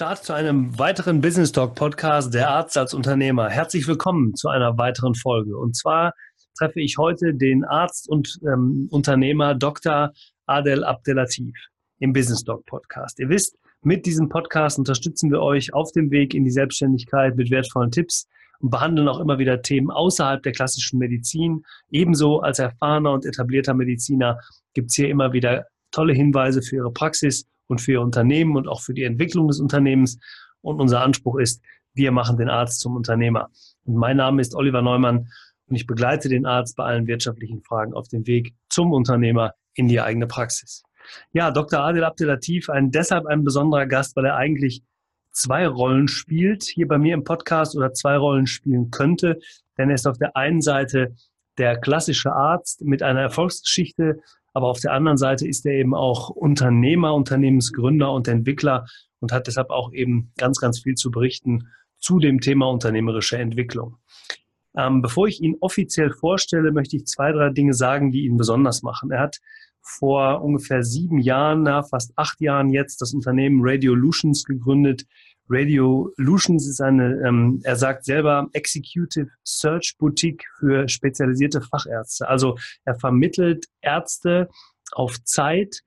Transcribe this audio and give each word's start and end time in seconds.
Start 0.00 0.24
zu 0.24 0.32
einem 0.32 0.78
weiteren 0.78 1.20
Business 1.20 1.52
Talk 1.52 1.74
Podcast 1.74 2.32
der 2.32 2.48
Arzt 2.48 2.78
als 2.78 2.94
Unternehmer. 2.94 3.50
Herzlich 3.50 3.86
willkommen 3.86 4.34
zu 4.34 4.48
einer 4.48 4.78
weiteren 4.78 5.14
Folge. 5.14 5.58
Und 5.58 5.76
zwar 5.76 6.14
treffe 6.56 6.80
ich 6.80 6.96
heute 6.96 7.34
den 7.34 7.66
Arzt 7.66 8.08
und 8.08 8.38
ähm, 8.50 8.88
Unternehmer 8.90 9.54
Dr. 9.54 10.12
Adel 10.46 10.84
Abdelatif 10.84 11.54
im 11.98 12.14
Business 12.14 12.42
Talk 12.44 12.64
Podcast. 12.64 13.18
Ihr 13.18 13.28
wisst, 13.28 13.58
mit 13.82 14.06
diesem 14.06 14.30
Podcast 14.30 14.78
unterstützen 14.78 15.30
wir 15.30 15.42
euch 15.42 15.74
auf 15.74 15.92
dem 15.92 16.10
Weg 16.10 16.32
in 16.32 16.44
die 16.44 16.50
Selbstständigkeit 16.50 17.36
mit 17.36 17.50
wertvollen 17.50 17.90
Tipps 17.90 18.26
und 18.60 18.70
behandeln 18.70 19.06
auch 19.06 19.20
immer 19.20 19.38
wieder 19.38 19.60
Themen 19.60 19.90
außerhalb 19.90 20.42
der 20.42 20.52
klassischen 20.52 20.98
Medizin. 20.98 21.62
Ebenso 21.90 22.40
als 22.40 22.58
erfahrener 22.58 23.12
und 23.12 23.26
etablierter 23.26 23.74
Mediziner 23.74 24.38
gibt 24.72 24.92
es 24.92 24.96
hier 24.96 25.10
immer 25.10 25.34
wieder 25.34 25.66
tolle 25.90 26.14
Hinweise 26.14 26.62
für 26.62 26.76
Ihre 26.76 26.90
Praxis 26.90 27.44
und 27.70 27.80
für 27.80 27.92
Ihr 27.92 28.02
Unternehmen 28.02 28.56
und 28.56 28.68
auch 28.68 28.82
für 28.82 28.94
die 28.94 29.04
Entwicklung 29.04 29.48
des 29.48 29.60
Unternehmens. 29.60 30.18
Und 30.60 30.80
unser 30.80 31.02
Anspruch 31.02 31.38
ist, 31.38 31.62
wir 31.94 32.12
machen 32.12 32.36
den 32.36 32.48
Arzt 32.48 32.80
zum 32.80 32.96
Unternehmer. 32.96 33.48
Und 33.84 33.96
mein 33.96 34.16
Name 34.16 34.40
ist 34.40 34.54
Oliver 34.54 34.82
Neumann 34.82 35.28
und 35.66 35.76
ich 35.76 35.86
begleite 35.86 36.28
den 36.28 36.46
Arzt 36.46 36.76
bei 36.76 36.84
allen 36.84 37.06
wirtschaftlichen 37.06 37.62
Fragen 37.62 37.94
auf 37.94 38.08
dem 38.08 38.26
Weg 38.26 38.54
zum 38.68 38.92
Unternehmer 38.92 39.54
in 39.74 39.88
die 39.88 40.00
eigene 40.00 40.26
Praxis. 40.26 40.82
Ja, 41.32 41.50
Dr. 41.50 41.80
Adel 41.80 42.04
Abdelatif, 42.04 42.68
ein, 42.68 42.90
deshalb 42.90 43.26
ein 43.26 43.44
besonderer 43.44 43.86
Gast, 43.86 44.16
weil 44.16 44.26
er 44.26 44.36
eigentlich 44.36 44.82
zwei 45.32 45.66
Rollen 45.66 46.08
spielt, 46.08 46.64
hier 46.64 46.88
bei 46.88 46.98
mir 46.98 47.14
im 47.14 47.24
Podcast 47.24 47.76
oder 47.76 47.92
zwei 47.92 48.16
Rollen 48.16 48.46
spielen 48.46 48.90
könnte. 48.90 49.38
Denn 49.78 49.88
er 49.88 49.94
ist 49.94 50.06
auf 50.06 50.18
der 50.18 50.36
einen 50.36 50.60
Seite 50.60 51.14
der 51.56 51.78
klassische 51.78 52.32
Arzt 52.32 52.82
mit 52.82 53.02
einer 53.02 53.20
Erfolgsgeschichte, 53.20 54.20
aber 54.52 54.68
auf 54.68 54.80
der 54.80 54.92
anderen 54.92 55.16
Seite 55.16 55.46
ist 55.46 55.64
er 55.66 55.72
eben 55.72 55.94
auch 55.94 56.30
Unternehmer, 56.30 57.14
Unternehmensgründer 57.14 58.12
und 58.12 58.28
Entwickler 58.28 58.86
und 59.20 59.32
hat 59.32 59.46
deshalb 59.46 59.70
auch 59.70 59.92
eben 59.92 60.32
ganz, 60.36 60.58
ganz 60.58 60.80
viel 60.80 60.94
zu 60.94 61.10
berichten 61.10 61.68
zu 61.98 62.18
dem 62.18 62.40
Thema 62.40 62.68
unternehmerische 62.70 63.38
Entwicklung. 63.38 63.96
Ähm, 64.76 65.02
bevor 65.02 65.26
ich 65.26 65.40
ihn 65.40 65.56
offiziell 65.60 66.10
vorstelle, 66.10 66.72
möchte 66.72 66.96
ich 66.96 67.06
zwei, 67.06 67.32
drei 67.32 67.50
Dinge 67.50 67.74
sagen, 67.74 68.10
die 68.10 68.24
ihn 68.24 68.36
besonders 68.36 68.82
machen. 68.82 69.10
Er 69.10 69.20
hat 69.20 69.40
vor 69.82 70.42
ungefähr 70.42 70.82
sieben 70.82 71.18
Jahren, 71.18 71.62
na, 71.62 71.82
fast 71.82 72.12
acht 72.16 72.40
Jahren 72.40 72.70
jetzt, 72.70 73.00
das 73.00 73.12
Unternehmen 73.12 73.60
Radiolutions 73.62 74.44
gegründet. 74.44 75.06
Radiolutions 75.50 76.68
ist 76.68 76.80
eine, 76.80 77.20
ähm, 77.26 77.60
er 77.64 77.76
sagt 77.76 78.04
selber, 78.04 78.48
Executive 78.52 79.28
Search 79.44 79.96
Boutique 79.98 80.44
für 80.58 80.88
spezialisierte 80.88 81.60
Fachärzte. 81.60 82.28
Also 82.28 82.56
er 82.84 82.94
vermittelt 82.94 83.66
Ärzte 83.82 84.48
auf 84.92 85.22
Zeit, 85.24 85.80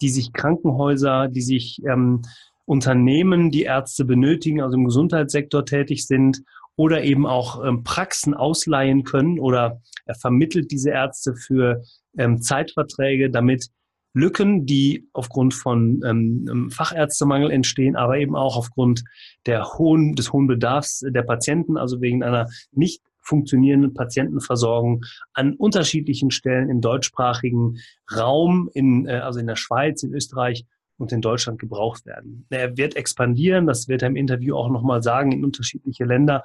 die 0.00 0.08
sich 0.08 0.32
Krankenhäuser, 0.32 1.28
die 1.28 1.42
sich 1.42 1.82
ähm, 1.86 2.22
Unternehmen, 2.64 3.50
die 3.50 3.64
Ärzte 3.64 4.04
benötigen, 4.04 4.62
also 4.62 4.76
im 4.76 4.84
Gesundheitssektor 4.84 5.66
tätig 5.66 6.06
sind 6.06 6.42
oder 6.76 7.02
eben 7.02 7.26
auch 7.26 7.64
ähm, 7.64 7.84
Praxen 7.84 8.32
ausleihen 8.32 9.04
können 9.04 9.38
oder 9.38 9.82
er 10.06 10.14
vermittelt 10.14 10.70
diese 10.70 10.90
Ärzte 10.90 11.34
für 11.34 11.82
ähm, 12.16 12.40
Zeitverträge, 12.40 13.30
damit 13.30 13.68
Lücken, 14.12 14.66
die 14.66 15.08
aufgrund 15.12 15.54
von 15.54 16.02
ähm, 16.04 16.46
ähm, 16.50 16.70
Fachärztemangel 16.70 17.50
entstehen, 17.50 17.96
aber 17.96 18.18
eben 18.18 18.34
auch 18.34 18.56
aufgrund 18.56 19.04
der 19.46 19.64
hohen, 19.74 20.14
des 20.14 20.32
hohen 20.32 20.46
Bedarfs 20.46 21.04
der 21.06 21.22
Patienten, 21.22 21.76
also 21.76 22.00
wegen 22.00 22.22
einer 22.22 22.46
nicht 22.72 23.02
funktionierenden 23.20 23.94
Patientenversorgung 23.94 25.04
an 25.34 25.54
unterschiedlichen 25.54 26.30
Stellen 26.30 26.70
im 26.70 26.80
deutschsprachigen 26.80 27.78
Raum, 28.14 28.68
in, 28.74 29.06
äh, 29.06 29.18
also 29.18 29.38
in 29.38 29.46
der 29.46 29.56
Schweiz, 29.56 30.02
in 30.02 30.12
Österreich 30.12 30.64
und 30.98 31.12
in 31.12 31.20
Deutschland 31.20 31.58
gebraucht 31.58 32.04
werden. 32.06 32.46
Er 32.50 32.76
wird 32.76 32.96
expandieren, 32.96 33.66
das 33.66 33.88
wird 33.88 34.02
er 34.02 34.08
im 34.08 34.16
Interview 34.16 34.56
auch 34.56 34.70
nochmal 34.70 35.02
sagen, 35.02 35.32
in 35.32 35.44
unterschiedliche 35.44 36.04
Länder. 36.04 36.42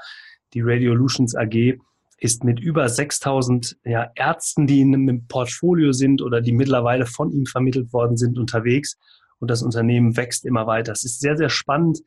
Die 0.53 0.61
Radiolutions 0.61 1.35
AG 1.35 1.77
ist 2.17 2.43
mit 2.43 2.59
über 2.59 2.87
6000 2.87 3.77
ja, 3.83 4.09
Ärzten, 4.15 4.67
die 4.67 4.81
in 4.81 4.93
einem 4.93 5.27
Portfolio 5.27 5.91
sind 5.91 6.21
oder 6.21 6.41
die 6.41 6.53
mittlerweile 6.53 7.05
von 7.05 7.31
ihm 7.31 7.45
vermittelt 7.45 7.91
worden 7.91 8.17
sind, 8.17 8.37
unterwegs. 8.37 8.97
Und 9.39 9.51
das 9.51 9.61
Unternehmen 9.61 10.15
wächst 10.15 10.45
immer 10.45 10.65
weiter. 10.65 10.93
Es 10.93 11.03
ist 11.03 11.19
sehr, 11.19 11.35
sehr 11.35 11.49
spannend, 11.49 11.99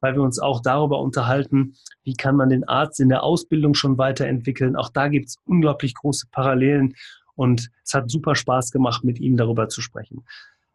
weil 0.00 0.14
wir 0.14 0.22
uns 0.22 0.38
auch 0.38 0.60
darüber 0.62 1.00
unterhalten, 1.00 1.74
wie 2.04 2.14
kann 2.14 2.36
man 2.36 2.48
den 2.48 2.66
Arzt 2.68 3.00
in 3.00 3.08
der 3.08 3.24
Ausbildung 3.24 3.74
schon 3.74 3.98
weiterentwickeln. 3.98 4.76
Auch 4.76 4.90
da 4.90 5.08
gibt 5.08 5.28
es 5.28 5.36
unglaublich 5.44 5.94
große 5.94 6.28
Parallelen. 6.30 6.94
Und 7.34 7.70
es 7.84 7.92
hat 7.92 8.10
super 8.10 8.34
Spaß 8.34 8.70
gemacht, 8.70 9.04
mit 9.04 9.18
ihm 9.18 9.36
darüber 9.36 9.68
zu 9.68 9.80
sprechen. 9.80 10.24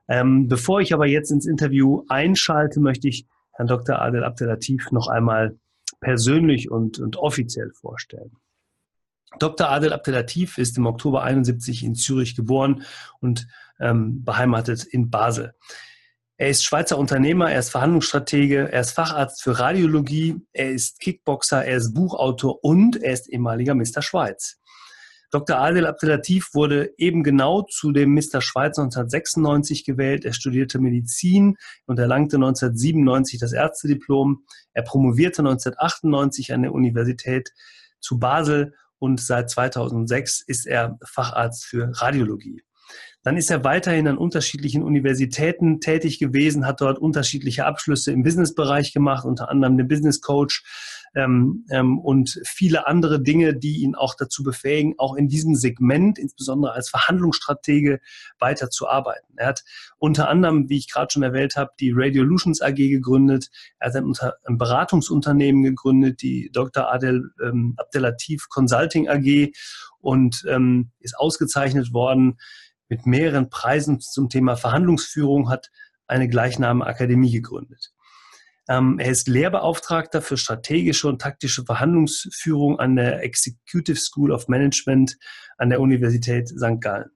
Ähm, 0.08 0.48
bevor 0.48 0.82
ich 0.82 0.94
aber 0.94 1.08
jetzt 1.08 1.32
ins 1.32 1.48
Interview 1.48 2.04
einschalte, 2.10 2.80
möchte 2.80 3.08
ich 3.08 3.26
Herrn 3.54 3.68
Dr. 3.68 4.02
Adel 4.02 4.24
Abdelatif 4.24 4.92
noch 4.92 5.08
einmal 5.08 5.58
persönlich 6.02 6.70
und, 6.70 7.00
und 7.00 7.18
offiziell 7.18 7.72
vorstellen. 7.72 8.32
Dr. 9.40 9.70
Adel 9.70 9.94
Abdelatif 9.94 10.58
ist 10.58 10.78
im 10.78 10.86
Oktober 10.86 11.24
71 11.24 11.84
in 11.84 11.96
Zürich 11.96 12.36
geboren 12.36 12.84
und 13.20 13.48
ähm, 13.80 14.24
beheimatet 14.24 14.84
in 14.84 15.10
Basel. 15.10 15.54
Er 16.38 16.50
ist 16.50 16.64
Schweizer 16.64 16.98
Unternehmer, 16.98 17.52
er 17.52 17.60
ist 17.60 17.70
Verhandlungsstratege, 17.70 18.72
er 18.72 18.82
ist 18.82 18.94
Facharzt 18.94 19.44
für 19.44 19.60
Radiologie, 19.60 20.42
er 20.54 20.72
ist 20.72 21.00
Kickboxer, 21.00 21.64
er 21.64 21.78
ist 21.78 21.94
Buchautor 21.94 22.64
und 22.64 23.02
er 23.02 23.14
ist 23.14 23.30
ehemaliger 23.30 23.76
Mr. 23.76 24.02
Schweiz. 24.02 24.60
Dr. 25.30 25.58
Adel 25.58 25.86
Abdelatif 25.86 26.54
wurde 26.54 26.94
eben 26.98 27.24
genau 27.24 27.62
zu 27.62 27.94
dem 27.94 28.14
Mr. 28.14 28.42
Schweiz 28.42 28.78
1996 28.78 29.86
gewählt. 29.86 30.26
Er 30.26 30.34
studierte 30.34 30.80
Medizin 30.80 31.58
und 31.86 32.00
erlangte 32.00 32.36
1997 32.36 33.40
das 33.40 33.54
Ärztediplom. 33.54 34.44
Er 34.74 34.84
promovierte 34.84 35.42
1998 35.42 36.54
an 36.54 36.64
der 36.64 36.74
Universität 36.74 37.54
zu 38.02 38.20
Basel 38.20 38.74
und 39.02 39.20
seit 39.20 39.50
2006 39.50 40.44
ist 40.46 40.68
er 40.68 41.00
Facharzt 41.04 41.66
für 41.66 41.92
Radiologie. 41.96 42.62
Dann 43.24 43.36
ist 43.36 43.50
er 43.50 43.64
weiterhin 43.64 44.08
an 44.08 44.18
unterschiedlichen 44.18 44.84
Universitäten 44.84 45.80
tätig 45.80 46.20
gewesen, 46.20 46.66
hat 46.66 46.82
dort 46.82 47.00
unterschiedliche 47.00 47.66
Abschlüsse 47.66 48.12
im 48.12 48.24
Businessbereich 48.24 48.94
gemacht, 48.94 49.26
unter 49.26 49.50
anderem 49.50 49.78
den 49.78 49.88
Business 49.88 50.22
Coach 50.22 50.64
ähm, 51.14 51.66
ähm, 51.70 52.00
und 52.00 52.40
viele 52.46 52.88
andere 52.88 53.22
Dinge, 53.22 53.56
die 53.56 53.82
ihn 53.82 53.96
auch 53.96 54.16
dazu 54.16 54.44
befähigen, 54.44 54.96
auch 54.98 55.16
in 55.16 55.28
diesem 55.28 55.56
Segment, 55.56 56.18
insbesondere 56.18 56.74
als 56.74 56.90
Verhandlungsstratege, 56.90 58.00
weiterzuarbeiten. 58.40 59.36
Er 59.38 59.48
hat 59.48 59.64
unter 59.98 60.30
anderem, 60.30 60.70
wie 60.70 60.78
ich 60.78 60.90
gerade 60.90 61.12
schon 61.12 61.24
erwähnt 61.24 61.56
habe, 61.56 61.72
die 61.80 61.92
Radiolutions 61.94 62.62
AG 62.62 62.76
gegründet. 62.76 63.50
Er 63.80 63.90
hat 63.90 63.96
ein, 63.96 64.14
ein 64.46 64.58
Beratungsunternehmen 64.58 65.64
gegründet, 65.64 66.22
die 66.22 66.50
Dr. 66.54 66.92
Adel 66.92 67.32
ähm, 67.44 67.74
Abdelatif 67.78 68.48
Consulting 68.50 69.10
AG 69.10 69.52
und 70.00 70.46
ähm, 70.48 70.92
ist 71.00 71.18
ausgezeichnet 71.18 71.94
worden 71.94 72.38
mit 72.88 73.06
mehreren 73.06 73.50
Preisen 73.50 74.00
zum 74.00 74.30
Thema 74.30 74.56
Verhandlungsführung, 74.56 75.50
hat 75.50 75.72
eine 76.08 76.28
gleichnamige 76.28 76.88
Akademie 76.88 77.32
gegründet. 77.32 77.94
Ähm, 78.72 79.00
er 79.00 79.12
ist 79.12 79.28
Lehrbeauftragter 79.28 80.22
für 80.22 80.38
strategische 80.38 81.10
und 81.10 81.22
taktische 81.22 81.66
Verhandlungsführung 81.66 82.80
an 82.80 82.96
der 82.96 83.22
Executive 83.22 83.98
School 83.98 84.32
of 84.32 84.48
Management 84.48 85.18
an 85.58 85.70
der 85.70 85.82
Universität 85.82 86.48
St. 86.48 86.80
Gallen. 86.80 87.10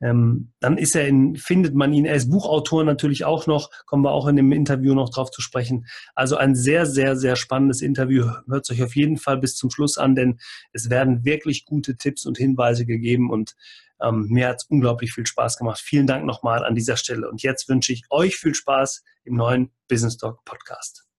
Ähm, 0.00 0.52
dann 0.60 0.78
ist 0.78 0.96
er 0.96 1.06
in, 1.06 1.36
findet 1.36 1.74
man 1.74 1.92
ihn, 1.92 2.06
ist 2.06 2.30
Buchautor 2.30 2.84
natürlich 2.84 3.24
auch 3.24 3.46
noch, 3.46 3.70
kommen 3.86 4.02
wir 4.02 4.12
auch 4.12 4.26
in 4.26 4.36
dem 4.36 4.52
Interview 4.52 4.94
noch 4.94 5.10
drauf 5.10 5.30
zu 5.30 5.42
sprechen. 5.42 5.86
Also 6.14 6.36
ein 6.36 6.54
sehr, 6.54 6.86
sehr, 6.86 7.16
sehr 7.16 7.36
spannendes 7.36 7.82
Interview. 7.82 8.30
Hört 8.48 8.70
euch 8.70 8.82
auf 8.82 8.96
jeden 8.96 9.18
Fall 9.18 9.38
bis 9.38 9.56
zum 9.56 9.70
Schluss 9.70 9.98
an, 9.98 10.14
denn 10.14 10.40
es 10.72 10.88
werden 10.90 11.24
wirklich 11.24 11.64
gute 11.64 11.96
Tipps 11.96 12.24
und 12.24 12.38
Hinweise 12.38 12.86
gegeben 12.86 13.30
und 13.30 13.56
ähm, 14.02 14.26
mir 14.30 14.48
hat 14.48 14.62
es 14.62 14.64
unglaublich 14.64 15.12
viel 15.12 15.26
Spaß 15.26 15.58
gemacht. 15.58 15.80
Vielen 15.80 16.06
Dank 16.06 16.24
nochmal 16.24 16.64
an 16.64 16.74
dieser 16.74 16.96
Stelle. 16.96 17.28
Und 17.28 17.42
jetzt 17.42 17.68
wünsche 17.68 17.92
ich 17.92 18.04
euch 18.10 18.36
viel 18.36 18.54
Spaß 18.54 19.04
im 19.24 19.36
neuen 19.36 19.70
Business 19.88 20.16
Talk 20.16 20.42
Podcast. 20.44 21.09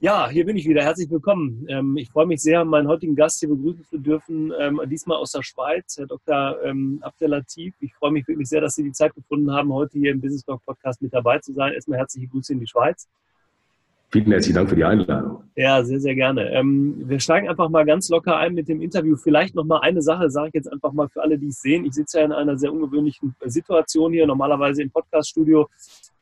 Ja, 0.00 0.28
hier 0.28 0.46
bin 0.46 0.56
ich 0.56 0.68
wieder. 0.68 0.84
Herzlich 0.84 1.10
willkommen. 1.10 1.66
Ähm, 1.68 1.96
ich 1.96 2.08
freue 2.08 2.24
mich 2.24 2.40
sehr, 2.40 2.64
meinen 2.64 2.86
heutigen 2.86 3.16
Gast 3.16 3.40
hier 3.40 3.48
begrüßen 3.48 3.84
zu 3.84 3.98
dürfen. 3.98 4.52
Ähm, 4.56 4.80
diesmal 4.86 5.16
aus 5.16 5.32
der 5.32 5.42
Schweiz, 5.42 5.96
Herr 5.98 6.06
Dr. 6.06 6.56
Ähm, 6.62 7.00
Abdelatif. 7.02 7.74
Ich 7.80 7.92
freue 7.96 8.12
mich 8.12 8.28
wirklich 8.28 8.48
sehr, 8.48 8.60
dass 8.60 8.76
Sie 8.76 8.84
die 8.84 8.92
Zeit 8.92 9.12
gefunden 9.16 9.50
haben, 9.50 9.72
heute 9.72 9.98
hier 9.98 10.12
im 10.12 10.20
Business 10.20 10.44
Talk 10.44 10.64
Podcast 10.64 11.02
mit 11.02 11.12
dabei 11.12 11.40
zu 11.40 11.52
sein. 11.52 11.72
Erstmal 11.72 11.98
herzliche 11.98 12.28
Grüße 12.28 12.52
in 12.52 12.60
die 12.60 12.68
Schweiz. 12.68 13.08
Vielen 14.10 14.30
herzlichen 14.30 14.54
Dank 14.54 14.70
für 14.70 14.76
die 14.76 14.84
Einladung. 14.84 15.42
Ja, 15.54 15.84
sehr, 15.84 16.00
sehr 16.00 16.14
gerne. 16.14 16.50
Ähm, 16.52 17.02
wir 17.08 17.20
steigen 17.20 17.46
einfach 17.46 17.68
mal 17.68 17.84
ganz 17.84 18.08
locker 18.08 18.38
ein 18.38 18.54
mit 18.54 18.68
dem 18.68 18.80
Interview. 18.80 19.16
Vielleicht 19.16 19.54
noch 19.54 19.64
mal 19.64 19.80
eine 19.80 20.00
Sache, 20.00 20.30
sage 20.30 20.48
ich 20.48 20.54
jetzt 20.54 20.72
einfach 20.72 20.92
mal 20.92 21.08
für 21.08 21.20
alle, 21.20 21.38
die 21.38 21.48
es 21.48 21.60
sehen. 21.60 21.84
Ich 21.84 21.92
sitze 21.92 22.20
ja 22.20 22.24
in 22.24 22.32
einer 22.32 22.56
sehr 22.56 22.72
ungewöhnlichen 22.72 23.34
Situation 23.44 24.12
hier, 24.12 24.26
normalerweise 24.26 24.80
im 24.82 24.90
Podcaststudio. 24.90 25.68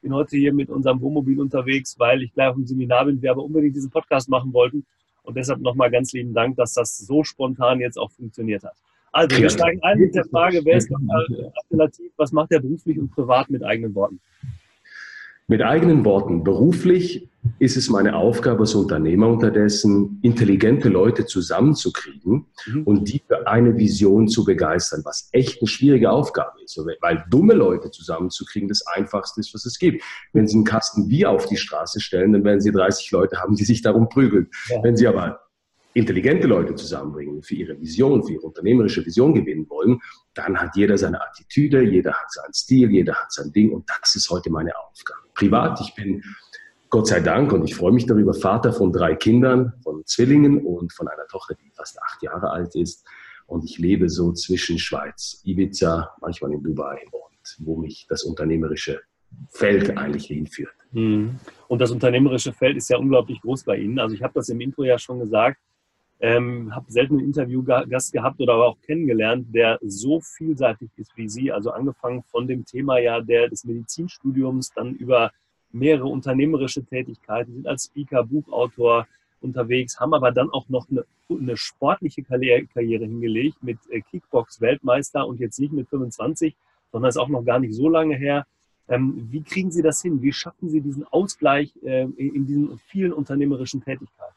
Bin 0.02 0.12
heute 0.12 0.36
hier 0.36 0.52
mit 0.52 0.68
unserem 0.68 1.00
Wohnmobil 1.00 1.38
unterwegs, 1.38 1.94
weil 1.96 2.22
ich 2.22 2.32
gleich 2.32 2.48
auf 2.48 2.56
dem 2.56 2.66
Seminar 2.66 3.04
bin, 3.04 3.22
wir 3.22 3.30
aber 3.30 3.44
unbedingt 3.44 3.76
diesen 3.76 3.90
Podcast 3.90 4.28
machen 4.28 4.52
wollten. 4.52 4.84
Und 5.22 5.36
deshalb 5.36 5.60
nochmal 5.60 5.90
ganz 5.90 6.12
lieben 6.12 6.34
Dank, 6.34 6.56
dass 6.56 6.72
das 6.72 6.98
so 6.98 7.22
spontan 7.22 7.78
jetzt 7.78 7.98
auch 7.98 8.10
funktioniert 8.10 8.64
hat. 8.64 8.74
Also, 9.12 9.36
wir 9.38 9.48
steigen 9.48 9.82
ein 9.82 9.98
mit 9.98 10.14
der 10.14 10.24
Frage, 10.24 10.60
wer 10.64 10.76
ist 10.76 10.90
alternativ, 10.92 12.12
was 12.16 12.32
macht 12.32 12.50
er 12.52 12.60
beruflich 12.60 12.98
und 12.98 13.10
privat 13.10 13.48
mit 13.48 13.62
eigenen 13.62 13.94
Worten? 13.94 14.20
Mit 15.48 15.62
eigenen 15.62 16.04
Worten, 16.04 16.42
beruflich 16.42 17.28
ist 17.60 17.76
es 17.76 17.88
meine 17.88 18.16
Aufgabe 18.16 18.60
als 18.60 18.74
Unternehmer 18.74 19.28
unterdessen, 19.28 20.18
intelligente 20.22 20.88
Leute 20.88 21.24
zusammenzukriegen 21.24 22.46
mhm. 22.66 22.82
und 22.82 23.04
die 23.04 23.22
für 23.24 23.46
eine 23.46 23.78
Vision 23.78 24.26
zu 24.26 24.44
begeistern, 24.44 25.02
was 25.04 25.28
echt 25.30 25.62
eine 25.62 25.68
schwierige 25.68 26.10
Aufgabe 26.10 26.60
ist. 26.64 26.76
Weil 27.00 27.24
dumme 27.30 27.54
Leute 27.54 27.92
zusammenzukriegen 27.92 28.68
das 28.68 28.84
Einfachste 28.88 29.40
ist, 29.40 29.54
was 29.54 29.64
es 29.66 29.78
gibt. 29.78 30.02
Wenn 30.32 30.48
Sie 30.48 30.56
einen 30.56 30.64
Kasten 30.64 31.06
Bier 31.06 31.30
auf 31.30 31.46
die 31.46 31.56
Straße 31.56 32.00
stellen, 32.00 32.32
dann 32.32 32.42
werden 32.42 32.60
Sie 32.60 32.72
30 32.72 33.12
Leute 33.12 33.40
haben, 33.40 33.54
die 33.54 33.64
sich 33.64 33.82
darum 33.82 34.08
prügeln. 34.08 34.48
Ja. 34.68 34.82
Wenn 34.82 34.96
Sie 34.96 35.06
aber 35.06 35.40
intelligente 35.94 36.46
Leute 36.46 36.74
zusammenbringen, 36.74 37.42
für 37.42 37.54
ihre 37.54 37.80
Vision, 37.80 38.24
für 38.24 38.34
ihre 38.34 38.42
unternehmerische 38.42 39.06
Vision 39.06 39.32
gewinnen 39.32 39.66
wollen, 39.70 40.00
dann 40.36 40.58
hat 40.58 40.76
jeder 40.76 40.98
seine 40.98 41.20
Attitüde, 41.20 41.82
jeder 41.82 42.12
hat 42.12 42.30
seinen 42.30 42.52
Stil, 42.52 42.90
jeder 42.90 43.14
hat 43.14 43.32
sein 43.32 43.52
Ding 43.52 43.72
und 43.72 43.88
das 43.88 44.14
ist 44.14 44.30
heute 44.30 44.50
meine 44.50 44.76
Aufgabe. 44.76 45.20
Privat, 45.34 45.80
ich 45.80 45.94
bin 45.94 46.22
Gott 46.90 47.08
sei 47.08 47.20
Dank 47.20 47.52
und 47.52 47.64
ich 47.64 47.74
freue 47.74 47.92
mich 47.92 48.06
darüber, 48.06 48.34
Vater 48.34 48.72
von 48.72 48.92
drei 48.92 49.14
Kindern, 49.16 49.72
von 49.82 50.04
Zwillingen 50.04 50.64
und 50.64 50.92
von 50.92 51.08
einer 51.08 51.26
Tochter, 51.26 51.54
die 51.54 51.70
fast 51.74 52.00
acht 52.02 52.22
Jahre 52.22 52.50
alt 52.50 52.74
ist. 52.74 53.06
Und 53.46 53.64
ich 53.64 53.78
lebe 53.78 54.08
so 54.08 54.32
zwischen 54.32 54.78
Schweiz, 54.78 55.40
Ibiza, 55.44 56.14
manchmal 56.20 56.52
in 56.52 56.62
Dubai 56.62 57.02
und 57.10 57.66
wo 57.66 57.76
mich 57.76 58.06
das 58.08 58.24
unternehmerische 58.24 59.00
Feld 59.50 59.96
eigentlich 59.96 60.26
hinführt. 60.26 60.74
Hm. 60.92 61.38
Und 61.68 61.80
das 61.80 61.90
unternehmerische 61.90 62.52
Feld 62.52 62.76
ist 62.76 62.88
ja 62.90 62.98
unglaublich 62.98 63.40
groß 63.40 63.64
bei 63.64 63.76
Ihnen. 63.76 63.98
Also 63.98 64.14
ich 64.14 64.22
habe 64.22 64.34
das 64.34 64.48
im 64.48 64.60
Intro 64.60 64.84
ja 64.84 64.98
schon 64.98 65.18
gesagt. 65.20 65.58
Ähm, 66.18 66.74
habe 66.74 66.90
selten 66.90 67.18
einen 67.18 67.26
Interviewgast 67.26 68.12
gehabt 68.12 68.40
oder 68.40 68.54
aber 68.54 68.68
auch 68.68 68.80
kennengelernt, 68.80 69.54
der 69.54 69.78
so 69.82 70.20
vielseitig 70.20 70.88
ist 70.96 71.14
wie 71.16 71.28
Sie. 71.28 71.52
Also 71.52 71.70
angefangen 71.70 72.22
von 72.22 72.46
dem 72.48 72.64
Thema 72.64 72.98
ja 72.98 73.20
der, 73.20 73.48
des 73.48 73.64
Medizinstudiums, 73.64 74.72
dann 74.72 74.94
über 74.94 75.30
mehrere 75.72 76.06
unternehmerische 76.06 76.84
Tätigkeiten, 76.84 77.52
sind 77.52 77.66
als 77.66 77.84
Speaker, 77.84 78.24
Buchautor 78.24 79.06
unterwegs, 79.40 80.00
haben 80.00 80.14
aber 80.14 80.32
dann 80.32 80.50
auch 80.50 80.68
noch 80.68 80.88
eine, 80.90 81.04
eine 81.28 81.56
sportliche 81.56 82.22
Karriere, 82.22 82.66
Karriere 82.66 83.04
hingelegt 83.04 83.62
mit 83.62 83.78
äh, 83.90 84.00
Kickbox-Weltmeister 84.00 85.26
und 85.26 85.40
jetzt 85.40 85.58
nicht 85.60 85.72
mit 85.72 85.88
25, 85.88 86.56
sondern 86.92 87.08
ist 87.08 87.18
auch 87.18 87.28
noch 87.28 87.44
gar 87.44 87.58
nicht 87.58 87.74
so 87.74 87.88
lange 87.88 88.16
her. 88.16 88.46
Ähm, 88.88 89.28
wie 89.30 89.42
kriegen 89.42 89.70
Sie 89.70 89.82
das 89.82 90.00
hin? 90.00 90.22
Wie 90.22 90.32
schaffen 90.32 90.68
Sie 90.70 90.80
diesen 90.80 91.04
Ausgleich 91.04 91.72
äh, 91.82 92.04
in 92.16 92.46
diesen 92.46 92.78
vielen 92.78 93.12
unternehmerischen 93.12 93.82
Tätigkeiten? 93.82 94.35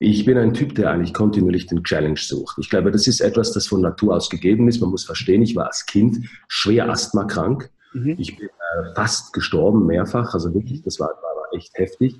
Ich 0.00 0.24
bin 0.24 0.36
ein 0.36 0.54
Typ, 0.54 0.74
der 0.74 0.90
eigentlich 0.90 1.14
kontinuierlich 1.14 1.66
den 1.66 1.84
Challenge 1.84 2.18
sucht. 2.18 2.56
Ich 2.58 2.70
glaube, 2.70 2.90
das 2.90 3.06
ist 3.06 3.20
etwas, 3.20 3.52
das 3.52 3.66
von 3.66 3.80
Natur 3.80 4.16
aus 4.16 4.28
gegeben 4.28 4.68
ist. 4.68 4.80
Man 4.80 4.90
muss 4.90 5.04
verstehen, 5.04 5.42
ich 5.42 5.54
war 5.54 5.66
als 5.66 5.86
Kind 5.86 6.26
schwer 6.48 6.90
asthmakrank. 6.90 7.70
Mhm. 7.92 8.16
Ich 8.18 8.36
bin 8.36 8.48
äh, 8.48 8.94
fast 8.94 9.32
gestorben, 9.32 9.86
mehrfach. 9.86 10.34
Also 10.34 10.52
wirklich, 10.54 10.82
das 10.82 10.98
war, 10.98 11.08
war 11.08 11.56
echt 11.56 11.72
heftig. 11.74 12.16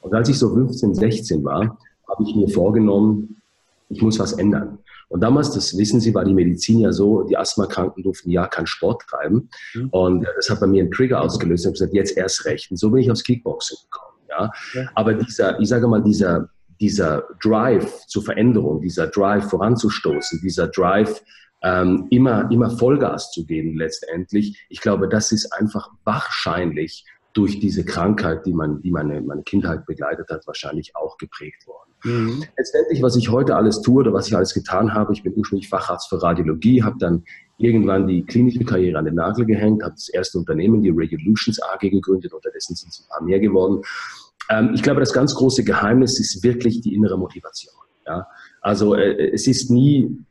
Und 0.00 0.14
als 0.14 0.28
ich 0.28 0.38
so 0.38 0.52
15, 0.52 0.94
16 0.94 1.44
war, 1.44 1.78
habe 2.08 2.22
ich 2.24 2.34
mir 2.34 2.48
vorgenommen, 2.48 3.42
ich 3.88 4.00
muss 4.02 4.18
was 4.18 4.32
ändern. 4.32 4.78
Und 5.08 5.20
damals, 5.20 5.52
das 5.52 5.76
wissen 5.78 6.00
Sie, 6.00 6.14
war 6.14 6.24
die 6.24 6.34
Medizin 6.34 6.80
ja 6.80 6.92
so, 6.92 7.22
die 7.22 7.36
Asthmakranken 7.36 8.02
durften 8.02 8.30
ja 8.30 8.46
keinen 8.46 8.66
Sport 8.66 9.02
treiben. 9.08 9.48
Mhm. 9.74 9.88
Und 9.90 10.26
das 10.36 10.50
hat 10.50 10.60
bei 10.60 10.66
mir 10.66 10.82
einen 10.82 10.90
Trigger 10.90 11.20
ausgelöst. 11.20 11.64
Ich 11.64 11.66
habe 11.66 11.72
gesagt, 11.74 11.94
jetzt 11.94 12.16
erst 12.16 12.44
recht. 12.44 12.70
Und 12.70 12.78
so 12.78 12.90
bin 12.90 13.02
ich 13.02 13.10
aufs 13.10 13.22
Kickboxing 13.22 13.78
gekommen. 13.82 14.18
Ja? 14.28 14.50
ja. 14.74 14.90
Aber 14.94 15.14
dieser, 15.14 15.60
ich 15.60 15.68
sage 15.68 15.86
mal, 15.86 16.02
dieser, 16.02 16.48
dieser 16.80 17.24
Drive 17.42 18.06
zur 18.06 18.22
Veränderung, 18.22 18.80
dieser 18.80 19.06
Drive 19.08 19.48
voranzustoßen, 19.50 20.40
dieser 20.42 20.68
Drive 20.68 21.22
ähm, 21.62 22.06
immer, 22.10 22.50
immer 22.50 22.70
Vollgas 22.70 23.30
zu 23.32 23.46
geben 23.46 23.76
letztendlich, 23.76 24.66
ich 24.68 24.80
glaube, 24.80 25.08
das 25.08 25.32
ist 25.32 25.52
einfach 25.52 25.88
wahrscheinlich 26.04 27.04
durch 27.32 27.60
diese 27.60 27.84
Krankheit, 27.84 28.46
die, 28.46 28.54
man, 28.54 28.80
die 28.80 28.90
meine, 28.90 29.20
meine 29.20 29.42
Kindheit 29.42 29.84
begleitet 29.84 30.30
hat, 30.30 30.46
wahrscheinlich 30.46 30.96
auch 30.96 31.18
geprägt 31.18 31.66
worden. 31.66 31.90
Mhm. 32.04 32.44
Letztendlich, 32.56 33.02
was 33.02 33.14
ich 33.14 33.30
heute 33.30 33.56
alles 33.56 33.82
tue 33.82 34.00
oder 34.00 34.12
was 34.14 34.28
ich 34.28 34.36
alles 34.36 34.54
getan 34.54 34.94
habe, 34.94 35.12
ich 35.12 35.22
bin 35.22 35.34
ursprünglich 35.36 35.68
Facharzt 35.68 36.08
für 36.08 36.22
Radiologie, 36.22 36.82
habe 36.82 36.96
dann 36.98 37.24
irgendwann 37.58 38.06
die 38.06 38.24
klinische 38.24 38.64
Karriere 38.64 38.98
an 38.98 39.04
den 39.04 39.16
Nagel 39.16 39.44
gehängt, 39.44 39.82
habe 39.82 39.94
das 39.94 40.08
erste 40.08 40.38
Unternehmen, 40.38 40.82
die 40.82 40.90
Regulations 40.90 41.60
AG, 41.62 41.80
gegründet, 41.80 42.32
unterdessen 42.32 42.74
sind 42.74 42.88
es 42.88 43.00
ein 43.00 43.08
paar 43.08 43.22
mehr 43.22 43.38
geworden. 43.38 43.82
Ähm, 44.50 44.72
ich 44.74 44.82
glaube, 44.82 45.00
das 45.00 45.12
ganz 45.12 45.34
große 45.34 45.64
Geheimnis 45.64 46.18
ist 46.20 46.42
wirklich 46.42 46.80
die 46.80 46.94
innere 46.94 47.18
Motivation. 47.18 47.74
Ja? 48.06 48.26
Also 48.60 48.94
äh, 48.94 49.30
es 49.32 49.46
ist 49.46 49.70
nie 49.70 50.24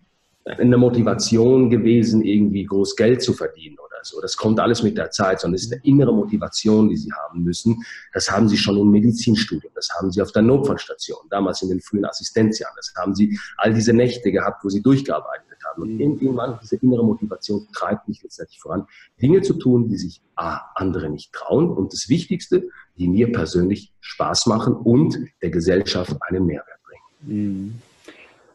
eine 0.45 0.77
Motivation 0.77 1.69
gewesen, 1.69 2.23
irgendwie 2.23 2.65
groß 2.65 2.95
Geld 2.95 3.21
zu 3.21 3.33
verdienen 3.33 3.77
oder 3.79 3.97
so. 4.03 4.21
Das 4.21 4.37
kommt 4.37 4.59
alles 4.59 4.83
mit 4.83 4.97
der 4.97 5.09
Zeit, 5.09 5.39
sondern 5.39 5.55
es 5.55 5.63
ist 5.63 5.73
eine 5.73 5.81
innere 5.83 6.13
Motivation, 6.13 6.87
die 6.89 6.97
sie 6.97 7.11
haben 7.11 7.43
müssen. 7.43 7.83
Das 8.13 8.29
haben 8.29 8.47
sie 8.47 8.57
schon 8.57 8.77
im 8.77 8.91
Medizinstudium, 8.91 9.71
das 9.73 9.89
haben 9.97 10.11
sie 10.11 10.21
auf 10.21 10.31
der 10.31 10.43
Notfallstation, 10.43 11.17
damals 11.31 11.63
in 11.63 11.69
den 11.69 11.81
frühen 11.81 12.05
Assistenzjahren. 12.05 12.75
Das 12.77 12.93
haben 12.95 13.15
sie 13.15 13.39
all 13.57 13.73
diese 13.73 13.93
Nächte 13.93 14.31
gehabt, 14.31 14.63
wo 14.63 14.69
sie 14.69 14.83
durchgearbeitet 14.83 15.54
haben. 15.75 15.81
Und 15.81 15.95
mhm. 15.95 15.99
irgendwann, 15.99 16.59
diese 16.61 16.77
innere 16.77 17.03
Motivation 17.03 17.67
treibt 17.73 18.07
mich 18.07 18.21
letztendlich 18.23 18.59
voran, 18.59 18.85
Dinge 19.21 19.41
zu 19.41 19.53
tun, 19.53 19.87
die 19.87 19.97
sich 19.97 20.21
A, 20.35 20.59
andere 20.75 21.09
nicht 21.09 21.33
trauen 21.33 21.69
und 21.69 21.93
das 21.93 22.09
Wichtigste, 22.09 22.69
die 22.97 23.07
mir 23.07 23.31
persönlich 23.31 23.93
Spaß 23.99 24.47
machen 24.47 24.73
und 24.73 25.17
der 25.41 25.49
Gesellschaft 25.49 26.15
einen 26.21 26.45
Mehrwert 26.45 26.79
bringen. 26.83 27.35
Mhm. 27.37 27.81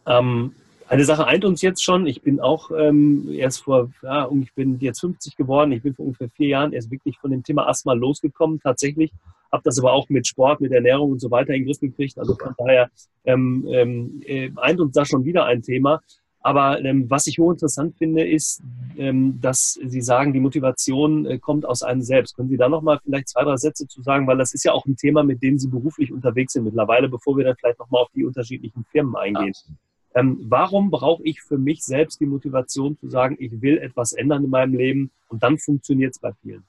Ähm, 0.06 0.54
eine 0.90 1.04
Sache 1.04 1.24
eint 1.26 1.44
uns 1.44 1.62
jetzt 1.62 1.84
schon. 1.84 2.04
Ich 2.08 2.20
bin 2.20 2.40
auch 2.40 2.72
ähm, 2.76 3.28
erst 3.30 3.62
vor, 3.62 3.90
ja, 4.02 4.28
ich 4.42 4.52
bin 4.54 4.80
jetzt 4.80 4.98
50 5.00 5.36
geworden. 5.36 5.70
Ich 5.70 5.82
bin 5.84 5.94
vor 5.94 6.04
ungefähr 6.04 6.28
vier 6.30 6.48
Jahren 6.48 6.72
erst 6.72 6.90
wirklich 6.90 7.16
von 7.18 7.30
dem 7.30 7.44
Thema 7.44 7.68
Asthma 7.68 7.92
losgekommen, 7.92 8.58
tatsächlich. 8.60 9.12
Habe 9.52 9.62
das 9.64 9.78
aber 9.78 9.92
auch 9.92 10.08
mit 10.08 10.26
Sport, 10.26 10.60
mit 10.60 10.72
Ernährung 10.72 11.12
und 11.12 11.20
so 11.20 11.30
weiter 11.30 11.54
in 11.54 11.60
den 11.60 11.66
Griff 11.66 11.78
gekriegt. 11.78 12.18
Also 12.18 12.34
von 12.34 12.54
daher 12.58 12.90
ähm, 13.24 13.68
ähm, 13.70 14.20
äh, 14.26 14.50
eint 14.56 14.80
uns 14.80 14.92
da 14.92 15.04
schon 15.04 15.24
wieder 15.24 15.44
ein 15.44 15.62
Thema. 15.62 16.00
Aber 16.42 16.82
ähm, 16.82 17.10
was 17.10 17.26
ich 17.26 17.38
hochinteressant 17.38 17.96
finde, 17.98 18.26
ist, 18.26 18.62
ähm, 18.96 19.38
dass 19.40 19.78
Sie 19.84 20.00
sagen, 20.00 20.32
die 20.32 20.40
Motivation 20.40 21.26
äh, 21.26 21.38
kommt 21.38 21.66
aus 21.66 21.82
einem 21.82 22.00
selbst. 22.00 22.34
Können 22.34 22.48
Sie 22.48 22.56
da 22.56 22.68
nochmal 22.68 22.98
vielleicht 23.04 23.28
zwei, 23.28 23.44
drei 23.44 23.56
Sätze 23.56 23.86
zu 23.86 24.02
sagen? 24.02 24.26
Weil 24.26 24.38
das 24.38 24.54
ist 24.54 24.64
ja 24.64 24.72
auch 24.72 24.86
ein 24.86 24.96
Thema, 24.96 25.22
mit 25.22 25.42
dem 25.42 25.58
Sie 25.58 25.68
beruflich 25.68 26.12
unterwegs 26.12 26.54
sind 26.54 26.64
mittlerweile, 26.64 27.10
bevor 27.10 27.36
wir 27.36 27.44
dann 27.44 27.56
vielleicht 27.56 27.78
nochmal 27.78 28.02
auf 28.02 28.10
die 28.14 28.24
unterschiedlichen 28.24 28.86
Firmen 28.90 29.16
eingehen. 29.16 29.52
Ja. 29.54 29.74
Ähm, 30.14 30.38
warum 30.48 30.90
brauche 30.90 31.22
ich 31.24 31.42
für 31.42 31.58
mich 31.58 31.84
selbst 31.84 32.20
die 32.20 32.26
Motivation 32.26 32.96
zu 32.98 33.10
sagen, 33.10 33.36
ich 33.38 33.60
will 33.60 33.76
etwas 33.78 34.12
ändern 34.12 34.44
in 34.44 34.50
meinem 34.50 34.74
Leben 34.74 35.10
und 35.28 35.42
dann 35.42 35.58
funktioniert 35.58 36.14
es 36.14 36.18
bei 36.18 36.32
vielen? 36.42 36.64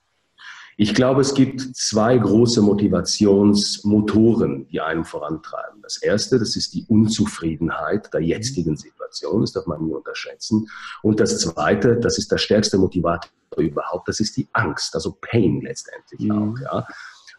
Ich 0.78 0.96
glaube, 0.96 1.20
es 1.22 1.34
gibt 1.34 1.62
zwei 1.76 2.18
große 2.18 2.62
Motivationsmotoren, 2.62 4.68
die 4.70 4.82
einen 4.82 5.06
vorantreiben. 5.06 5.82
Das 5.82 6.02
erste, 6.02 6.40
das 6.40 6.56
ist 6.56 6.74
die 6.74 6.86
Unzufriedenheit 6.88 8.14
der 8.14 8.22
jetzigen 8.22 8.78
Situation, 8.78 9.01
das 9.42 9.52
darf 9.52 9.66
man 9.68 9.84
nie 9.84 9.94
unterschätzen. 9.94 10.68
Und 11.04 11.20
das 11.20 11.40
zweite, 11.40 11.98
das 11.98 12.18
ist 12.18 12.32
der 12.32 12.38
stärkste 12.38 12.78
Motivator 12.78 13.32
überhaupt, 13.58 14.08
das 14.08 14.20
ist 14.20 14.38
die 14.38 14.48
Angst, 14.54 14.96
also 14.96 15.18
Pain 15.22 15.62
letztendlich 15.62 16.22
mhm. 16.22 16.32
auch. 16.32 16.60
Ja. 16.62 16.88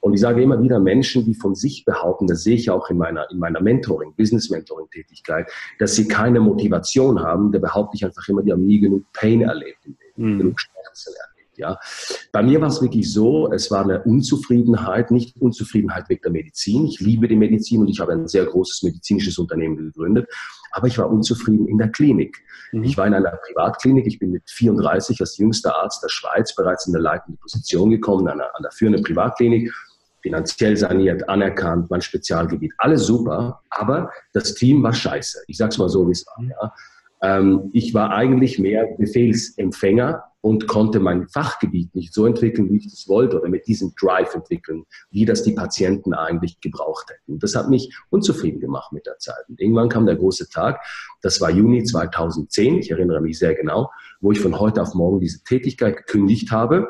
Und 0.03 0.15
ich 0.15 0.21
sage 0.21 0.43
immer 0.43 0.61
wieder 0.61 0.81
Menschen, 0.81 1.25
die 1.25 1.35
von 1.35 1.55
sich 1.55 1.85
behaupten, 1.85 2.27
das 2.27 2.43
sehe 2.43 2.57
ich 2.57 2.71
auch 2.71 2.91
in 2.91 2.99
meiner, 2.99 3.31
in 3.31 3.39
meiner 3.39 3.61
Mentoring, 3.61 4.13
Business-Mentoring-Tätigkeit, 4.17 5.49
dass 5.79 5.95
sie 5.95 6.09
keine 6.09 6.41
Motivation 6.41 7.21
haben, 7.21 7.53
da 7.53 7.61
behaupte 7.61 7.97
ich 7.97 8.05
einfach 8.05 8.27
immer, 8.29 8.43
die 8.43 8.51
haben 8.51 8.67
nie 8.67 8.81
genug 8.81 9.05
Pain 9.13 9.43
erlebt, 9.43 9.79
mhm. 10.17 10.39
genug 10.39 10.61
Schmerzen 10.61 11.13
erlebt. 11.15 11.33
Ja. 11.57 11.79
Bei 12.33 12.43
mir 12.43 12.61
war 12.61 12.69
es 12.69 12.83
wirklich 12.83 13.13
so, 13.13 13.53
es 13.53 13.71
war 13.71 13.85
eine 13.85 14.03
Unzufriedenheit, 14.03 15.13
nicht 15.13 15.41
Unzufriedenheit 15.41 16.09
wegen 16.09 16.23
der 16.23 16.33
Medizin. 16.33 16.87
Ich 16.87 16.99
liebe 16.99 17.29
die 17.29 17.37
Medizin 17.37 17.83
und 17.83 17.89
ich 17.89 18.01
habe 18.01 18.13
ein 18.13 18.27
sehr 18.27 18.47
großes 18.47 18.83
medizinisches 18.83 19.39
Unternehmen 19.39 19.77
gegründet, 19.77 20.29
aber 20.73 20.87
ich 20.87 20.99
war 20.99 21.11
unzufrieden 21.11 21.69
in 21.69 21.79
der 21.79 21.91
Klinik. 21.91 22.43
Mhm. 22.73 22.85
Ich 22.85 22.97
war 22.97 23.07
in 23.07 23.15
einer 23.15 23.39
Privatklinik, 23.47 24.07
ich 24.07 24.19
bin 24.19 24.33
mit 24.33 24.43
34 24.51 25.21
als 25.21 25.37
jüngster 25.39 25.75
Arzt 25.77 26.03
der 26.03 26.09
Schweiz 26.09 26.55
bereits 26.55 26.87
in 26.87 26.93
der 26.93 27.03
leitenden 27.03 27.39
Position 27.39 27.91
gekommen, 27.91 28.27
an 28.29 28.41
einer, 28.41 28.57
an 28.57 28.63
der 28.63 28.73
führenden 28.73 29.03
Privatklinik 29.03 29.73
finanziell 30.23 30.77
saniert, 30.77 31.29
anerkannt, 31.29 31.91
mein 31.91 32.01
Spezialgebiet, 32.01 32.73
alles 32.79 33.07
super, 33.07 33.61
aber 33.71 34.11
das 34.33 34.55
Team 34.55 34.83
war 34.83 34.95
scheiße. 34.95 35.43
Ich 35.49 35.57
sag's 35.57 35.79
mal 35.79 35.89
so, 35.89 36.07
wie 36.07 36.13
es 36.13 36.25
war. 36.27 36.45
Ja. 36.45 36.75
Ähm, 37.23 37.71
ich 37.73 37.95
war 37.95 38.11
eigentlich 38.11 38.59
mehr 38.59 38.87
Befehlsempfänger 38.99 40.25
und 40.41 40.67
konnte 40.67 40.99
mein 40.99 41.29
Fachgebiet 41.29 41.95
nicht 41.95 42.13
so 42.13 42.27
entwickeln, 42.27 42.69
wie 42.71 42.79
ich 42.79 42.91
das 42.91 43.07
wollte, 43.09 43.39
oder 43.41 43.49
mit 43.49 43.69
diesem 43.69 43.95
Drive 43.99 44.35
entwickeln, 44.35 44.85
wie 45.11 45.25
das 45.25 45.45
die 45.45 45.53
Patienten 45.53 46.15
eigentlich 46.15 46.61
gebraucht 46.61 47.11
hätten. 47.11 47.39
Das 47.39 47.55
hat 47.55 47.71
mich 47.71 47.95
unzufrieden 48.11 48.59
gemacht 48.59 48.93
mit 48.93 49.07
der 49.07 49.19
Zeit. 49.19 49.49
Und 49.49 49.61
irgendwann 49.61 49.89
kam 49.89 50.05
der 50.05 50.17
große 50.17 50.49
Tag, 50.49 50.81
das 51.23 51.41
war 51.41 51.51
Juni 51.51 51.85
2010, 51.85 52.79
ich 52.79 52.91
erinnere 52.91 53.21
mich 53.21 53.39
sehr 53.39 53.55
genau, 53.55 53.91
wo 54.21 54.33
ich 54.33 54.41
von 54.41 54.59
heute 54.59 54.83
auf 54.83 54.95
morgen 54.95 55.21
diese 55.21 55.45
Tätigkeit 55.45 55.97
gekündigt 55.97 56.51
habe 56.51 56.89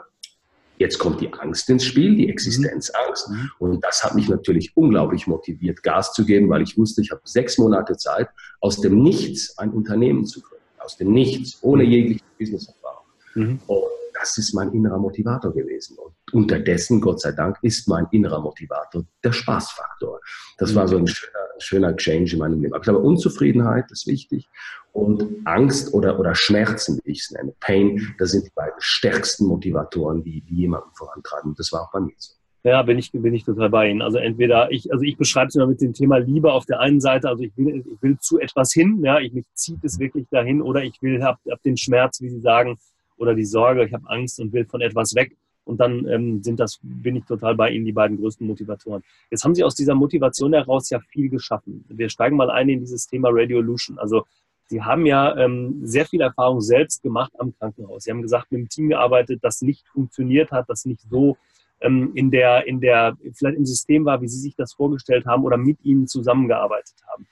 Jetzt 0.82 0.98
kommt 0.98 1.20
die 1.20 1.32
Angst 1.32 1.70
ins 1.70 1.84
Spiel, 1.84 2.16
die 2.16 2.28
Existenzangst. 2.28 3.30
Mhm. 3.30 3.50
Und 3.60 3.84
das 3.84 4.02
hat 4.02 4.16
mich 4.16 4.28
natürlich 4.28 4.76
unglaublich 4.76 5.28
motiviert, 5.28 5.80
Gas 5.84 6.12
zu 6.12 6.24
geben, 6.26 6.50
weil 6.50 6.62
ich 6.62 6.76
wusste, 6.76 7.02
ich 7.02 7.12
habe 7.12 7.20
sechs 7.22 7.56
Monate 7.56 7.96
Zeit, 7.96 8.28
aus 8.60 8.80
dem 8.80 9.00
Nichts 9.00 9.56
ein 9.58 9.70
Unternehmen 9.70 10.24
zu 10.26 10.40
gründen. 10.40 10.64
aus 10.78 10.96
dem 10.96 11.12
Nichts, 11.12 11.58
ohne 11.62 11.84
mhm. 11.84 11.90
jegliche 11.90 12.24
Business-Erfahrung. 12.36 13.06
Mhm. 13.36 13.60
Und 13.68 13.84
das 14.12 14.36
ist 14.38 14.54
mein 14.54 14.72
innerer 14.72 14.98
Motivator 14.98 15.52
gewesen. 15.54 15.96
Und 15.98 16.14
unterdessen, 16.32 17.00
Gott 17.00 17.20
sei 17.20 17.30
Dank, 17.30 17.58
ist 17.62 17.86
mein 17.86 18.08
innerer 18.10 18.40
Motivator 18.40 19.04
der 19.22 19.32
Spaßfaktor. 19.32 20.18
Das 20.58 20.74
war 20.74 20.88
so 20.88 20.96
ein 20.96 21.06
schöner, 21.06 21.41
schöner 21.62 21.96
Change 21.96 22.34
in 22.34 22.38
meinem 22.38 22.62
Leben. 22.62 22.74
Ich 22.74 22.82
glaube, 22.82 23.00
Unzufriedenheit 23.00 23.90
ist 23.90 24.06
wichtig 24.06 24.48
und 24.92 25.24
Angst 25.44 25.94
oder, 25.94 26.18
oder 26.18 26.34
Schmerzen, 26.34 27.00
wie 27.04 27.12
ich 27.12 27.20
es 27.20 27.30
nenne, 27.30 27.54
Pain, 27.60 28.14
das 28.18 28.32
sind 28.32 28.46
die 28.46 28.52
beiden 28.54 28.78
stärksten 28.78 29.46
Motivatoren, 29.46 30.22
die, 30.22 30.42
die 30.42 30.56
jemanden 30.56 30.90
vorantreiben. 30.94 31.50
Und 31.50 31.58
das 31.58 31.72
war 31.72 31.82
auch 31.82 31.92
bei 31.92 32.00
mir 32.00 32.14
so. 32.16 32.34
Ja, 32.64 32.82
bin 32.82 32.96
ich, 32.96 33.10
bin 33.10 33.34
ich 33.34 33.44
total 33.44 33.70
bei 33.70 33.90
Ihnen. 33.90 34.02
Also 34.02 34.18
entweder 34.18 34.70
ich, 34.70 34.92
also 34.92 35.02
ich 35.02 35.16
beschreibe 35.16 35.48
es 35.48 35.56
immer 35.56 35.66
mit 35.66 35.80
dem 35.80 35.94
Thema 35.94 36.18
Liebe 36.18 36.52
auf 36.52 36.64
der 36.64 36.78
einen 36.78 37.00
Seite, 37.00 37.28
also 37.28 37.42
ich 37.42 37.56
will, 37.56 37.84
ich 37.92 38.02
will 38.02 38.18
zu 38.20 38.38
etwas 38.38 38.72
hin, 38.72 39.00
ja, 39.02 39.18
ich 39.18 39.32
mich 39.32 39.46
zieht 39.54 39.82
es 39.82 39.98
wirklich 39.98 40.28
dahin 40.30 40.62
oder 40.62 40.84
ich 40.84 41.02
will, 41.02 41.24
hab, 41.24 41.40
hab 41.50 41.60
den 41.62 41.76
Schmerz, 41.76 42.20
wie 42.20 42.28
Sie 42.28 42.40
sagen, 42.40 42.78
oder 43.16 43.34
die 43.34 43.44
Sorge, 43.44 43.84
ich 43.84 43.92
habe 43.92 44.08
Angst 44.08 44.38
und 44.38 44.52
will 44.52 44.64
von 44.64 44.80
etwas 44.80 45.14
weg. 45.16 45.36
Und 45.64 45.78
dann 45.78 46.06
ähm, 46.08 46.42
sind 46.42 46.58
das, 46.58 46.80
bin 46.82 47.16
ich 47.16 47.24
total 47.24 47.54
bei 47.54 47.70
Ihnen, 47.70 47.84
die 47.84 47.92
beiden 47.92 48.18
größten 48.18 48.46
Motivatoren. 48.46 49.02
Jetzt 49.30 49.44
haben 49.44 49.54
Sie 49.54 49.62
aus 49.62 49.74
dieser 49.74 49.94
Motivation 49.94 50.52
heraus 50.52 50.90
ja 50.90 51.00
viel 51.00 51.28
geschaffen. 51.28 51.84
Wir 51.88 52.08
steigen 52.08 52.36
mal 52.36 52.50
ein 52.50 52.68
in 52.68 52.80
dieses 52.80 53.06
Thema 53.06 53.28
Radiolution. 53.30 53.98
Also 53.98 54.24
Sie 54.66 54.82
haben 54.82 55.06
ja 55.06 55.36
ähm, 55.36 55.80
sehr 55.82 56.06
viel 56.06 56.20
Erfahrung 56.20 56.60
selbst 56.60 57.02
gemacht 57.02 57.32
am 57.38 57.54
Krankenhaus. 57.56 58.04
Sie 58.04 58.10
haben 58.10 58.22
gesagt, 58.22 58.50
mit 58.50 58.58
einem 58.58 58.68
Team 58.68 58.88
gearbeitet, 58.88 59.40
das 59.42 59.62
nicht 59.62 59.86
funktioniert 59.88 60.50
hat, 60.50 60.68
das 60.68 60.84
nicht 60.84 61.02
so 61.10 61.36
ähm, 61.80 62.12
in 62.14 62.30
der, 62.30 62.66
in 62.66 62.80
der, 62.80 63.16
vielleicht 63.34 63.58
im 63.58 63.66
System 63.66 64.04
war, 64.04 64.22
wie 64.22 64.28
Sie 64.28 64.40
sich 64.40 64.56
das 64.56 64.72
vorgestellt 64.72 65.26
haben 65.26 65.44
oder 65.44 65.58
mit 65.58 65.84
Ihnen 65.84 66.06
zusammengearbeitet 66.06 66.96
haben. 67.06 67.26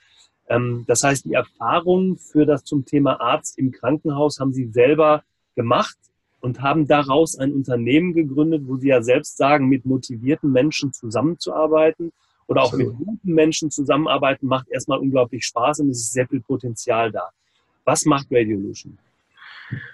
Ähm, 0.49 0.85
das 0.87 1.03
heißt, 1.03 1.25
die 1.25 1.33
Erfahrung 1.33 2.19
für 2.19 2.45
das 2.45 2.65
zum 2.65 2.85
Thema 2.85 3.21
Arzt 3.21 3.59
im 3.59 3.71
Krankenhaus 3.71 4.39
haben 4.39 4.53
Sie 4.53 4.67
selber 4.67 5.23
gemacht 5.57 5.97
und 6.41 6.63
haben 6.63 6.87
daraus 6.87 7.39
ein 7.39 7.53
Unternehmen 7.53 8.15
gegründet, 8.15 8.63
wo 8.67 8.77
sie 8.77 8.89
ja 8.89 9.03
selbst 9.03 9.37
sagen, 9.37 9.69
mit 9.69 9.85
motivierten 9.85 10.51
Menschen 10.51 10.93
zusammenzuarbeiten 10.93 12.13
oder 12.47 12.63
auch 12.63 12.73
Absolut. 12.73 12.99
mit 12.99 13.07
guten 13.07 13.33
Menschen 13.33 13.71
zusammenarbeiten, 13.71 14.47
macht 14.47 14.69
erstmal 14.69 14.99
unglaublich 14.99 15.45
Spaß 15.45 15.81
und 15.81 15.91
es 15.91 15.99
ist 15.99 16.13
sehr 16.13 16.27
viel 16.27 16.41
Potenzial 16.41 17.13
da. 17.13 17.29
Was 17.85 18.05
macht 18.05 18.27
Radiolution? 18.31 18.99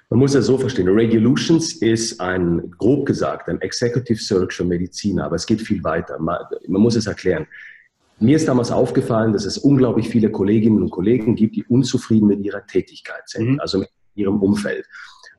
Man 0.09 0.21
muss 0.21 0.35
es 0.35 0.47
so 0.47 0.57
verstehen. 0.57 0.89
Radiolutions 0.89 1.75
ist 1.75 2.21
ein, 2.21 2.71
grob 2.79 3.07
gesagt, 3.07 3.49
ein 3.49 3.61
Executive 3.61 4.19
Search 4.19 4.55
für 4.55 4.65
Mediziner, 4.65 5.25
aber 5.25 5.37
es 5.37 5.47
geht 5.47 5.61
viel 5.61 5.83
weiter. 5.85 6.19
Man, 6.19 6.39
man 6.67 6.81
muss 6.81 6.97
es 6.97 7.07
erklären. 7.07 7.47
Mir 8.19 8.37
ist 8.37 8.49
damals 8.49 8.71
aufgefallen, 8.71 9.35
dass 9.35 9.45
es 9.45 9.59
unglaublich 9.59 10.09
viele 10.09 10.31
Kolleginnen 10.31 10.81
und 10.81 10.91
Kollegen 10.91 11.37
gibt, 11.37 11.57
die 11.57 11.65
unzufrieden 11.65 12.29
mit 12.29 12.41
ihrer 12.41 12.67
Tätigkeit 12.67 13.29
sind, 13.29 13.53
mhm. 13.53 13.61
also 13.61 13.81
mit 13.81 13.91
ihrem 14.15 14.41
Umfeld. 14.41 14.87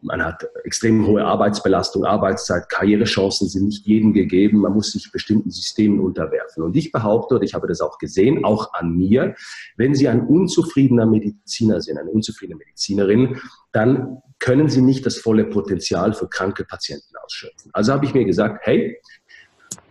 Man 0.02 0.24
hat 0.24 0.48
extrem 0.64 1.08
hohe 1.08 1.26
Arbeitsbelastung, 1.26 2.06
Arbeitszeit, 2.06 2.70
Karrierechancen 2.70 3.48
sind 3.48 3.66
nicht 3.66 3.86
jedem 3.86 4.14
gegeben. 4.14 4.60
Man 4.60 4.74
muss 4.74 4.92
sich 4.92 5.12
bestimmten 5.12 5.50
Systemen 5.50 6.00
unterwerfen. 6.00 6.64
Und 6.64 6.76
ich 6.76 6.92
behaupte, 6.92 7.36
und 7.36 7.44
ich 7.44 7.54
habe 7.54 7.68
das 7.68 7.82
auch 7.82 7.98
gesehen, 7.98 8.46
auch 8.46 8.74
an 8.74 8.96
mir, 8.96 9.36
wenn 9.76 9.96
Sie 9.96 10.08
ein 10.08 10.28
unzufriedener 10.28 11.06
Mediziner 11.06 11.82
sind, 11.82 11.98
eine 11.98 12.12
unzufriedene 12.12 12.58
Medizinerin, 12.58 13.42
dann 13.72 14.22
können 14.40 14.70
Sie 14.70 14.82
nicht 14.82 15.06
das 15.06 15.18
volle 15.18 15.46
Potenzial 15.46 16.14
für 16.14 16.28
kranke 16.28 16.64
Patienten 16.64 17.16
ausschöpfen. 17.24 17.72
Also 17.74 17.94
habe 17.94 18.06
ich 18.06 18.14
mir 18.14 18.26
gesagt, 18.26 18.60
hey, 18.66 19.00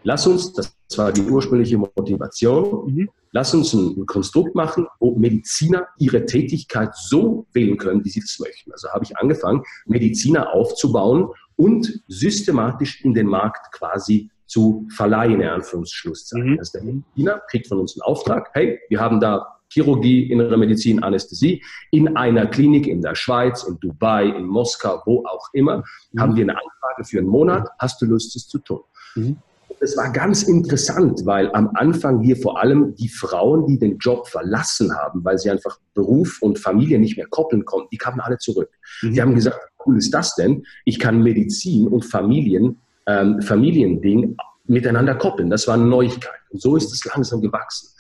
lass 0.04 0.26
uns, 0.26 0.52
das 0.52 0.76
war 0.96 1.12
die 1.12 1.22
ursprüngliche 1.22 1.78
Motivation, 1.78 2.94
mhm. 2.94 3.08
Lass 3.36 3.52
uns 3.52 3.74
ein, 3.74 4.06
Konstrukt 4.06 4.54
machen, 4.54 4.86
wo 4.98 5.14
Mediziner 5.14 5.88
ihre 5.98 6.24
Tätigkeit 6.24 6.96
so 6.96 7.46
wählen 7.52 7.76
können, 7.76 8.02
wie 8.02 8.08
sie 8.08 8.20
das 8.20 8.38
möchten. 8.38 8.72
Also 8.72 8.88
habe 8.88 9.04
ich 9.04 9.14
angefangen, 9.18 9.62
Mediziner 9.84 10.54
aufzubauen 10.54 11.28
und 11.54 12.00
systematisch 12.08 13.04
in 13.04 13.12
den 13.12 13.26
Markt 13.26 13.70
quasi 13.72 14.30
zu 14.46 14.88
verleihen, 14.96 15.42
in 15.42 15.48
Anführungsschlusszeichen. 15.48 16.52
Mhm. 16.52 16.58
Also 16.58 16.78
der 16.78 16.84
Mediziner 16.84 17.42
kriegt 17.50 17.66
von 17.66 17.78
uns 17.80 17.94
einen 17.94 18.10
Auftrag, 18.10 18.48
hey, 18.54 18.80
wir 18.88 19.00
haben 19.00 19.20
da 19.20 19.46
Chirurgie, 19.68 20.30
innere 20.30 20.56
Medizin, 20.56 21.02
Anästhesie 21.02 21.62
in 21.90 22.16
einer 22.16 22.46
Klinik 22.46 22.86
in 22.86 23.02
der 23.02 23.16
Schweiz, 23.16 23.64
in 23.64 23.78
Dubai, 23.80 24.28
in 24.28 24.46
Moskau, 24.46 25.02
wo 25.04 25.26
auch 25.26 25.48
immer, 25.52 25.84
mhm. 26.12 26.20
haben 26.20 26.36
wir 26.36 26.44
eine 26.44 26.54
Anfrage 26.54 27.04
für 27.04 27.18
einen 27.18 27.28
Monat, 27.28 27.68
hast 27.78 28.00
du 28.00 28.06
Lust, 28.06 28.34
es 28.34 28.48
zu 28.48 28.60
tun? 28.60 28.80
Mhm 29.14 29.36
es 29.80 29.96
war 29.96 30.12
ganz 30.12 30.42
interessant, 30.42 31.24
weil 31.24 31.50
am 31.52 31.70
Anfang 31.74 32.20
hier 32.22 32.36
vor 32.36 32.60
allem 32.60 32.94
die 32.96 33.08
Frauen, 33.08 33.66
die 33.66 33.78
den 33.78 33.98
Job 33.98 34.28
verlassen 34.28 34.94
haben, 34.96 35.24
weil 35.24 35.38
sie 35.38 35.50
einfach 35.50 35.78
Beruf 35.94 36.40
und 36.40 36.58
Familie 36.58 36.98
nicht 36.98 37.16
mehr 37.16 37.26
koppeln 37.26 37.64
konnten, 37.64 37.88
die 37.92 37.98
kamen 37.98 38.20
alle 38.20 38.38
zurück. 38.38 38.70
Mhm. 39.02 39.12
Die 39.12 39.22
haben 39.22 39.34
gesagt, 39.34 39.58
cool 39.84 39.96
ist 39.98 40.12
das 40.12 40.34
denn? 40.34 40.64
Ich 40.84 40.98
kann 40.98 41.22
Medizin 41.22 41.86
und 41.88 42.04
Familien, 42.04 42.80
ähm, 43.06 43.40
Familiending 43.42 44.36
miteinander 44.66 45.14
koppeln. 45.14 45.50
Das 45.50 45.68
war 45.68 45.74
eine 45.74 45.84
Neuigkeit. 45.84 46.40
Und 46.50 46.60
so 46.60 46.76
ist 46.76 46.92
es 46.92 47.04
langsam 47.04 47.40
gewachsen. 47.40 47.90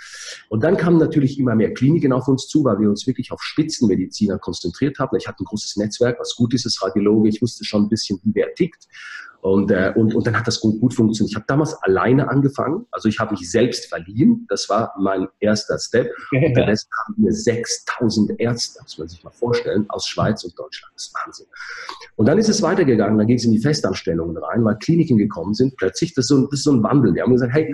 Und 0.48 0.64
dann 0.64 0.76
kamen 0.76 0.98
natürlich 0.98 1.38
immer 1.38 1.54
mehr 1.54 1.72
Kliniken 1.74 2.12
auf 2.12 2.28
uns 2.28 2.48
zu, 2.48 2.64
weil 2.64 2.80
wir 2.80 2.88
uns 2.88 3.06
wirklich 3.06 3.32
auf 3.32 3.42
Spitzenmediziner 3.42 4.38
konzentriert 4.38 4.98
haben. 4.98 5.16
Ich 5.16 5.28
hatte 5.28 5.42
ein 5.42 5.46
großes 5.46 5.76
Netzwerk, 5.76 6.18
was 6.18 6.34
gut 6.34 6.54
ist 6.54 6.66
als 6.66 6.82
Radiologe. 6.82 7.28
Ich 7.28 7.42
wusste 7.42 7.64
schon 7.64 7.84
ein 7.84 7.88
bisschen, 7.88 8.18
wie 8.24 8.34
wer 8.34 8.54
tickt. 8.54 8.86
Und, 9.46 9.70
äh, 9.70 9.92
und, 9.94 10.12
und 10.12 10.26
dann 10.26 10.36
hat 10.36 10.48
das 10.48 10.60
gut, 10.60 10.80
gut 10.80 10.92
funktioniert. 10.92 11.30
Ich 11.30 11.36
habe 11.36 11.44
damals 11.46 11.80
alleine 11.84 12.28
angefangen, 12.28 12.84
also 12.90 13.08
ich 13.08 13.20
habe 13.20 13.30
mich 13.30 13.48
selbst 13.48 13.86
verliehen, 13.86 14.44
das 14.48 14.68
war 14.68 14.92
mein 14.98 15.28
erster 15.38 15.78
Step. 15.78 16.10
Und 16.32 16.56
der 16.56 16.66
Rest 16.66 16.88
haben 17.06 17.14
wir 17.18 17.32
6000 17.32 18.40
Ärzte, 18.40 18.82
muss 18.82 18.98
man 18.98 19.06
sich 19.06 19.22
mal 19.22 19.30
vorstellen, 19.30 19.86
aus 19.88 20.08
Schweiz 20.08 20.42
und 20.42 20.58
Deutschland. 20.58 20.92
Das 20.96 21.04
ist 21.04 21.14
Wahnsinn. 21.14 21.46
Und 22.16 22.26
dann 22.26 22.38
ist 22.38 22.48
es 22.48 22.60
weitergegangen, 22.60 23.18
dann 23.18 23.26
ging 23.28 23.36
es 23.36 23.44
in 23.44 23.52
die 23.52 23.60
Festanstellungen 23.60 24.36
rein, 24.36 24.64
weil 24.64 24.78
Kliniken 24.78 25.16
gekommen 25.16 25.54
sind. 25.54 25.76
Plötzlich, 25.76 26.12
das 26.14 26.24
ist 26.24 26.28
so 26.30 26.38
ein, 26.38 26.48
das 26.50 26.58
ist 26.58 26.64
so 26.64 26.72
ein 26.72 26.82
Wandel. 26.82 27.14
Wir 27.14 27.22
haben 27.22 27.32
gesagt, 27.32 27.52
hey, 27.52 27.72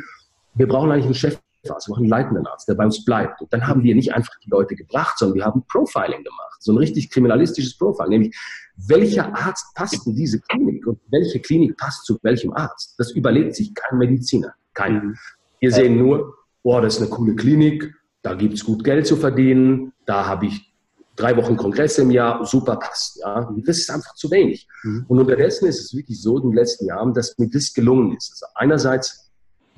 wir 0.54 0.68
brauchen 0.68 0.90
eigentlich 0.90 1.06
einen 1.06 1.14
Chef 1.14 1.38
Arzt, 1.70 1.88
wir 1.88 1.92
brauchen 1.92 2.04
einen 2.04 2.10
leitenden 2.10 2.46
Arzt, 2.46 2.68
der 2.68 2.74
bei 2.74 2.84
uns 2.84 3.04
bleibt. 3.04 3.40
Und 3.40 3.52
dann 3.52 3.66
haben 3.66 3.82
wir 3.82 3.94
nicht 3.94 4.14
einfach 4.14 4.34
die 4.44 4.50
Leute 4.50 4.74
gebracht, 4.74 5.18
sondern 5.18 5.36
wir 5.36 5.44
haben 5.44 5.64
Profiling 5.66 6.24
gemacht. 6.24 6.56
So 6.60 6.72
ein 6.72 6.78
richtig 6.78 7.10
kriminalistisches 7.10 7.76
Profiling, 7.76 8.10
nämlich 8.10 8.36
welcher 8.76 9.34
Arzt 9.34 9.74
passt 9.74 10.06
in 10.06 10.14
diese 10.14 10.40
Klinik 10.40 10.86
und 10.86 10.98
welche 11.10 11.40
Klinik 11.40 11.76
passt 11.76 12.04
zu 12.04 12.18
welchem 12.22 12.52
Arzt. 12.52 12.94
Das 12.98 13.12
überlegt 13.12 13.54
sich 13.54 13.74
kein 13.74 13.98
Mediziner. 13.98 14.54
Kein. 14.74 14.94
Mhm. 14.94 15.16
Wir 15.60 15.72
sehen 15.72 15.98
nur, 15.98 16.34
boah, 16.62 16.80
das 16.80 16.94
ist 16.94 17.02
eine 17.02 17.10
coole 17.10 17.36
Klinik, 17.36 17.94
da 18.22 18.34
gibt 18.34 18.54
es 18.54 18.64
gut 18.64 18.84
Geld 18.84 19.06
zu 19.06 19.16
verdienen, 19.16 19.92
da 20.06 20.26
habe 20.26 20.46
ich 20.46 20.72
drei 21.16 21.36
Wochen 21.36 21.56
Kongress 21.56 21.98
im 21.98 22.10
Jahr, 22.10 22.44
super 22.46 22.76
passt. 22.76 23.18
Ja? 23.20 23.52
Das 23.64 23.78
ist 23.78 23.90
einfach 23.90 24.14
zu 24.14 24.30
wenig. 24.30 24.66
Mhm. 24.82 25.04
Und 25.08 25.18
unterdessen 25.18 25.66
ist 25.66 25.80
es 25.80 25.94
wirklich 25.94 26.20
so 26.20 26.38
in 26.38 26.50
den 26.50 26.54
letzten 26.54 26.86
Jahren, 26.86 27.12
dass 27.12 27.36
mir 27.38 27.48
das 27.48 27.72
gelungen 27.72 28.16
ist. 28.16 28.32
Also 28.32 28.46
einerseits 28.54 29.21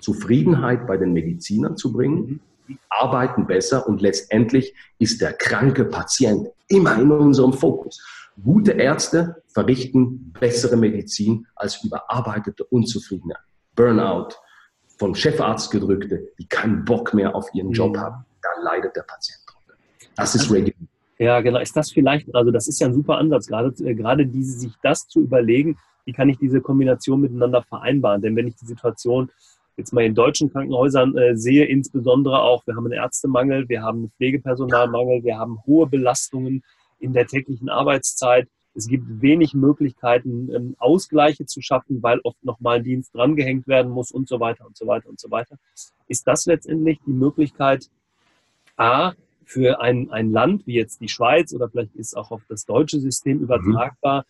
Zufriedenheit 0.05 0.87
bei 0.87 0.97
den 0.97 1.13
Medizinern 1.13 1.77
zu 1.77 1.93
bringen, 1.93 2.41
die 2.69 2.79
arbeiten 2.91 3.47
besser 3.47 3.87
und 3.89 4.01
letztendlich 4.01 4.75
ist 4.99 5.21
der 5.21 5.33
kranke 5.33 5.87
Patient 5.87 6.49
immer 6.69 6.99
in 7.01 7.11
unserem 7.11 7.53
Fokus. 7.53 8.03
Gute 8.43 8.73
Ärzte 8.73 9.43
verrichten 9.49 10.33
bessere 10.39 10.77
Medizin 10.77 11.47
als 11.57 11.83
überarbeitete, 11.83 12.65
unzufriedene 12.65 13.35
Burnout, 13.75 14.35
von 14.99 15.15
Chefarzt 15.15 15.71
gedrückte, 15.71 16.29
die 16.39 16.47
keinen 16.47 16.85
Bock 16.85 17.15
mehr 17.15 17.35
auf 17.35 17.49
ihren 17.55 17.73
Job 17.73 17.97
mhm. 17.97 18.01
haben. 18.01 18.25
Da 18.43 18.49
leidet 18.63 18.95
der 18.95 19.03
Patient 19.03 19.41
drunter. 19.47 19.79
Das 20.17 20.35
ist 20.35 20.51
Regular. 20.51 20.89
Ja, 21.19 21.41
genau. 21.41 21.61
Ist 21.61 21.77
das 21.77 21.91
vielleicht, 21.91 22.33
also 22.35 22.51
das 22.51 22.69
ist 22.69 22.81
ja 22.81 22.89
ein 22.89 22.95
super 22.95 23.19
Ansatz, 23.19 23.47
gerade, 23.47 23.73
äh, 23.85 23.95
gerade 23.95 24.27
diese, 24.27 24.59
sich 24.59 24.73
das 24.83 25.07
zu 25.09 25.21
überlegen, 25.21 25.79
wie 26.05 26.13
kann 26.13 26.29
ich 26.29 26.39
diese 26.39 26.61
Kombination 26.61 27.21
miteinander 27.21 27.63
vereinbaren? 27.63 28.21
Denn 28.21 28.37
wenn 28.37 28.47
ich 28.47 28.57
die 28.57 28.67
Situation 28.67 29.31
jetzt 29.77 29.93
mal 29.93 30.05
in 30.05 30.15
deutschen 30.15 30.53
Krankenhäusern 30.53 31.17
äh, 31.17 31.37
sehe, 31.37 31.65
insbesondere 31.65 32.43
auch, 32.43 32.67
wir 32.67 32.77
haben 32.77 32.85
einen 32.85 32.95
Ärztemangel, 32.95 33.69
wir 33.69 33.83
haben 33.83 33.99
einen 33.99 34.11
Pflegepersonalmangel, 34.17 35.25
wir 35.25 35.39
haben 35.39 35.59
hohe 35.67 35.87
Belastungen 35.87 36.63
in 36.99 37.13
der 37.13 37.27
täglichen 37.27 37.69
Arbeitszeit. 37.69 38.49
Es 38.77 38.89
gibt 38.89 39.23
wenig 39.23 39.55
Möglichkeiten, 39.55 40.51
ähm, 40.53 40.77
Ausgleiche 40.79 41.47
zu 41.47 41.61
schaffen, 41.61 42.03
weil 42.03 42.21
oft 42.25 42.43
nochmal 42.45 42.79
ein 42.79 42.85
Dienst 42.85 43.15
drangehängt 43.15 43.69
werden 43.69 43.91
muss 43.93 44.11
und 44.11 44.29
so 44.29 44.41
weiter 44.41 44.67
und 44.67 44.77
so 44.77 44.87
weiter 44.87 45.09
und 45.09 45.21
so 45.21 45.31
weiter. 45.31 45.57
Ist 46.09 46.27
das 46.27 46.47
letztendlich 46.47 46.99
die 47.07 47.13
Möglichkeit, 47.13 47.89
A, 48.77 49.13
für 49.45 49.81
ein, 49.81 50.11
ein 50.11 50.33
Land 50.33 50.67
wie 50.67 50.75
jetzt 50.75 51.01
die 51.01 51.09
Schweiz 51.09 51.53
oder 51.53 51.69
vielleicht 51.69 51.95
ist 51.97 52.17
auch 52.17 52.31
auf 52.31 52.43
das 52.49 52.65
deutsche 52.65 52.99
System 52.99 53.39
mhm. 53.39 53.45
übertragbar, 53.45 54.25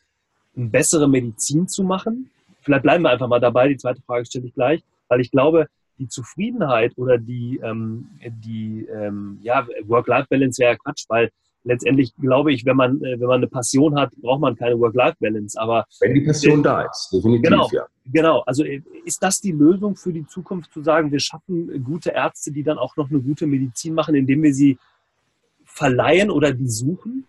eine 0.56 0.66
bessere 0.66 1.08
Medizin 1.08 1.68
zu 1.68 1.84
machen? 1.84 2.30
Vielleicht 2.60 2.82
bleiben 2.82 3.04
wir 3.04 3.10
einfach 3.10 3.28
mal 3.28 3.40
dabei, 3.40 3.68
die 3.68 3.76
zweite 3.76 4.02
Frage 4.02 4.26
stelle 4.26 4.46
ich 4.46 4.54
gleich, 4.54 4.82
weil 5.14 5.21
ich 5.21 5.30
glaube, 5.30 5.68
die 5.99 6.09
Zufriedenheit 6.09 6.92
oder 6.97 7.18
die, 7.18 7.61
ähm, 7.62 8.09
die 8.21 8.85
ähm, 8.92 9.38
ja, 9.42 9.64
Work-Life-Balance 9.85 10.61
wäre 10.61 10.73
ja 10.73 10.78
Quatsch, 10.78 11.04
weil 11.09 11.30
letztendlich 11.62 12.12
glaube 12.16 12.52
ich, 12.52 12.64
wenn 12.64 12.76
man, 12.76 13.00
äh, 13.04 13.21
wenn 13.21 13.28
man 13.28 13.37
eine 13.37 13.47
Passion 13.47 13.97
hat, 13.97 14.11
braucht 14.16 14.40
man 14.40 14.56
keine 14.56 14.76
Work-Life-Balance. 14.80 15.61
Aber 15.61 15.87
wenn 16.00 16.14
die 16.14 16.23
Passion 16.23 16.61
äh, 16.61 16.62
da 16.64 16.83
ist, 16.83 17.11
definitiv, 17.12 17.49
genau, 17.49 17.68
ja. 17.73 17.87
Genau, 18.06 18.40
also 18.40 18.64
äh, 18.64 18.83
ist 19.04 19.23
das 19.23 19.40
die 19.40 19.52
Lösung 19.52 19.94
für 19.94 20.12
die 20.12 20.26
Zukunft, 20.26 20.73
zu 20.73 20.83
sagen, 20.83 21.12
wir 21.12 21.21
schaffen 21.21 21.85
gute 21.85 22.11
Ärzte, 22.11 22.50
die 22.50 22.64
dann 22.64 22.78
auch 22.78 22.97
noch 22.97 23.09
eine 23.09 23.21
gute 23.21 23.47
Medizin 23.47 23.94
machen, 23.94 24.16
indem 24.16 24.42
wir 24.42 24.52
sie 24.52 24.78
verleihen 25.64 26.30
oder 26.30 26.52
die 26.52 26.68
suchen? 26.68 27.25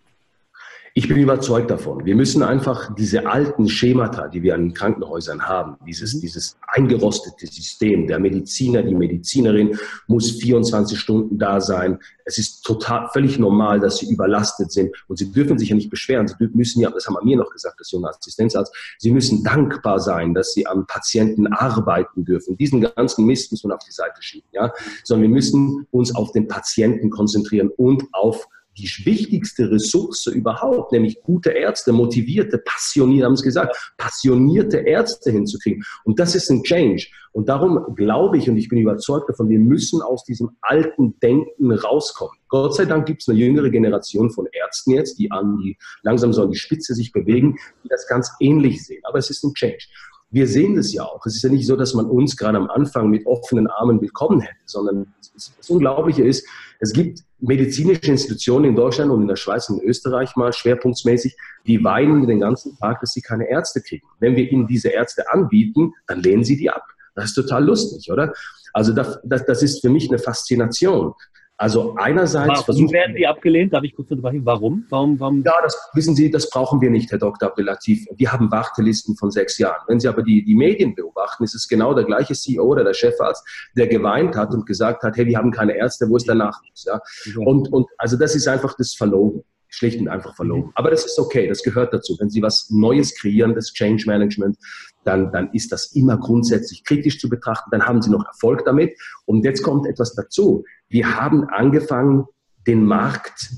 Ich 0.98 1.08
bin 1.08 1.18
überzeugt 1.18 1.70
davon. 1.70 2.06
Wir 2.06 2.16
müssen 2.16 2.42
einfach 2.42 2.94
diese 2.94 3.26
alten 3.26 3.68
Schemata, 3.68 4.28
die 4.28 4.42
wir 4.42 4.54
an 4.54 4.72
Krankenhäusern 4.72 5.46
haben, 5.46 5.76
dieses, 5.86 6.14
mhm. 6.14 6.20
dieses 6.22 6.56
eingerostete 6.68 7.46
System, 7.46 8.06
der 8.06 8.18
Mediziner, 8.18 8.82
die 8.82 8.94
Medizinerin 8.94 9.78
muss 10.06 10.30
24 10.30 10.98
Stunden 10.98 11.36
da 11.36 11.60
sein. 11.60 11.98
Es 12.24 12.38
ist 12.38 12.62
total, 12.62 13.10
völlig 13.12 13.38
normal, 13.38 13.78
dass 13.78 13.98
sie 13.98 14.10
überlastet 14.10 14.72
sind 14.72 14.96
und 15.06 15.18
sie 15.18 15.30
dürfen 15.30 15.58
sich 15.58 15.68
ja 15.68 15.76
nicht 15.76 15.90
beschweren. 15.90 16.28
Sie 16.28 16.34
müssen 16.54 16.80
ja, 16.80 16.88
das 16.88 17.06
haben 17.06 17.16
wir 17.16 17.24
mir 17.26 17.36
noch 17.36 17.50
gesagt, 17.50 17.78
das 17.78 17.90
junge 17.90 18.08
Assistenzarzt, 18.08 18.74
sie 18.96 19.10
müssen 19.10 19.44
dankbar 19.44 20.00
sein, 20.00 20.32
dass 20.32 20.54
sie 20.54 20.66
am 20.66 20.86
Patienten 20.86 21.46
arbeiten 21.48 22.24
dürfen. 22.24 22.56
Diesen 22.56 22.80
ganzen 22.80 23.26
Mist 23.26 23.52
muss 23.52 23.62
man 23.64 23.72
auf 23.72 23.84
die 23.86 23.92
Seite 23.92 24.22
schieben, 24.22 24.48
ja. 24.52 24.72
Sondern 25.04 25.28
wir 25.28 25.34
müssen 25.34 25.86
uns 25.90 26.14
auf 26.14 26.32
den 26.32 26.48
Patienten 26.48 27.10
konzentrieren 27.10 27.68
und 27.76 28.02
auf 28.12 28.48
die 28.78 28.88
wichtigste 29.04 29.70
Ressource 29.70 30.26
überhaupt, 30.26 30.92
nämlich 30.92 31.20
gute 31.22 31.50
Ärzte, 31.50 31.92
motivierte, 31.92 32.58
passionierte, 32.58 33.26
haben 33.26 33.32
es 33.32 33.42
gesagt, 33.42 33.94
passionierte 33.96 34.78
Ärzte 34.78 35.30
hinzukriegen. 35.30 35.84
Und 36.04 36.18
das 36.18 36.34
ist 36.34 36.50
ein 36.50 36.62
Change. 36.62 37.08
Und 37.32 37.48
darum 37.48 37.94
glaube 37.94 38.38
ich 38.38 38.48
und 38.48 38.56
ich 38.56 38.68
bin 38.68 38.78
überzeugt 38.78 39.28
davon, 39.28 39.48
wir 39.48 39.58
müssen 39.58 40.00
aus 40.00 40.24
diesem 40.24 40.56
alten 40.62 41.18
Denken 41.20 41.72
rauskommen. 41.72 42.36
Gott 42.48 42.76
sei 42.76 42.84
Dank 42.84 43.06
gibt 43.06 43.22
es 43.22 43.28
eine 43.28 43.38
jüngere 43.38 43.70
Generation 43.70 44.30
von 44.30 44.46
Ärzten 44.52 44.92
jetzt, 44.92 45.18
die 45.18 45.30
an 45.30 45.58
die 45.58 45.76
langsam 46.02 46.32
so 46.32 46.42
an 46.42 46.50
die 46.50 46.58
Spitze 46.58 46.94
sich 46.94 47.12
bewegen, 47.12 47.56
die 47.84 47.88
das 47.88 48.06
ganz 48.06 48.30
ähnlich 48.40 48.84
sehen. 48.84 49.02
Aber 49.04 49.18
es 49.18 49.30
ist 49.30 49.42
ein 49.44 49.52
Change. 49.54 49.86
Wir 50.30 50.46
sehen 50.46 50.74
das 50.74 50.92
ja 50.92 51.04
auch. 51.04 51.24
Es 51.24 51.36
ist 51.36 51.42
ja 51.42 51.50
nicht 51.50 51.66
so, 51.66 51.76
dass 51.76 51.94
man 51.94 52.06
uns 52.06 52.36
gerade 52.36 52.58
am 52.58 52.68
Anfang 52.68 53.10
mit 53.10 53.26
offenen 53.26 53.68
Armen 53.68 54.00
willkommen 54.00 54.40
hätte, 54.40 54.56
sondern 54.64 55.14
das 55.34 55.52
Unglaubliche 55.68 56.24
ist, 56.24 56.46
es 56.80 56.92
gibt 56.92 57.20
medizinische 57.38 58.10
Institutionen 58.10 58.66
in 58.66 58.76
Deutschland 58.76 59.10
und 59.10 59.22
in 59.22 59.28
der 59.28 59.36
Schweiz 59.36 59.68
und 59.68 59.82
in 59.82 59.88
Österreich 59.88 60.34
mal 60.36 60.52
schwerpunktmäßig, 60.52 61.36
die 61.66 61.82
weinen 61.82 62.26
den 62.26 62.40
ganzen 62.40 62.76
Tag, 62.76 63.00
dass 63.00 63.12
sie 63.12 63.22
keine 63.22 63.48
Ärzte 63.48 63.80
kriegen. 63.80 64.06
Wenn 64.18 64.36
wir 64.36 64.50
ihnen 64.50 64.66
diese 64.66 64.88
Ärzte 64.88 65.30
anbieten, 65.30 65.92
dann 66.06 66.20
lehnen 66.20 66.44
sie 66.44 66.56
die 66.56 66.70
ab. 66.70 66.84
Das 67.14 67.26
ist 67.26 67.34
total 67.34 67.64
lustig, 67.64 68.10
oder? 68.10 68.32
Also 68.72 68.92
das, 68.92 69.18
das, 69.24 69.44
das 69.46 69.62
ist 69.62 69.80
für 69.80 69.88
mich 69.88 70.08
eine 70.08 70.18
Faszination. 70.18 71.14
Also 71.58 71.94
einerseits 71.96 72.48
warum 72.48 72.64
versuchen 72.64 72.92
werden 72.92 73.16
die 73.16 73.26
abgelehnt? 73.26 73.72
Darf 73.72 73.82
ich 73.82 73.94
kurz 73.94 74.10
unterbrechen? 74.10 74.44
Warum? 74.44 74.84
Warum, 74.90 75.18
warum? 75.18 75.42
Ja, 75.42 75.54
das 75.62 75.90
wissen 75.94 76.14
Sie, 76.14 76.30
das 76.30 76.50
brauchen 76.50 76.82
wir 76.82 76.90
nicht, 76.90 77.10
Herr 77.10 77.18
Dr. 77.18 77.48
Abdelatif. 77.48 78.06
Wir 78.14 78.30
haben 78.30 78.50
Wartelisten 78.50 79.16
von 79.16 79.30
sechs 79.30 79.56
Jahren. 79.56 79.82
Wenn 79.86 79.98
Sie 79.98 80.06
aber 80.06 80.22
die, 80.22 80.44
die 80.44 80.54
Medien 80.54 80.94
beobachten, 80.94 81.44
ist 81.44 81.54
es 81.54 81.66
genau 81.66 81.94
der 81.94 82.04
gleiche 82.04 82.34
CEO 82.34 82.62
oder 82.62 82.84
der 82.84 82.92
Chefarzt, 82.92 83.42
der 83.74 83.86
geweint 83.86 84.36
hat 84.36 84.52
und 84.52 84.66
gesagt 84.66 85.02
hat, 85.02 85.16
hey, 85.16 85.26
wir 85.26 85.38
haben 85.38 85.50
keine 85.50 85.74
Ärzte, 85.76 86.08
wo 86.10 86.16
ist 86.16 86.28
der 86.28 86.34
Nachwuchs? 86.34 86.84
Ja? 86.84 87.00
Und, 87.42 87.72
und 87.72 87.88
also 87.96 88.18
das 88.18 88.34
ist 88.34 88.46
einfach 88.48 88.74
das 88.76 88.94
Verlogen 88.94 89.42
schlicht 89.76 90.00
und 90.00 90.08
einfach 90.08 90.34
verlogen. 90.34 90.66
Mhm. 90.66 90.72
Aber 90.74 90.90
das 90.90 91.04
ist 91.04 91.18
okay, 91.18 91.48
das 91.48 91.62
gehört 91.62 91.92
dazu. 91.92 92.16
Wenn 92.18 92.30
Sie 92.30 92.42
was 92.42 92.70
Neues 92.70 93.14
kreieren, 93.14 93.54
das 93.54 93.72
Change 93.72 94.04
Management, 94.06 94.56
dann, 95.04 95.30
dann 95.32 95.50
ist 95.52 95.72
das 95.72 95.92
immer 95.94 96.16
grundsätzlich 96.16 96.84
kritisch 96.84 97.20
zu 97.20 97.28
betrachten. 97.28 97.70
Dann 97.70 97.86
haben 97.86 98.02
Sie 98.02 98.10
noch 98.10 98.24
Erfolg 98.26 98.64
damit. 98.64 98.98
Und 99.24 99.44
jetzt 99.44 99.62
kommt 99.62 99.86
etwas 99.86 100.14
dazu. 100.14 100.64
Wir 100.88 101.20
haben 101.20 101.44
angefangen, 101.44 102.26
den 102.66 102.84
Markt 102.84 103.50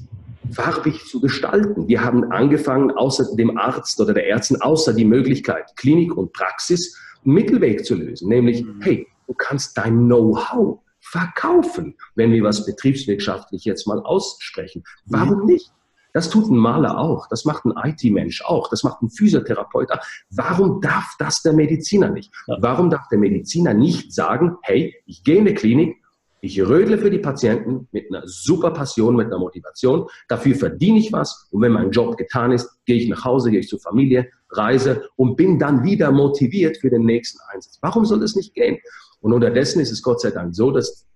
farbig 0.53 1.05
zu 1.07 1.21
gestalten. 1.21 1.89
Wir 1.89 2.03
haben 2.03 2.31
angefangen, 2.33 2.91
außer 2.91 3.37
dem 3.37 3.57
Arzt 3.59 4.01
oder 4.01 4.15
der 4.15 4.29
Ärztin, 4.29 4.61
außer 4.61 4.95
die 4.95 5.05
Möglichkeit, 5.05 5.77
Klinik 5.77 6.17
und 6.17 6.33
Praxis, 6.33 6.97
einen 7.25 7.35
Mittelweg 7.35 7.85
zu 7.85 7.95
lösen. 7.95 8.29
Nämlich, 8.29 8.65
mhm. 8.65 8.81
hey, 8.81 9.07
du 9.27 9.35
kannst 9.35 9.77
dein 9.77 10.07
Know-how 10.07 10.81
verkaufen, 11.01 11.97
wenn 12.15 12.33
wir 12.33 12.43
was 12.43 12.67
betriebswirtschaftlich 12.67 13.64
jetzt 13.64 13.87
mal 13.87 14.01
aussprechen. 14.01 14.85
Warum 15.07 15.40
mhm. 15.40 15.47
nicht? 15.47 15.73
Das 16.12 16.31
tut 16.31 16.51
ein 16.51 16.57
Maler 16.57 16.99
auch, 16.99 17.29
das 17.29 17.44
macht 17.44 17.64
ein 17.64 17.75
IT-Mensch 17.77 18.42
auch, 18.44 18.68
das 18.71 18.83
macht 18.83 19.03
ein 19.03 19.11
Physiotherapeut 19.11 19.90
auch. 19.92 20.01
Warum 20.31 20.81
darf 20.81 21.14
das 21.18 21.42
der 21.42 21.53
Mediziner 21.53 22.09
nicht? 22.11 22.33
Warum 22.47 22.90
darf 22.90 23.09
der 23.09 23.18
Mediziner 23.18 23.75
nicht 23.75 24.12
sagen, 24.12 24.57
hey, 24.62 24.94
ich 25.07 25.23
gehe 25.23 25.37
in 25.37 25.47
eine 25.47 25.55
Klinik, 25.55 25.97
ich 26.40 26.61
rödle 26.61 26.99
für 26.99 27.11
die 27.11 27.18
Patienten 27.18 27.88
mit 27.90 28.07
einer 28.11 28.23
super 28.27 28.71
Passion, 28.71 29.16
mit 29.16 29.27
einer 29.27 29.38
Motivation, 29.38 30.07
dafür 30.29 30.55
verdiene 30.55 30.99
ich 30.99 31.12
was 31.12 31.49
und 31.51 31.62
wenn 31.62 31.73
mein 31.73 31.90
Job 31.90 32.16
getan 32.16 32.53
ist, 32.53 32.71
gehe 32.87 32.97
ich 32.97 33.09
nach 33.09 33.25
Hause, 33.25 33.51
gehe 33.51 33.61
ich 33.61 33.68
zur 33.68 33.81
Familie, 33.81 34.31
reise 34.51 35.09
und 35.16 35.37
bin 35.37 35.59
dann 35.59 35.83
wieder 35.83 36.12
motiviert 36.12 36.79
für 36.79 36.90
den 36.90 37.05
nächsten 37.05 37.38
Einsatz. 37.53 37.79
Warum 37.83 38.05
soll 38.05 38.21
das 38.21 38.37
nicht 38.37 38.55
gehen? 38.55 38.79
Und 39.21 39.33
unterdessen 39.33 39.81
ist 39.81 39.90
es 39.90 40.03
Gott 40.03 40.21
sei 40.21 40.31
Dank 40.31 40.55
so, 40.55 40.71
dass 40.71 41.09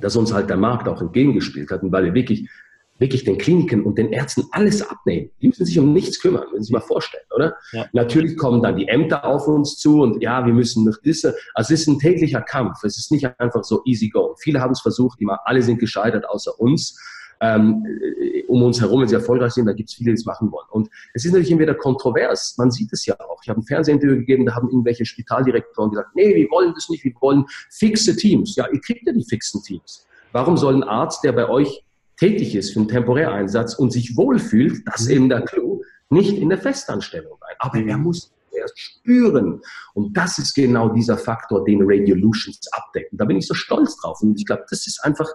dass 0.00 0.16
uns 0.16 0.32
halt 0.32 0.50
der 0.50 0.56
Markt 0.56 0.88
auch 0.88 1.00
entgegengespielt 1.00 1.70
hat 1.70 1.82
und 1.82 1.92
weil 1.92 2.04
wir 2.04 2.14
wirklich 2.14 2.48
wirklich 2.98 3.24
den 3.24 3.38
Kliniken 3.38 3.82
und 3.82 3.98
den 3.98 4.12
Ärzten 4.12 4.44
alles 4.52 4.88
abnehmen. 4.88 5.30
Die 5.40 5.48
müssen 5.48 5.66
sich 5.66 5.78
um 5.78 5.92
nichts 5.92 6.20
kümmern, 6.20 6.46
wenn 6.52 6.62
Sie 6.62 6.66
sich 6.66 6.72
mal 6.72 6.80
vorstellen, 6.80 7.24
oder? 7.34 7.56
Ja. 7.72 7.86
Natürlich 7.92 8.36
kommen 8.36 8.62
dann 8.62 8.76
die 8.76 8.86
Ämter 8.86 9.24
auf 9.24 9.48
uns 9.48 9.78
zu 9.78 10.02
und 10.02 10.22
ja, 10.22 10.46
wir 10.46 10.52
müssen 10.52 10.84
noch 10.84 10.96
diese. 11.02 11.34
Also 11.54 11.74
es 11.74 11.80
ist 11.80 11.88
ein 11.88 11.98
täglicher 11.98 12.40
Kampf. 12.40 12.84
Es 12.84 12.96
ist 12.96 13.10
nicht 13.10 13.28
einfach 13.38 13.64
so 13.64 13.82
easy 13.84 14.08
go. 14.08 14.36
Viele 14.38 14.60
haben 14.60 14.72
es 14.72 14.80
versucht, 14.80 15.20
immer 15.20 15.40
alle 15.44 15.62
sind 15.62 15.78
gescheitert 15.78 16.28
außer 16.28 16.58
uns. 16.60 16.98
Ähm, 17.40 17.84
um 18.46 18.62
uns 18.62 18.80
herum, 18.80 19.00
wenn 19.00 19.08
sie 19.08 19.16
erfolgreich 19.16 19.52
sind, 19.52 19.66
da 19.66 19.72
gibt 19.72 19.88
es 19.88 19.96
viele, 19.96 20.12
die 20.12 20.14
es 20.14 20.24
machen 20.24 20.52
wollen. 20.52 20.66
Und 20.70 20.88
es 21.14 21.24
ist 21.24 21.32
natürlich 21.32 21.50
immer 21.50 21.62
wieder 21.62 21.74
kontrovers. 21.74 22.54
Man 22.56 22.70
sieht 22.70 22.92
es 22.92 23.04
ja 23.06 23.18
auch. 23.18 23.40
Ich 23.42 23.48
habe 23.48 23.60
ein 23.60 23.64
Fernsehinterview 23.64 24.16
gegeben, 24.16 24.46
da 24.46 24.54
haben 24.54 24.68
irgendwelche 24.68 25.04
Spitaldirektoren 25.04 25.90
gesagt, 25.90 26.10
nee, 26.14 26.32
wir 26.32 26.48
wollen 26.50 26.72
das 26.74 26.88
nicht, 26.88 27.04
wir 27.04 27.12
wollen 27.20 27.44
fixe 27.70 28.16
Teams. 28.16 28.54
Ja, 28.54 28.68
ihr 28.72 28.80
kriegt 28.80 29.04
ja 29.06 29.12
die 29.12 29.24
fixen 29.24 29.62
Teams. 29.62 30.06
Warum 30.30 30.56
soll 30.56 30.76
ein 30.76 30.84
Arzt, 30.84 31.24
der 31.24 31.32
bei 31.32 31.48
euch 31.48 31.83
tätig 32.16 32.54
ist 32.54 32.72
für 32.72 32.80
einen 32.80 32.88
Temporäreinsatz 32.88 33.74
und 33.74 33.92
sich 33.92 34.16
wohlfühlt, 34.16 34.82
das 34.86 35.02
ist 35.02 35.10
eben 35.10 35.28
der 35.28 35.42
Clou, 35.42 35.82
nicht 36.10 36.36
in 36.36 36.48
der 36.48 36.58
Festanstellung 36.58 37.38
rein. 37.40 37.56
Aber 37.58 37.78
er 37.78 37.98
muss 37.98 38.32
erst 38.56 38.78
spüren. 38.78 39.60
Und 39.94 40.16
das 40.16 40.38
ist 40.38 40.54
genau 40.54 40.88
dieser 40.90 41.18
Faktor, 41.18 41.64
den 41.64 41.80
Radiolutions 41.82 42.60
abdecken. 42.72 43.18
Da 43.18 43.24
bin 43.24 43.36
ich 43.36 43.46
so 43.46 43.54
stolz 43.54 43.96
drauf. 43.96 44.20
Und 44.22 44.38
ich 44.38 44.46
glaube, 44.46 44.64
das 44.70 44.86
ist 44.86 45.04
einfach, 45.04 45.28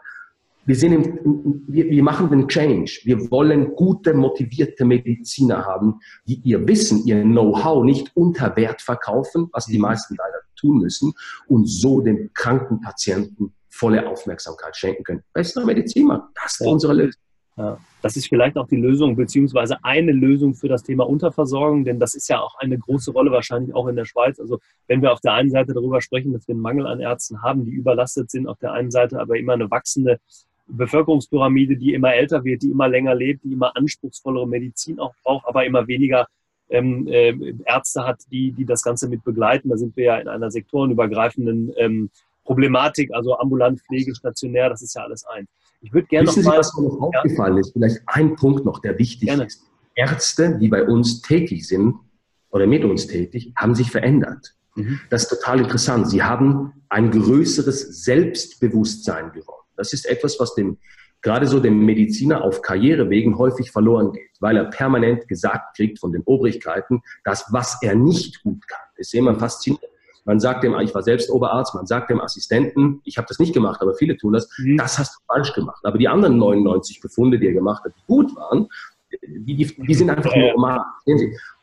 wir, 0.66 0.76
sehen 0.76 0.94
im, 0.94 1.64
wir, 1.68 1.90
wir 1.90 2.04
machen 2.04 2.30
den 2.30 2.48
Change. 2.48 3.02
Wir 3.04 3.30
wollen 3.32 3.76
gute, 3.76 4.14
motivierte 4.14 4.86
Mediziner 4.86 5.66
haben, 5.66 6.00
die 6.26 6.40
ihr 6.44 6.68
Wissen, 6.68 7.06
ihr 7.06 7.24
Know-how 7.24 7.84
nicht 7.84 8.12
unter 8.16 8.56
Wert 8.56 8.82
verkaufen, 8.82 9.50
was 9.52 9.66
die 9.66 9.80
meisten 9.80 10.16
leider 10.16 10.40
tun 10.56 10.80
müssen, 10.80 11.14
und 11.48 11.66
so 11.66 12.02
den 12.02 12.32
kranken 12.34 12.82
Patienten 12.82 13.54
volle 13.70 14.08
Aufmerksamkeit 14.08 14.76
schenken 14.76 15.04
können. 15.04 15.24
Bessere 15.34 15.66
Medizin, 15.66 16.08
Mann. 16.08 16.22
Das 16.36 16.54
ist 16.54 16.62
ja. 16.62 16.72
unsere 16.72 16.94
Lösung. 16.94 17.22
Ja, 17.58 17.78
das 18.02 18.16
ist 18.16 18.30
vielleicht 18.30 18.58
auch 18.58 18.68
die 18.68 18.78
Lösung, 18.78 19.18
beziehungsweise 19.18 19.84
eine 19.84 20.14
Lösung 20.14 20.56
für 20.56 20.70
das 20.70 20.84
Thema 20.84 21.08
Unterversorgung, 21.08 21.84
denn 21.84 22.00
das 22.00 22.16
ist 22.16 22.30
ja 22.30 22.40
auch 22.40 22.56
eine 22.58 22.78
große 22.78 23.12
Rolle 23.12 23.32
wahrscheinlich 23.32 23.76
auch 23.76 23.88
in 23.88 23.98
der 23.98 24.06
Schweiz. 24.06 24.40
Also 24.40 24.60
wenn 24.88 25.02
wir 25.02 25.12
auf 25.12 25.20
der 25.20 25.34
einen 25.34 25.50
Seite 25.50 25.74
darüber 25.74 26.00
sprechen, 26.02 26.32
dass 26.32 26.48
wir 26.48 26.54
einen 26.54 26.62
Mangel 26.62 26.88
an 26.88 27.02
Ärzten 27.02 27.42
haben, 27.42 27.66
die 27.66 27.72
überlastet 27.72 28.32
sind, 28.32 28.48
auf 28.48 28.58
der 28.60 28.72
einen 28.72 28.92
Seite 28.92 29.20
aber 29.20 29.38
immer 29.38 29.54
eine 29.54 29.70
wachsende 29.70 30.20
Bevölkerungspyramide, 30.68 31.76
die 31.76 31.94
immer 31.94 32.14
älter 32.14 32.46
wird, 32.46 32.62
die 32.62 32.70
immer 32.70 32.88
länger 32.88 33.14
lebt, 33.14 33.44
die 33.44 33.52
immer 33.52 33.76
anspruchsvollere 33.76 34.48
Medizin 34.48 35.00
auch 35.00 35.14
braucht, 35.24 35.46
aber 35.46 35.66
immer 35.66 35.88
weniger 35.88 36.28
ähm, 36.70 37.08
äh, 37.08 37.34
Ärzte 37.66 38.06
hat, 38.06 38.22
die, 38.32 38.52
die 38.52 38.66
das 38.66 38.84
Ganze 38.84 39.10
mit 39.10 39.24
begleiten. 39.24 39.70
Da 39.70 39.78
sind 39.78 39.98
wir 39.98 40.06
ja 40.06 40.18
in 40.18 40.28
einer 40.28 40.52
sektorenübergreifenden 40.52 41.74
ähm, 41.76 42.10
Problematik, 42.50 43.12
also 43.14 43.38
ambulant, 43.38 43.80
Pflege, 43.80 44.16
stationär, 44.16 44.70
das 44.70 44.82
ist 44.82 44.96
ja 44.96 45.04
alles 45.04 45.24
ein. 45.28 45.48
Ich 45.82 45.94
würde 45.94 46.08
gerne 46.08 46.26
noch 46.26 46.34
Sie, 46.34 46.42
mal, 46.42 46.58
was 46.58 46.76
mir 46.76 46.82
noch 46.82 47.12
ja? 47.14 47.20
aufgefallen 47.20 47.58
ist, 47.60 47.74
vielleicht 47.74 48.02
ein 48.08 48.36
Punkt 48.36 48.66
noch, 48.66 48.80
der 48.80 48.98
wichtig 48.98 49.30
gerne. 49.30 49.46
ist. 49.46 49.62
Ärzte, 49.94 50.58
die 50.58 50.68
bei 50.68 50.84
uns 50.84 51.22
tätig 51.22 51.68
sind 51.68 51.94
oder 52.50 52.66
mit 52.66 52.84
uns 52.84 53.06
tätig, 53.06 53.54
haben 53.56 53.76
sich 53.76 53.92
verändert. 53.92 54.56
Mhm. 54.74 55.00
Das 55.12 55.24
ist 55.24 55.30
total 55.30 55.60
interessant. 55.60 56.10
Sie 56.10 56.24
haben 56.24 56.74
ein 56.90 57.12
größeres 57.12 58.04
Selbstbewusstsein 58.04 59.32
gewonnen. 59.32 59.68
Das 59.78 59.94
ist 59.94 60.08
etwas, 60.08 60.40
was 60.40 60.56
dem, 60.56 60.80
gerade 61.22 61.46
so 61.46 61.60
dem 61.60 61.86
Mediziner 61.86 62.44
auf 62.44 62.64
Karrierewegen 62.64 63.38
häufig 63.38 63.70
verloren 63.70 64.12
geht, 64.12 64.32
weil 64.40 64.58
er 64.58 64.66
permanent 64.66 65.28
gesagt 65.28 65.78
kriegt 65.78 66.00
von 66.00 66.12
den 66.12 66.24
Obrigkeiten, 66.26 67.04
dass 67.24 67.46
was 67.52 67.78
er 67.84 67.94
nicht 67.94 68.42
gut 68.42 68.68
kann. 68.68 68.88
Das 68.98 69.10
ist 69.10 69.14
immer 69.14 69.36
faszinierend. 69.36 69.99
Man 70.30 70.40
sagt 70.40 70.64
dem, 70.64 70.80
ich 70.80 70.94
war 70.94 71.02
selbst 71.02 71.32
Oberarzt, 71.32 71.74
man 71.74 71.88
sagt 71.88 72.12
dem 72.12 72.22
Assistenten, 72.22 73.02
ich 73.04 73.18
habe 73.18 73.26
das 73.28 73.40
nicht 73.40 73.52
gemacht, 73.52 73.82
aber 73.82 73.96
viele 73.96 74.16
tun 74.16 74.34
das, 74.34 74.48
mhm. 74.60 74.78
das 74.78 75.00
hast 75.00 75.16
du 75.16 75.20
falsch 75.26 75.54
gemacht. 75.56 75.84
Aber 75.84 75.98
die 75.98 76.08
anderen 76.08 76.38
99 76.38 77.02
Befunde, 77.02 77.40
die 77.40 77.48
er 77.48 77.54
gemacht 77.54 77.84
hat, 77.84 77.94
die 77.98 78.06
gut 78.06 78.36
waren, 78.36 78.68
die, 79.12 79.56
die, 79.56 79.66
die 79.66 79.94
sind 79.96 80.12
einfach 80.12 80.36
normal. 80.36 80.82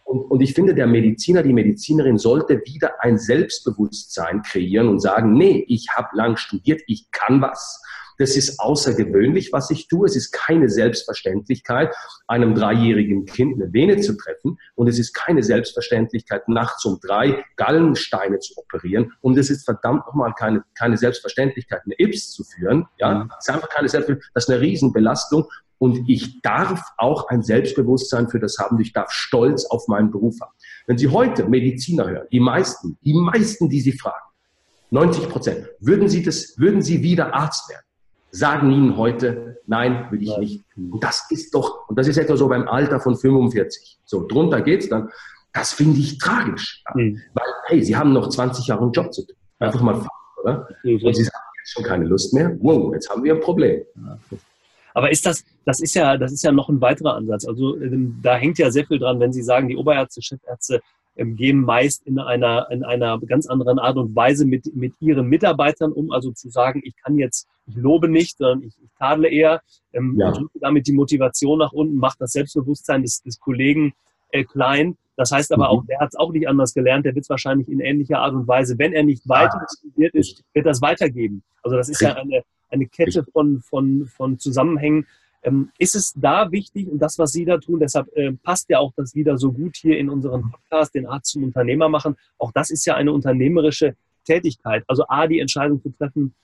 Und, 0.02 0.20
und 0.32 0.40
ich 0.40 0.52
finde, 0.52 0.74
der 0.74 0.88
Mediziner, 0.88 1.44
die 1.44 1.52
Medizinerin 1.52 2.18
sollte 2.18 2.60
wieder 2.64 2.90
ein 2.98 3.18
Selbstbewusstsein 3.18 4.42
kreieren 4.42 4.88
und 4.88 4.98
sagen, 4.98 5.34
nee, 5.34 5.64
ich 5.68 5.90
habe 5.94 6.08
lang 6.14 6.36
studiert, 6.36 6.82
ich 6.88 7.08
kann 7.12 7.40
was. 7.40 7.80
Das 8.18 8.36
ist 8.36 8.58
außergewöhnlich, 8.60 9.52
was 9.52 9.70
ich 9.70 9.88
tue. 9.88 10.06
Es 10.06 10.16
ist 10.16 10.32
keine 10.32 10.68
Selbstverständlichkeit, 10.68 11.94
einem 12.26 12.54
dreijährigen 12.54 13.26
Kind 13.26 13.60
eine 13.60 13.72
Vene 13.72 14.00
zu 14.00 14.16
treffen. 14.16 14.58
Und 14.74 14.88
es 14.88 14.98
ist 14.98 15.12
keine 15.12 15.42
Selbstverständlichkeit, 15.42 16.48
nachts 16.48 16.84
um 16.84 16.98
drei 17.00 17.44
Gallensteine 17.56 18.38
zu 18.38 18.56
operieren. 18.56 19.12
Und 19.20 19.38
es 19.38 19.50
ist 19.50 19.64
verdammt 19.64 20.06
nochmal 20.06 20.32
keine, 20.38 20.64
keine 20.74 20.96
Selbstverständlichkeit, 20.96 21.82
eine 21.84 21.94
Ips 21.98 22.32
zu 22.32 22.44
führen. 22.44 22.86
Ja, 22.98 23.24
mhm. 23.24 23.30
es 23.38 23.48
ist 23.48 23.54
einfach 23.54 23.68
keine 23.68 23.88
Selbstverständlichkeit. 23.88 24.34
Das 24.34 24.44
ist 24.44 24.50
eine 24.50 24.60
Riesenbelastung. 24.60 25.48
Und 25.78 26.08
ich 26.08 26.40
darf 26.40 26.82
auch 26.96 27.28
ein 27.28 27.42
Selbstbewusstsein 27.42 28.28
für 28.28 28.40
das 28.40 28.56
haben. 28.58 28.80
Ich 28.80 28.92
darf 28.92 29.10
stolz 29.10 29.66
auf 29.66 29.88
meinen 29.88 30.10
Beruf 30.10 30.36
haben. 30.40 30.52
Wenn 30.86 30.96
Sie 30.96 31.08
heute 31.08 31.46
Mediziner 31.46 32.08
hören, 32.08 32.26
die 32.32 32.40
meisten, 32.40 32.98
die 33.02 33.12
meisten, 33.12 33.68
die 33.68 33.80
Sie 33.80 33.92
fragen, 33.92 34.24
90 34.90 35.28
Prozent, 35.28 35.68
würden 35.80 36.08
Sie 36.08 36.22
das, 36.22 36.58
würden 36.58 36.80
Sie 36.80 37.02
wieder 37.02 37.34
Arzt 37.34 37.68
werden? 37.68 37.85
Sagen 38.30 38.70
Ihnen 38.70 38.96
heute, 38.96 39.58
nein, 39.66 40.06
will 40.10 40.22
ich 40.22 40.36
nicht. 40.38 40.64
Und 40.76 41.02
das 41.02 41.26
ist 41.30 41.54
doch, 41.54 41.88
und 41.88 41.98
das 41.98 42.06
ist 42.06 42.18
etwa 42.18 42.36
so 42.36 42.48
beim 42.48 42.68
Alter 42.68 43.00
von 43.00 43.16
45. 43.16 43.98
So, 44.04 44.26
drunter 44.26 44.60
geht's 44.60 44.88
dann. 44.88 45.10
Das 45.52 45.72
finde 45.72 45.98
ich 45.98 46.18
tragisch. 46.18 46.82
Mhm. 46.94 47.22
Weil, 47.32 47.46
hey, 47.66 47.82
Sie 47.82 47.96
haben 47.96 48.12
noch 48.12 48.28
20 48.28 48.66
Jahre 48.66 48.82
einen 48.82 48.92
Job 48.92 49.12
zu 49.12 49.26
tun. 49.26 49.36
Einfach 49.58 49.80
mal 49.80 49.94
fahren, 49.94 50.08
oder? 50.42 50.68
Mhm. 50.82 51.02
Und 51.02 51.16
Sie 51.16 51.24
sagen 51.24 51.44
jetzt 51.58 51.72
schon 51.72 51.84
keine 51.84 52.04
Lust 52.04 52.34
mehr. 52.34 52.56
Wow, 52.60 52.92
jetzt 52.92 53.08
haben 53.08 53.24
wir 53.24 53.34
ein 53.34 53.40
Problem. 53.40 53.82
Aber 54.92 55.10
ist 55.10 55.24
das, 55.26 55.44
das 55.64 55.80
ist 55.80 55.94
ja, 55.94 56.16
das 56.16 56.32
ist 56.32 56.42
ja 56.42 56.52
noch 56.52 56.68
ein 56.68 56.80
weiterer 56.80 57.14
Ansatz. 57.14 57.46
Also 57.46 57.76
ähm, 57.80 58.18
da 58.22 58.36
hängt 58.36 58.58
ja 58.58 58.70
sehr 58.70 58.86
viel 58.86 58.98
dran, 58.98 59.20
wenn 59.20 59.32
Sie 59.32 59.42
sagen, 59.42 59.68
die 59.68 59.76
Oberärzte, 59.76 60.22
Chefärzte 60.22 60.80
gehen 61.16 61.62
meist 61.62 62.06
in 62.06 62.18
einer, 62.18 62.70
in 62.70 62.84
einer 62.84 63.18
ganz 63.20 63.46
anderen 63.46 63.78
Art 63.78 63.96
und 63.96 64.14
Weise 64.14 64.44
mit, 64.44 64.74
mit 64.76 64.94
ihren 65.00 65.26
Mitarbeitern 65.26 65.92
um. 65.92 66.12
Also 66.12 66.30
zu 66.32 66.50
sagen, 66.50 66.82
ich 66.84 66.94
kann 66.96 67.18
jetzt, 67.18 67.48
ich 67.66 67.74
lobe 67.76 68.08
nicht, 68.08 68.38
sondern 68.38 68.62
ich, 68.62 68.74
ich 68.82 68.90
tadle 68.98 69.28
eher, 69.28 69.62
ähm, 69.92 70.16
ja. 70.18 70.30
drücke 70.32 70.58
damit 70.60 70.86
die 70.86 70.92
Motivation 70.92 71.58
nach 71.58 71.72
unten, 71.72 71.96
macht 71.96 72.20
das 72.20 72.32
Selbstbewusstsein 72.32 73.02
des, 73.02 73.22
des 73.22 73.40
Kollegen 73.40 73.94
äh, 74.30 74.44
klein. 74.44 74.96
Das 75.16 75.32
heißt 75.32 75.52
aber 75.52 75.70
auch, 75.70 75.82
mhm. 75.82 75.86
der 75.86 76.00
hat 76.00 76.10
es 76.10 76.16
auch 76.16 76.32
nicht 76.32 76.48
anders 76.48 76.74
gelernt, 76.74 77.06
der 77.06 77.14
wird 77.14 77.24
es 77.24 77.30
wahrscheinlich 77.30 77.68
in 77.68 77.80
ähnlicher 77.80 78.18
Art 78.18 78.34
und 78.34 78.46
Weise, 78.46 78.78
wenn 78.78 78.92
er 78.92 79.02
nicht 79.02 79.26
weiter 79.28 79.66
studiert 79.78 80.14
ist, 80.14 80.44
wird 80.52 80.66
das 80.66 80.82
weitergeben. 80.82 81.42
Also 81.62 81.76
das 81.76 81.88
ist 81.88 82.02
ja 82.02 82.14
eine, 82.14 82.42
eine 82.68 82.86
Kette 82.86 83.24
von, 83.24 83.60
von, 83.60 84.06
von 84.06 84.38
Zusammenhängen. 84.38 85.06
Ähm, 85.46 85.70
ist 85.78 85.94
es 85.94 86.12
da 86.14 86.50
wichtig 86.52 86.88
und 86.88 86.98
das, 86.98 87.18
was 87.18 87.32
Sie 87.32 87.44
da 87.44 87.58
tun, 87.58 87.80
deshalb 87.80 88.14
äh, 88.16 88.32
passt 88.32 88.68
ja 88.68 88.78
auch 88.78 88.92
das 88.96 89.14
wieder 89.14 89.38
so 89.38 89.52
gut 89.52 89.76
hier 89.76 89.98
in 89.98 90.10
unseren 90.10 90.50
Podcast, 90.50 90.94
den 90.94 91.06
Arzt 91.06 91.32
zum 91.32 91.44
Unternehmer 91.44 91.88
machen. 91.88 92.16
Auch 92.38 92.52
das 92.52 92.70
ist 92.70 92.84
ja 92.84 92.94
eine 92.94 93.12
unternehmerische 93.12 93.94
Tätigkeit. 94.24 94.84
Also 94.88 95.04
A, 95.08 95.26
die 95.26 95.40
Entscheidung 95.40 95.80
zu 95.80 95.90
treffen. 95.90 96.34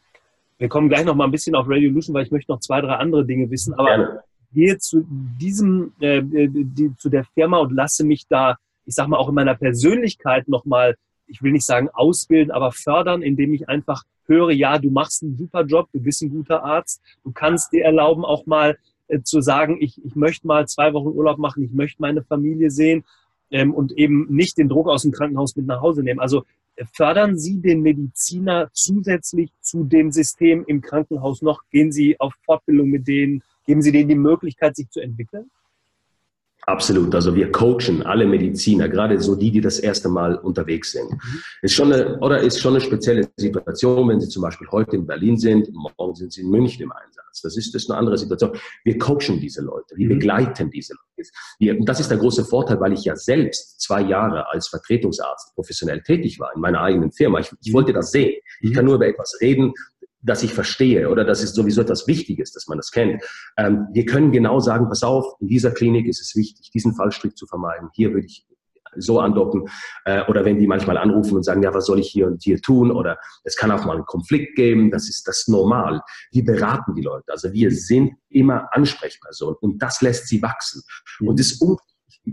Wir 0.58 0.68
kommen 0.68 0.88
gleich 0.88 1.04
noch 1.04 1.16
mal 1.16 1.24
ein 1.24 1.32
bisschen 1.32 1.56
auf 1.56 1.68
Radiolution, 1.68 2.14
weil 2.14 2.24
ich 2.24 2.30
möchte 2.30 2.52
noch 2.52 2.60
zwei, 2.60 2.80
drei 2.80 2.94
andere 2.94 3.26
Dinge 3.26 3.50
wissen. 3.50 3.74
Aber 3.74 3.88
Gerne 3.88 4.22
gehe 4.52 4.78
zu 4.78 5.04
diesem, 5.08 5.92
äh, 6.00 6.18
äh, 6.18 6.48
die, 6.48 6.94
zu 6.96 7.08
der 7.08 7.24
Firma 7.24 7.58
und 7.58 7.72
lasse 7.72 8.04
mich 8.04 8.26
da, 8.28 8.56
ich 8.84 8.94
sag 8.94 9.08
mal, 9.08 9.16
auch 9.16 9.28
in 9.28 9.34
meiner 9.34 9.54
Persönlichkeit 9.54 10.48
nochmal, 10.48 10.96
ich 11.26 11.42
will 11.42 11.52
nicht 11.52 11.66
sagen 11.66 11.88
ausbilden, 11.92 12.50
aber 12.50 12.72
fördern, 12.72 13.22
indem 13.22 13.54
ich 13.54 13.68
einfach 13.68 14.04
höre, 14.26 14.50
ja, 14.50 14.78
du 14.78 14.90
machst 14.90 15.22
einen 15.22 15.36
super 15.36 15.64
Job, 15.64 15.88
du 15.92 16.00
bist 16.00 16.22
ein 16.22 16.30
guter 16.30 16.62
Arzt, 16.62 17.00
du 17.24 17.32
kannst 17.32 17.72
dir 17.72 17.84
erlauben, 17.84 18.24
auch 18.24 18.46
mal 18.46 18.76
zu 19.22 19.40
sagen, 19.40 19.78
ich, 19.80 20.02
ich 20.04 20.14
möchte 20.16 20.46
mal 20.46 20.66
zwei 20.66 20.92
Wochen 20.92 21.08
Urlaub 21.08 21.38
machen, 21.38 21.62
ich 21.62 21.72
möchte 21.72 22.00
meine 22.00 22.22
Familie 22.22 22.70
sehen 22.70 23.04
ähm, 23.50 23.74
und 23.74 23.92
eben 23.92 24.26
nicht 24.30 24.58
den 24.58 24.68
Druck 24.68 24.88
aus 24.88 25.02
dem 25.02 25.12
Krankenhaus 25.12 25.56
mit 25.56 25.66
nach 25.66 25.80
Hause 25.80 26.02
nehmen. 26.02 26.20
Also 26.20 26.44
äh, 26.76 26.84
fördern 26.92 27.38
Sie 27.38 27.60
den 27.60 27.82
Mediziner 27.82 28.70
zusätzlich 28.72 29.50
zu 29.60 29.84
dem 29.84 30.10
System 30.10 30.64
im 30.66 30.80
Krankenhaus 30.80 31.42
noch? 31.42 31.62
Gehen 31.70 31.92
Sie 31.92 32.18
auf 32.18 32.34
Fortbildung 32.44 32.88
mit 32.88 33.06
denen? 33.06 33.42
Geben 33.66 33.82
Sie 33.82 33.92
denen 33.92 34.08
die 34.08 34.14
Möglichkeit, 34.14 34.76
sich 34.76 34.88
zu 34.90 35.00
entwickeln? 35.00 35.50
Absolut. 36.64 37.12
Also 37.14 37.34
wir 37.34 37.50
coachen 37.50 38.04
alle 38.04 38.24
Mediziner, 38.24 38.88
gerade 38.88 39.20
so 39.20 39.34
die, 39.34 39.50
die 39.50 39.60
das 39.60 39.80
erste 39.80 40.08
Mal 40.08 40.36
unterwegs 40.36 40.92
sind. 40.92 41.10
Mhm. 41.10 41.42
Ist 41.62 41.74
schon 41.74 41.92
eine, 41.92 42.18
oder 42.20 42.38
ist 42.38 42.60
schon 42.60 42.74
eine 42.74 42.80
spezielle 42.80 43.28
Situation, 43.36 44.08
wenn 44.08 44.20
Sie 44.20 44.28
zum 44.28 44.42
Beispiel 44.42 44.68
heute 44.70 44.94
in 44.94 45.04
Berlin 45.04 45.36
sind, 45.36 45.68
morgen 45.72 46.14
sind 46.14 46.32
Sie 46.32 46.42
in 46.42 46.50
München 46.50 46.82
im 46.82 46.92
Einsatz. 46.92 47.40
Das 47.42 47.56
ist, 47.56 47.74
das 47.74 47.82
ist 47.82 47.90
eine 47.90 47.98
andere 47.98 48.16
Situation. 48.16 48.52
Wir 48.84 48.96
coachen 48.96 49.40
diese 49.40 49.62
Leute, 49.62 49.96
wir 49.96 50.06
mhm. 50.06 50.18
begleiten 50.20 50.70
diese 50.70 50.94
Leute. 50.94 51.30
Wir, 51.58 51.78
und 51.78 51.88
das 51.88 51.98
ist 51.98 52.10
der 52.10 52.18
große 52.18 52.44
Vorteil, 52.44 52.78
weil 52.78 52.92
ich 52.92 53.04
ja 53.04 53.16
selbst 53.16 53.80
zwei 53.80 54.02
Jahre 54.02 54.48
als 54.50 54.68
Vertretungsarzt 54.68 55.54
professionell 55.56 56.00
tätig 56.02 56.38
war 56.38 56.52
in 56.54 56.60
meiner 56.60 56.80
eigenen 56.80 57.10
Firma. 57.10 57.40
Ich, 57.40 57.50
ich 57.64 57.72
wollte 57.72 57.92
das 57.92 58.12
sehen. 58.12 58.40
Ich 58.60 58.70
mhm. 58.70 58.74
kann 58.74 58.84
nur 58.84 58.94
über 58.96 59.08
etwas 59.08 59.36
reden, 59.40 59.72
dass 60.22 60.42
ich 60.42 60.54
verstehe 60.54 61.08
oder 61.08 61.24
das 61.24 61.42
ist 61.42 61.54
sowieso 61.54 61.82
etwas 61.82 62.06
Wichtiges, 62.06 62.52
dass 62.52 62.68
man 62.68 62.78
das 62.78 62.90
kennt. 62.90 63.22
Ähm, 63.56 63.88
wir 63.92 64.06
können 64.06 64.32
genau 64.32 64.60
sagen, 64.60 64.88
pass 64.88 65.02
auf, 65.02 65.34
in 65.40 65.48
dieser 65.48 65.72
Klinik 65.72 66.06
ist 66.06 66.20
es 66.20 66.36
wichtig, 66.36 66.70
diesen 66.70 66.94
Fallstrick 66.94 67.36
zu 67.36 67.46
vermeiden. 67.46 67.90
Hier 67.92 68.12
würde 68.12 68.26
ich 68.26 68.46
so 68.96 69.20
andocken. 69.20 69.68
Äh, 70.04 70.24
oder 70.26 70.44
wenn 70.44 70.58
die 70.58 70.66
manchmal 70.66 70.98
anrufen 70.98 71.36
und 71.36 71.44
sagen, 71.44 71.62
ja, 71.62 71.72
was 71.74 71.86
soll 71.86 71.98
ich 71.98 72.08
hier 72.08 72.26
und 72.26 72.42
hier 72.42 72.60
tun? 72.60 72.90
Oder 72.90 73.18
es 73.44 73.56
kann 73.56 73.70
auch 73.70 73.84
mal 73.84 73.96
einen 73.96 74.06
Konflikt 74.06 74.56
geben, 74.56 74.90
das 74.90 75.08
ist 75.08 75.26
das 75.26 75.48
normal. 75.48 76.00
Wir 76.30 76.44
beraten 76.44 76.94
die 76.94 77.02
Leute. 77.02 77.30
Also 77.32 77.52
wir 77.52 77.70
sind 77.70 78.12
immer 78.28 78.68
Ansprechpersonen 78.72 79.56
und 79.60 79.82
das 79.82 80.02
lässt 80.02 80.28
sie 80.28 80.42
wachsen. 80.42 80.82
Und 81.20 81.38
das, 81.38 81.58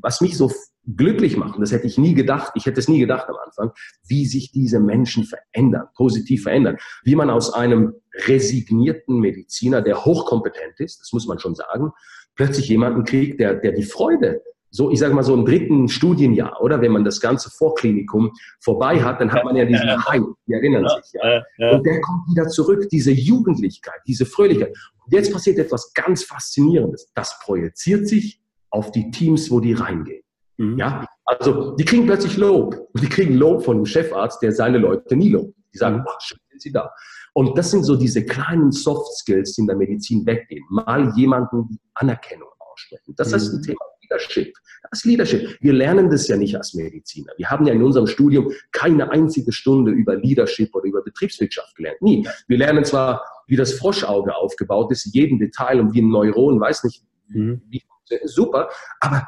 was 0.02 0.22
mich 0.22 0.38
so 0.38 0.52
glücklich 0.96 1.38
machen. 1.38 1.62
Das 1.62 1.72
hätte 1.72 1.88
ich 1.88 1.98
nie 1.98 2.14
gedacht. 2.14 2.54
Ich 2.56 2.66
hätte 2.66 2.80
es 2.80 2.88
nie 2.88 3.00
gedacht 3.00 3.28
am 3.30 3.36
Anfang, 3.46 3.72
wie 4.08 4.26
sich 4.26 4.52
diese 4.52 4.80
Menschen 4.80 5.24
verändern, 5.24 5.88
positiv 5.96 6.44
verändern. 6.44 6.78
Wie 7.04 7.16
man 7.16 7.30
aus 7.30 7.54
einem 7.54 7.94
resignierten 8.28 9.20
Mediziner, 9.20 9.82
der 9.82 10.06
hochkompetent 10.06 10.80
ist, 10.80 11.00
das 11.02 11.14
muss 11.14 11.28
man 11.28 11.40
schon 11.40 11.56
sagen, 11.56 11.92
plötzlich 12.36 12.70
jemanden 12.70 13.04
kriegt, 13.04 13.40
der, 13.40 13.56
der 13.56 13.74
die 13.74 13.84
Freude 13.84 14.42
so, 14.72 14.92
ich 14.92 15.00
sage 15.00 15.14
mal 15.14 15.24
so 15.24 15.34
im 15.34 15.46
dritten 15.46 15.88
Studienjahr, 15.88 16.62
oder 16.62 16.80
wenn 16.82 16.92
man 16.92 17.04
das 17.04 17.20
ganze 17.20 17.50
Vorklinikum 17.50 18.32
vorbei 18.60 19.02
hat, 19.02 19.20
dann 19.20 19.32
hat 19.32 19.44
man 19.44 19.56
ja 19.56 19.66
diesen 19.66 19.88
ja, 19.88 20.08
High, 20.08 20.22
die 20.48 20.54
erinnern 20.54 20.84
ja, 20.84 20.90
sich, 20.90 21.14
ja. 21.14 21.44
ja. 21.58 21.72
Und 21.72 21.86
der 21.86 22.00
kommt 22.02 22.30
wieder 22.30 22.48
zurück, 22.48 22.88
diese 22.92 23.12
Jugendlichkeit, 23.12 24.00
diese 24.08 24.26
Fröhlichkeit. 24.26 24.76
Und 25.06 25.14
jetzt 25.14 25.34
passiert 25.34 25.58
etwas 25.58 25.92
ganz 25.94 26.24
Faszinierendes. 26.24 27.12
Das 27.16 27.40
projiziert 27.44 28.08
sich 28.08 28.42
auf 28.70 28.92
die 28.92 29.10
Teams, 29.10 29.50
wo 29.50 29.60
die 29.60 29.74
reingehen. 29.74 30.22
Mhm. 30.60 30.78
Ja, 30.78 31.06
also 31.26 31.76
die 31.78 31.86
kriegen 31.86 32.06
plötzlich 32.06 32.38
Lob. 32.38 32.76
Und 32.94 33.02
die 33.02 33.10
kriegen 33.10 33.36
Lob 33.36 33.64
von 33.64 33.78
einem 33.78 33.86
Chefarzt, 33.86 34.42
der 34.42 34.52
seine 34.52 34.78
Leute 34.78 35.16
nie 35.16 35.30
lobt. 35.30 35.56
Die 35.74 35.78
sagen, 35.78 36.04
oh, 36.06 36.12
schön 36.20 36.40
sind 36.50 36.62
sie 36.62 36.72
da. 36.72 36.92
Und 37.34 37.58
das 37.58 37.72
sind 37.72 37.84
so 37.84 37.96
diese 37.96 38.26
kleinen 38.26 38.72
Soft 38.72 39.14
Skills, 39.14 39.54
die 39.54 39.62
in 39.62 39.68
der 39.68 39.78
Medizin 39.78 40.26
weggehen. 40.26 40.66
Mal 40.70 41.14
jemanden 41.16 41.70
die 41.70 41.80
Anerkennung 41.94 42.50
aussprechen. 42.60 43.14
Das 43.16 43.30
mhm. 43.30 43.36
ist 43.36 43.54
ein 43.54 43.62
Thema 43.62 43.86
Leadership. 44.02 44.54
Das 44.84 45.00
ist 45.00 45.06
Leadership. 45.06 45.58
Wir 45.62 45.74
lernen 45.74 46.10
das 46.10 46.28
ja 46.28 46.36
nicht 46.36 46.56
als 46.58 46.74
Mediziner. 46.74 47.32
Wir 47.38 47.50
haben 47.50 47.66
ja 47.66 47.74
in 47.74 47.82
unserem 47.82 48.08
Studium 48.08 48.52
keine 48.74 49.12
einzige 49.12 49.54
Stunde 49.54 49.92
über 49.92 50.16
Leadership 50.18 50.76
oder 50.76 50.86
über 50.86 51.02
Betriebswirtschaft 51.04 51.76
gelernt. 51.76 52.02
Nie. 52.02 52.28
Wir 52.48 52.58
lernen 52.58 52.84
zwar, 52.84 53.24
wie 53.48 53.56
das 53.56 53.74
Froschauge 53.74 54.36
aufgebaut 54.36 54.92
ist, 54.92 55.14
jeden 55.14 55.40
Detail 55.40 55.80
und 55.80 55.94
wie 55.94 56.02
ein 56.02 56.10
Neuron, 56.10 56.60
weiß 56.60 56.84
nicht, 56.84 57.04
mhm. 57.30 57.62
wie, 57.70 57.82
super, 58.26 58.70
aber 59.00 59.28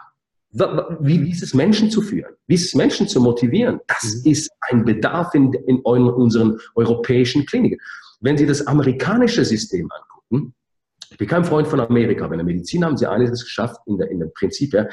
wie, 0.52 1.24
wie 1.24 1.32
ist 1.32 1.44
es, 1.44 1.54
Menschen 1.54 1.90
zu 1.90 2.02
führen? 2.02 2.34
Wie 2.48 2.56
ist 2.56 2.66
es, 2.66 2.76
Menschen 2.76 3.08
zu 3.08 3.22
motivieren? 3.22 3.80
Das 3.88 4.04
mhm. 4.04 4.32
ist 4.32 4.52
ein 4.70 4.84
Bedarf 4.84 5.34
in, 5.34 5.54
in 5.54 5.80
unseren 5.80 6.60
europäischen 6.76 7.46
Kliniken. 7.46 7.80
Wenn 8.20 8.38
Sie 8.38 8.46
das 8.46 8.68
amerikanische 8.68 9.46
System 9.46 9.90
angucken, 9.92 10.54
ich 11.12 11.18
bin 11.18 11.28
kein 11.28 11.44
Freund 11.44 11.68
von 11.68 11.80
Amerika, 11.80 12.26
aber 12.26 12.36
in 12.36 12.40
der 12.40 12.46
Medizin 12.46 12.86
haben 12.86 12.96
sie 12.96 13.06
einiges 13.06 13.44
geschafft, 13.44 13.82
in, 13.86 13.98
der, 13.98 14.10
in 14.10 14.20
dem 14.20 14.32
Prinzip, 14.34 14.74
ja, 14.74 14.88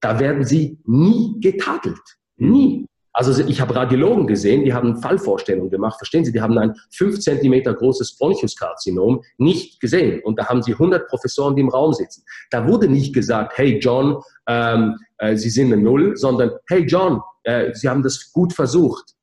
da 0.00 0.20
werden 0.20 0.44
sie 0.44 0.78
nie 0.84 1.34
getadelt. 1.40 1.98
Nie. 2.36 2.86
Also 3.14 3.44
ich 3.46 3.60
habe 3.60 3.76
Radiologen 3.76 4.26
gesehen, 4.26 4.64
die 4.64 4.74
haben 4.74 5.00
Fallvorstellungen 5.00 5.70
gemacht. 5.70 5.98
Verstehen 5.98 6.24
Sie, 6.24 6.32
die 6.32 6.40
haben 6.40 6.58
ein 6.58 6.74
5 6.90 7.20
cm 7.20 7.62
großes 7.62 8.18
Bronchuskarzinom 8.18 9.22
nicht 9.38 9.80
gesehen. 9.80 10.20
Und 10.24 10.38
da 10.38 10.48
haben 10.48 10.62
sie 10.62 10.72
100 10.72 11.06
Professoren, 11.06 11.54
die 11.54 11.62
im 11.62 11.68
Raum 11.68 11.92
sitzen. 11.92 12.24
Da 12.50 12.66
wurde 12.66 12.88
nicht 12.88 13.14
gesagt, 13.14 13.56
hey 13.56 13.78
John, 13.78 14.20
ähm, 14.48 14.98
äh, 15.18 15.36
Sie 15.36 15.48
sind 15.48 15.72
eine 15.72 15.80
Null, 15.80 16.16
sondern 16.16 16.50
hey 16.68 16.84
John, 16.84 17.20
äh, 17.44 17.72
Sie 17.72 17.88
haben 17.88 18.02
das 18.02 18.32
gut 18.32 18.52
versucht. 18.52 19.14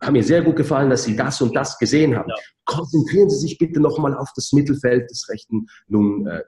Hat 0.00 0.12
mir 0.12 0.22
sehr 0.22 0.42
gut 0.42 0.56
gefallen, 0.56 0.88
dass 0.88 1.02
Sie 1.02 1.16
das 1.16 1.42
und 1.42 1.54
das 1.54 1.76
gesehen 1.76 2.16
haben. 2.16 2.28
Ja. 2.28 2.36
Konzentrieren 2.64 3.28
Sie 3.28 3.36
sich 3.36 3.58
bitte 3.58 3.80
nochmal 3.80 4.16
auf 4.16 4.30
das 4.36 4.52
Mittelfeld 4.52 5.10
des 5.10 5.28
rechten 5.28 5.66
Lungen. 5.88 6.26
Äh, 6.28 6.42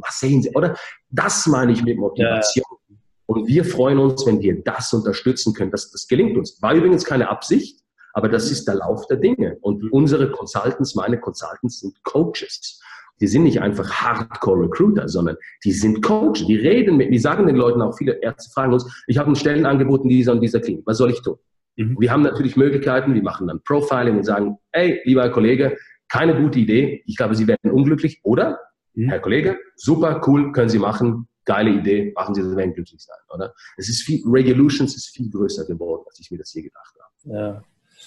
was 0.00 0.18
sehen 0.18 0.42
Sie? 0.42 0.50
Oder 0.50 0.76
das 1.08 1.46
meine 1.46 1.70
ich 1.70 1.84
mit 1.84 1.98
Motivation. 1.98 2.64
Ja. 2.68 2.87
Und 3.28 3.46
wir 3.46 3.62
freuen 3.62 3.98
uns, 3.98 4.26
wenn 4.26 4.40
wir 4.40 4.62
das 4.62 4.90
unterstützen 4.94 5.52
können. 5.52 5.70
Das, 5.70 5.90
das 5.90 6.08
gelingt 6.08 6.38
uns. 6.38 6.62
War 6.62 6.72
übrigens 6.72 7.04
keine 7.04 7.28
Absicht, 7.28 7.78
aber 8.14 8.30
das 8.30 8.50
ist 8.50 8.66
der 8.66 8.76
Lauf 8.76 9.06
der 9.06 9.18
Dinge. 9.18 9.58
Und 9.60 9.82
mhm. 9.82 9.90
unsere 9.92 10.30
Consultants, 10.30 10.94
meine 10.94 11.20
Consultants 11.20 11.80
sind 11.80 12.02
Coaches. 12.04 12.80
Die 13.20 13.26
sind 13.26 13.42
nicht 13.42 13.60
einfach 13.60 13.90
Hardcore-Recruiter, 13.90 15.08
sondern 15.08 15.36
die 15.62 15.72
sind 15.72 16.00
Coaches. 16.00 16.46
Die 16.46 16.56
reden 16.56 16.96
mit, 16.96 17.12
die 17.12 17.18
sagen 17.18 17.46
den 17.46 17.56
Leuten 17.56 17.82
auch, 17.82 17.98
viele 17.98 18.18
Ärzte 18.22 18.50
fragen 18.50 18.72
uns, 18.72 19.04
ich 19.06 19.18
habe 19.18 19.30
ein 19.30 19.36
Stellenangebot 19.36 20.04
in 20.04 20.08
dieser 20.08 20.32
und 20.32 20.40
dieser 20.40 20.60
Klinik. 20.60 20.86
Was 20.86 20.96
soll 20.96 21.10
ich 21.10 21.20
tun? 21.20 21.36
Mhm. 21.76 21.96
Wir 22.00 22.10
haben 22.10 22.22
natürlich 22.22 22.56
Möglichkeiten, 22.56 23.12
wir 23.12 23.22
machen 23.22 23.48
dann 23.48 23.60
Profiling 23.62 24.16
und 24.16 24.24
sagen, 24.24 24.56
hey, 24.72 25.02
lieber 25.04 25.28
Kollege, 25.28 25.76
keine 26.08 26.40
gute 26.40 26.60
Idee. 26.60 27.02
Ich 27.04 27.16
glaube, 27.16 27.34
Sie 27.34 27.46
werden 27.46 27.72
unglücklich. 27.72 28.20
Oder, 28.22 28.58
mhm. 28.94 29.10
Herr 29.10 29.20
Kollege, 29.20 29.58
super, 29.76 30.22
cool, 30.26 30.52
können 30.52 30.70
Sie 30.70 30.78
machen 30.78 31.28
geile 31.48 31.70
Idee, 31.70 32.12
machen 32.14 32.34
Sie 32.34 32.42
das, 32.42 32.54
werden 32.54 32.74
glücklich 32.74 33.02
sein, 33.02 33.16
oder? 33.34 33.54
Es 33.78 33.88
ist 33.88 34.02
viel, 34.02 34.22
Regulations 34.26 34.94
ist 34.94 35.08
viel 35.08 35.30
größer 35.30 35.64
geworden, 35.64 36.04
als 36.06 36.20
ich 36.20 36.30
mir 36.30 36.38
das 36.38 36.52
je 36.52 36.62
gedacht 36.62 36.94
habe. 37.00 37.36
Ja. 37.36 37.64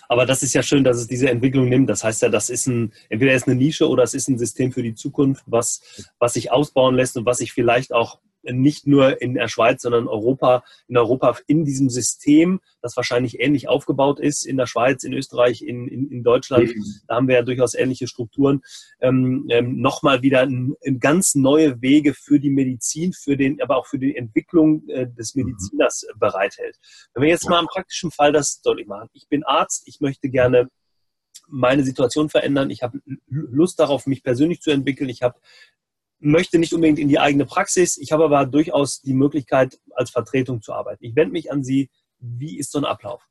Aber 0.08 0.26
das 0.26 0.44
ist 0.44 0.54
ja 0.54 0.62
schön, 0.62 0.84
dass 0.84 0.98
es 0.98 1.08
diese 1.08 1.30
Entwicklung 1.30 1.68
nimmt. 1.68 1.90
Das 1.90 2.04
heißt 2.04 2.22
ja, 2.22 2.30
das 2.30 2.50
ist 2.50 2.68
ein, 2.68 2.94
entweder 3.10 3.34
ist 3.34 3.48
eine 3.48 3.56
Nische 3.56 3.90
oder 3.90 4.04
es 4.04 4.14
ist 4.14 4.30
ein 4.30 4.38
System 4.38 4.72
für 4.72 4.84
die 4.84 4.94
Zukunft, 4.94 5.44
was, 5.48 5.82
was 6.20 6.34
sich 6.34 6.52
ausbauen 6.52 6.96
lässt 6.96 7.18
und 7.18 7.26
was 7.26 7.40
sich 7.40 7.52
vielleicht 7.52 7.94
auch 7.94 8.20
nicht 8.44 8.88
nur 8.88 9.22
in 9.22 9.34
der 9.34 9.48
Schweiz, 9.48 9.82
sondern 9.82 10.08
Europa, 10.08 10.64
in 10.88 10.98
Europa 10.98 11.38
in 11.48 11.66
diesem 11.66 11.90
System, 11.90 12.60
das 12.82 12.96
wahrscheinlich 12.96 13.40
ähnlich 13.40 13.68
aufgebaut 13.68 14.20
ist, 14.20 14.46
in 14.46 14.58
der 14.58 14.68
Schweiz, 14.68 15.04
in 15.04 15.14
Österreich, 15.14 15.62
in, 15.62 15.88
in, 15.88 16.10
in 16.10 16.24
Deutschland, 16.24 16.72
da 17.08 17.16
haben 17.16 17.28
wir 17.28 17.36
ja 17.36 17.42
durchaus 17.42 17.74
ähnliche 17.74 18.08
Strukturen, 18.08 18.62
ähm, 19.00 19.46
ähm, 19.50 19.80
nochmal 19.80 20.22
wieder 20.22 20.42
ein, 20.42 20.76
ein 20.86 21.00
ganz 21.00 21.36
neue 21.36 21.82
Wege 21.82 22.14
für 22.14 22.40
die 22.40 22.50
Medizin, 22.50 23.14
für 23.14 23.38
den, 23.38 23.62
aber 23.62 23.78
auch 23.78 23.88
für 23.88 24.00
die 24.00 24.16
Entwicklung 24.16 24.88
äh, 24.90 25.08
des 25.08 25.36
mhm. 25.36 25.44
Mediziners 25.44 26.06
bereithält. 26.16 26.78
Wenn 27.14 27.24
wir 27.24 27.30
jetzt 27.30 27.50
mal 27.50 27.60
im 27.60 27.68
praktischen 27.68 28.12
Fall 28.12 28.32
das 28.32 28.62
deutlich 28.62 28.88
machen. 28.88 29.10
Ich 29.14 29.28
bin 29.28 29.44
Arzt, 29.44 29.84
ich 29.88 30.00
möchte 30.00 30.30
gerne 30.30 30.70
meine 31.48 31.84
Situation 31.84 32.30
verändern. 32.30 32.70
Ich 32.70 32.82
habe 32.82 33.02
Lust 33.28 33.80
darauf, 33.80 34.08
mich 34.08 34.24
persönlich 34.24 34.62
zu 34.62 34.72
entwickeln. 34.72 35.10
Ich 35.10 35.22
habe 35.22 35.40
möchte 36.22 36.60
nicht 36.60 36.74
unbedingt 36.74 37.00
in 37.00 37.08
die 37.08 37.20
eigene 37.20 37.46
Praxis. 37.46 37.98
Ich 37.98 38.12
habe 38.12 38.26
aber 38.26 38.46
durchaus 38.46 39.02
die 39.02 39.14
Möglichkeit, 39.14 39.80
als 39.96 40.12
Vertretung 40.12 40.62
zu 40.62 40.74
arbeiten. 40.74 41.04
Ich 41.04 41.16
wende 41.16 41.34
mich 41.34 41.52
an 41.52 41.64
Sie. 41.64 41.90
Wie 42.20 42.58
ist 42.58 42.72
so 42.72 42.78
ein 42.78 42.86
Ablauf? 42.86 43.22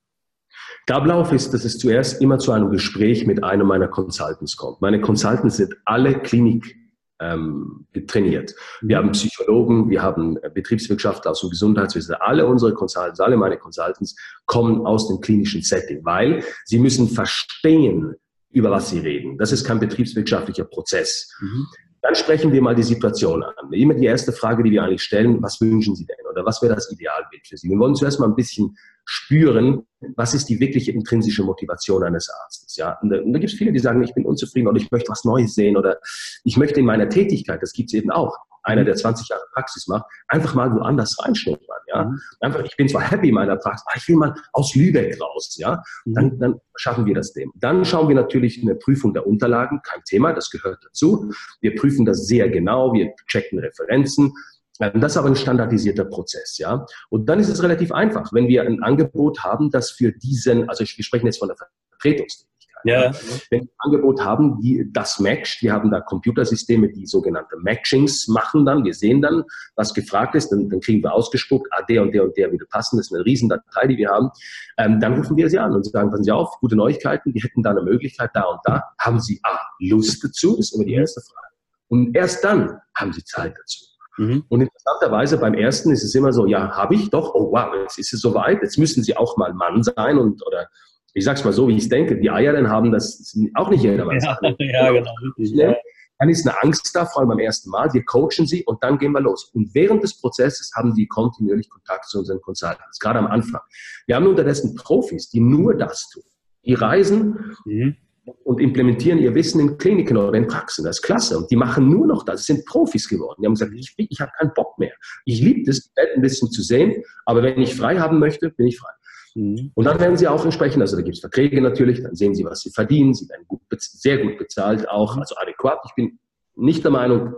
Der 0.88 0.96
Ablauf 0.96 1.32
ist, 1.32 1.54
dass 1.54 1.64
es 1.64 1.78
zuerst 1.78 2.20
immer 2.20 2.38
zu 2.38 2.52
einem 2.52 2.70
Gespräch 2.70 3.26
mit 3.26 3.42
einem 3.44 3.66
meiner 3.66 3.88
Consultants 3.88 4.56
kommt. 4.56 4.80
Meine 4.80 5.00
Consultants 5.00 5.56
sind 5.56 5.74
alle 5.84 6.18
Klinik 6.20 6.76
ähm, 7.20 7.86
trainiert. 8.06 8.54
Wir 8.80 8.96
haben 8.96 9.12
Psychologen, 9.12 9.90
wir 9.90 10.02
haben 10.02 10.38
Betriebswirtschaftler 10.54 11.32
aus 11.32 11.40
dem 11.40 11.50
Gesundheitswesen. 11.50 12.14
Alle 12.16 12.46
unsere 12.46 12.72
Consultants, 12.72 13.20
alle 13.20 13.36
meine 13.36 13.58
Consultants 13.58 14.16
kommen 14.46 14.86
aus 14.86 15.08
dem 15.08 15.20
klinischen 15.20 15.62
Setting, 15.62 16.04
weil 16.04 16.42
sie 16.64 16.78
müssen 16.78 17.08
verstehen, 17.08 18.14
über 18.50 18.70
was 18.70 18.90
sie 18.90 18.98
reden. 18.98 19.38
Das 19.38 19.52
ist 19.52 19.64
kein 19.64 19.78
betriebswirtschaftlicher 19.78 20.64
Prozess. 20.64 21.30
Mhm. 21.40 21.66
Dann 22.02 22.14
sprechen 22.14 22.52
wir 22.52 22.62
mal 22.62 22.74
die 22.74 22.82
Situation 22.82 23.42
an. 23.42 23.72
Immer 23.72 23.94
die 23.94 24.06
erste 24.06 24.32
Frage, 24.32 24.62
die 24.62 24.70
wir 24.70 24.82
eigentlich 24.82 25.02
stellen, 25.02 25.42
was 25.42 25.60
wünschen 25.60 25.94
Sie 25.94 26.06
denn 26.06 26.16
oder 26.30 26.44
was 26.46 26.62
wäre 26.62 26.74
das 26.74 26.90
Idealbild 26.90 27.46
für 27.46 27.58
Sie? 27.58 27.68
Wir 27.68 27.78
wollen 27.78 27.94
zuerst 27.94 28.20
mal 28.20 28.26
ein 28.26 28.34
bisschen 28.34 28.76
spüren, 29.04 29.82
was 30.16 30.32
ist 30.32 30.46
die 30.48 30.60
wirkliche 30.60 30.92
intrinsische 30.92 31.42
Motivation 31.42 32.02
eines 32.02 32.30
Arztes. 32.44 32.76
Ja? 32.76 32.98
Und 33.02 33.10
da, 33.10 33.18
da 33.18 33.38
gibt 33.38 33.52
es 33.52 33.58
viele, 33.58 33.72
die 33.72 33.78
sagen, 33.78 34.02
ich 34.02 34.14
bin 34.14 34.24
unzufrieden 34.24 34.68
oder 34.68 34.78
ich 34.78 34.90
möchte 34.90 35.10
was 35.10 35.24
Neues 35.24 35.54
sehen 35.54 35.76
oder 35.76 35.98
ich 36.44 36.56
möchte 36.56 36.80
in 36.80 36.86
meiner 36.86 37.08
Tätigkeit, 37.08 37.62
das 37.62 37.72
gibt 37.72 37.90
es 37.90 37.94
eben 37.94 38.10
auch, 38.10 38.38
einer, 38.62 38.84
der 38.84 38.94
20 38.94 39.28
Jahre 39.28 39.42
Praxis 39.52 39.86
macht, 39.86 40.04
einfach 40.28 40.54
mal 40.54 40.72
woanders 40.74 41.16
reinschnuppern. 41.22 41.78
Ja? 41.88 42.04
Mhm. 42.04 42.20
Einfach, 42.40 42.64
ich 42.64 42.76
bin 42.76 42.88
zwar 42.88 43.02
happy 43.02 43.28
in 43.28 43.34
meiner 43.34 43.56
Praxis, 43.56 43.86
aber 43.86 43.96
ich 43.96 44.08
will 44.08 44.16
mal 44.16 44.34
aus 44.52 44.74
Lübeck 44.74 45.20
raus. 45.20 45.56
Ja? 45.58 45.82
Mhm. 46.04 46.14
Dann, 46.14 46.38
dann 46.38 46.60
schaffen 46.76 47.06
wir 47.06 47.14
das 47.14 47.32
dem. 47.32 47.50
Dann 47.54 47.84
schauen 47.84 48.08
wir 48.08 48.16
natürlich 48.16 48.62
eine 48.62 48.74
Prüfung 48.74 49.14
der 49.14 49.26
Unterlagen, 49.26 49.80
kein 49.82 50.02
Thema, 50.04 50.32
das 50.32 50.50
gehört 50.50 50.78
dazu. 50.84 51.32
Wir 51.60 51.74
prüfen 51.74 52.04
das 52.04 52.26
sehr 52.26 52.48
genau, 52.48 52.92
wir 52.92 53.12
checken 53.26 53.58
Referenzen. 53.58 54.32
Ähm, 54.80 55.00
das 55.00 55.12
ist 55.12 55.18
aber 55.18 55.28
ein 55.28 55.36
standardisierter 55.36 56.04
Prozess, 56.04 56.58
ja. 56.58 56.86
Und 57.10 57.28
dann 57.28 57.38
ist 57.38 57.48
es 57.48 57.62
relativ 57.62 57.92
einfach, 57.92 58.32
wenn 58.32 58.48
wir 58.48 58.62
ein 58.62 58.82
Angebot 58.82 59.44
haben, 59.44 59.70
das 59.70 59.90
für 59.90 60.12
diesen, 60.12 60.68
also 60.68 60.84
wir 60.84 61.04
sprechen 61.04 61.26
jetzt 61.26 61.38
von 61.38 61.48
der 61.48 61.56
Vertretungstätigkeit, 61.56 62.49
ja. 62.84 63.12
Wenn 63.50 63.60
wir 63.60 63.60
ein 63.60 63.68
Angebot 63.78 64.20
haben, 64.24 64.60
die 64.60 64.88
das 64.92 65.18
matcht, 65.18 65.62
wir 65.62 65.72
haben 65.72 65.90
da 65.90 66.00
Computersysteme, 66.00 66.88
die 66.88 67.06
sogenannte 67.06 67.56
Matchings 67.58 68.28
machen 68.28 68.64
dann. 68.64 68.84
Wir 68.84 68.94
sehen 68.94 69.22
dann, 69.22 69.44
was 69.76 69.94
gefragt 69.94 70.34
ist, 70.34 70.50
dann, 70.50 70.68
dann 70.68 70.80
kriegen 70.80 71.02
wir 71.02 71.12
ausgespuckt, 71.12 71.68
ah, 71.72 71.82
der 71.82 72.02
und 72.02 72.12
der 72.12 72.24
und 72.24 72.36
der 72.36 72.50
würde 72.50 72.66
passen. 72.66 72.96
Das 72.96 73.06
ist 73.06 73.14
eine 73.14 73.24
Riesendatei, 73.24 73.86
die 73.86 73.96
wir 73.96 74.10
haben. 74.10 74.30
Ähm, 74.78 75.00
dann 75.00 75.14
rufen 75.14 75.36
wir 75.36 75.48
sie 75.48 75.58
an 75.58 75.72
und 75.72 75.84
sagen, 75.84 76.10
passen 76.10 76.24
Sie 76.24 76.30
auf, 76.30 76.58
gute 76.60 76.76
Neuigkeiten, 76.76 77.34
wir 77.34 77.42
hätten 77.42 77.62
da 77.62 77.70
eine 77.70 77.82
Möglichkeit 77.82 78.30
da 78.34 78.42
und 78.42 78.60
da. 78.64 78.82
Haben 78.98 79.20
Sie 79.20 79.40
A, 79.42 79.58
Lust 79.80 80.22
dazu? 80.24 80.56
Das 80.56 80.66
ist 80.66 80.74
immer 80.74 80.84
die 80.84 80.94
mhm. 80.94 81.00
erste 81.00 81.20
Frage. 81.20 81.54
Und 81.88 82.16
erst 82.16 82.44
dann 82.44 82.78
haben 82.94 83.12
Sie 83.12 83.24
Zeit 83.24 83.54
dazu. 83.58 83.84
Mhm. 84.18 84.44
Und 84.48 84.60
interessanterweise 84.60 85.38
beim 85.38 85.54
ersten 85.54 85.90
ist 85.90 86.04
es 86.04 86.14
immer 86.14 86.32
so, 86.32 86.46
ja, 86.46 86.70
habe 86.76 86.94
ich 86.94 87.10
doch, 87.10 87.34
oh 87.34 87.52
wow, 87.52 87.74
jetzt 87.80 87.98
ist 87.98 88.12
es 88.12 88.20
soweit, 88.20 88.62
jetzt 88.62 88.78
müssen 88.78 89.02
Sie 89.02 89.16
auch 89.16 89.36
mal 89.36 89.54
Mann 89.54 89.82
sein 89.82 90.18
und 90.18 90.46
oder 90.46 90.68
ich 91.14 91.24
sag's 91.24 91.44
mal 91.44 91.52
so, 91.52 91.68
wie 91.68 91.76
ich 91.76 91.84
es 91.84 91.88
denke, 91.88 92.18
die 92.18 92.30
Eier 92.30 92.52
dann 92.52 92.68
haben, 92.68 92.92
das 92.92 93.36
auch 93.54 93.70
nicht 93.70 93.82
jeder 93.82 94.06
weiß. 94.06 94.24
Ja, 94.24 94.38
ja, 94.58 94.92
genau. 94.92 95.12
Ja. 95.36 95.76
Dann 96.20 96.28
ist 96.28 96.46
eine 96.46 96.62
Angst 96.62 96.94
da, 96.94 97.06
vor 97.06 97.20
allem 97.20 97.30
beim 97.30 97.38
ersten 97.38 97.70
Mal. 97.70 97.92
Wir 97.94 98.04
coachen 98.04 98.46
sie 98.46 98.62
und 98.64 98.82
dann 98.84 98.98
gehen 98.98 99.12
wir 99.12 99.22
los. 99.22 99.50
Und 99.54 99.74
während 99.74 100.02
des 100.02 100.20
Prozesses 100.20 100.70
haben 100.76 100.94
die 100.94 101.06
kontinuierlich 101.06 101.70
Kontakt 101.70 102.06
zu 102.06 102.18
unseren 102.18 102.42
Consultants, 102.42 102.98
gerade 102.98 103.18
am 103.18 103.26
Anfang. 103.26 103.62
Wir 104.06 104.16
haben 104.16 104.26
unterdessen 104.26 104.74
Profis, 104.74 105.30
die 105.30 105.40
nur 105.40 105.74
das 105.74 106.10
tun. 106.10 106.22
Die 106.66 106.74
reisen 106.74 107.56
mhm. 107.64 107.96
und 108.44 108.60
implementieren 108.60 109.18
ihr 109.18 109.34
Wissen 109.34 109.60
in 109.60 109.78
Kliniken 109.78 110.18
oder 110.18 110.34
in 110.34 110.46
Praxen. 110.46 110.84
Das 110.84 110.98
ist 110.98 111.02
klasse. 111.02 111.38
Und 111.38 111.50
die 111.50 111.56
machen 111.56 111.88
nur 111.88 112.06
noch 112.06 112.22
das. 112.22 112.44
Sie 112.44 112.52
sind 112.52 112.66
Profis 112.66 113.08
geworden. 113.08 113.40
Die 113.40 113.46
haben 113.46 113.54
gesagt, 113.54 113.72
ich, 113.74 113.94
ich 113.96 114.20
habe 114.20 114.30
keinen 114.38 114.52
Bock 114.52 114.78
mehr. 114.78 114.92
Ich 115.24 115.40
liebe 115.40 115.70
es, 115.70 115.90
ein 116.14 116.20
bisschen 116.20 116.50
zu 116.50 116.60
sehen, 116.60 117.02
aber 117.24 117.42
wenn 117.42 117.62
ich 117.62 117.74
frei 117.74 117.98
haben 117.98 118.18
möchte, 118.18 118.50
bin 118.50 118.66
ich 118.66 118.78
frei. 118.78 118.92
Mhm. 119.40 119.72
Und 119.74 119.84
dann 119.84 119.98
werden 119.98 120.16
sie 120.18 120.28
auch 120.28 120.44
entsprechend, 120.44 120.82
also 120.82 120.96
da 120.96 121.02
gibt 121.02 121.14
es 121.14 121.20
Verträge 121.20 121.60
natürlich, 121.62 122.02
dann 122.02 122.14
sehen 122.14 122.34
sie, 122.34 122.44
was 122.44 122.60
sie 122.60 122.70
verdienen, 122.70 123.14
sie 123.14 123.28
werden 123.28 123.46
gut, 123.48 123.62
sehr 123.70 124.18
gut 124.18 124.36
bezahlt 124.36 124.88
auch, 124.88 125.16
also 125.16 125.34
adäquat. 125.36 125.80
Ich 125.86 125.94
bin 125.94 126.18
nicht 126.56 126.84
der 126.84 126.90
Meinung, 126.90 127.34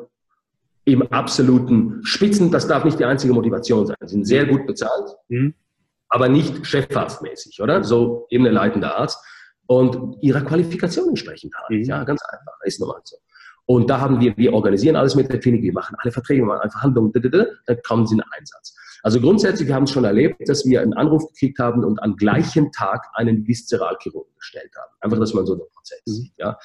im 0.84 1.02
absoluten 1.12 2.00
Spitzen, 2.02 2.50
das 2.50 2.66
darf 2.66 2.84
nicht 2.84 2.98
die 2.98 3.04
einzige 3.04 3.32
Motivation 3.32 3.86
sein. 3.86 3.96
Sie 4.00 4.14
sind 4.14 4.24
sehr 4.24 4.46
gut 4.46 4.66
bezahlt, 4.66 5.14
mhm. 5.28 5.54
aber 6.08 6.28
nicht 6.28 6.66
chefarztmäßig, 6.66 7.62
oder? 7.62 7.84
So 7.84 8.26
eben 8.30 8.44
ein 8.46 8.52
leitender 8.52 8.96
Arzt 8.96 9.24
und 9.66 10.20
ihrer 10.22 10.40
Qualifikation 10.40 11.10
entsprechend 11.10 11.54
halt. 11.54 11.70
Mhm. 11.70 11.84
Ja, 11.84 12.02
ganz 12.02 12.20
einfach, 12.24 12.54
ist 12.64 12.80
normal 12.80 13.00
so. 13.04 13.16
Und 13.66 13.88
da 13.88 14.00
haben 14.00 14.20
wir, 14.20 14.36
wir 14.36 14.52
organisieren 14.52 14.96
alles 14.96 15.14
mit 15.14 15.30
der 15.30 15.38
Klinik, 15.38 15.62
wir 15.62 15.72
machen 15.72 15.96
alle 15.98 16.12
Verträge, 16.12 16.42
wir 16.42 16.46
machen 16.46 16.60
alle 16.62 16.70
Verhandlungen, 16.70 17.12
dann 17.12 17.76
kommen 17.84 18.06
sie 18.06 18.16
in 18.16 18.22
Einsatz. 18.36 18.74
Also 19.04 19.20
grundsätzlich, 19.20 19.66
wir 19.66 19.74
haben 19.74 19.84
es 19.84 19.90
schon 19.90 20.04
erlebt, 20.04 20.48
dass 20.48 20.64
wir 20.64 20.80
einen 20.80 20.94
Anruf 20.94 21.26
gekriegt 21.32 21.58
haben 21.58 21.84
und 21.84 22.00
am 22.02 22.14
gleichen 22.16 22.70
Tag 22.70 23.08
einen 23.14 23.46
Viszeralchirurgen 23.48 24.32
gestellt 24.36 24.70
haben. 24.76 24.92
Einfach, 25.00 25.18
dass 25.18 25.34
man 25.34 25.44
so 25.44 25.56
den 25.56 25.66
Prozess 25.74 26.00
mhm. 26.06 26.12
sieht. 26.12 26.32
Ja. 26.38 26.56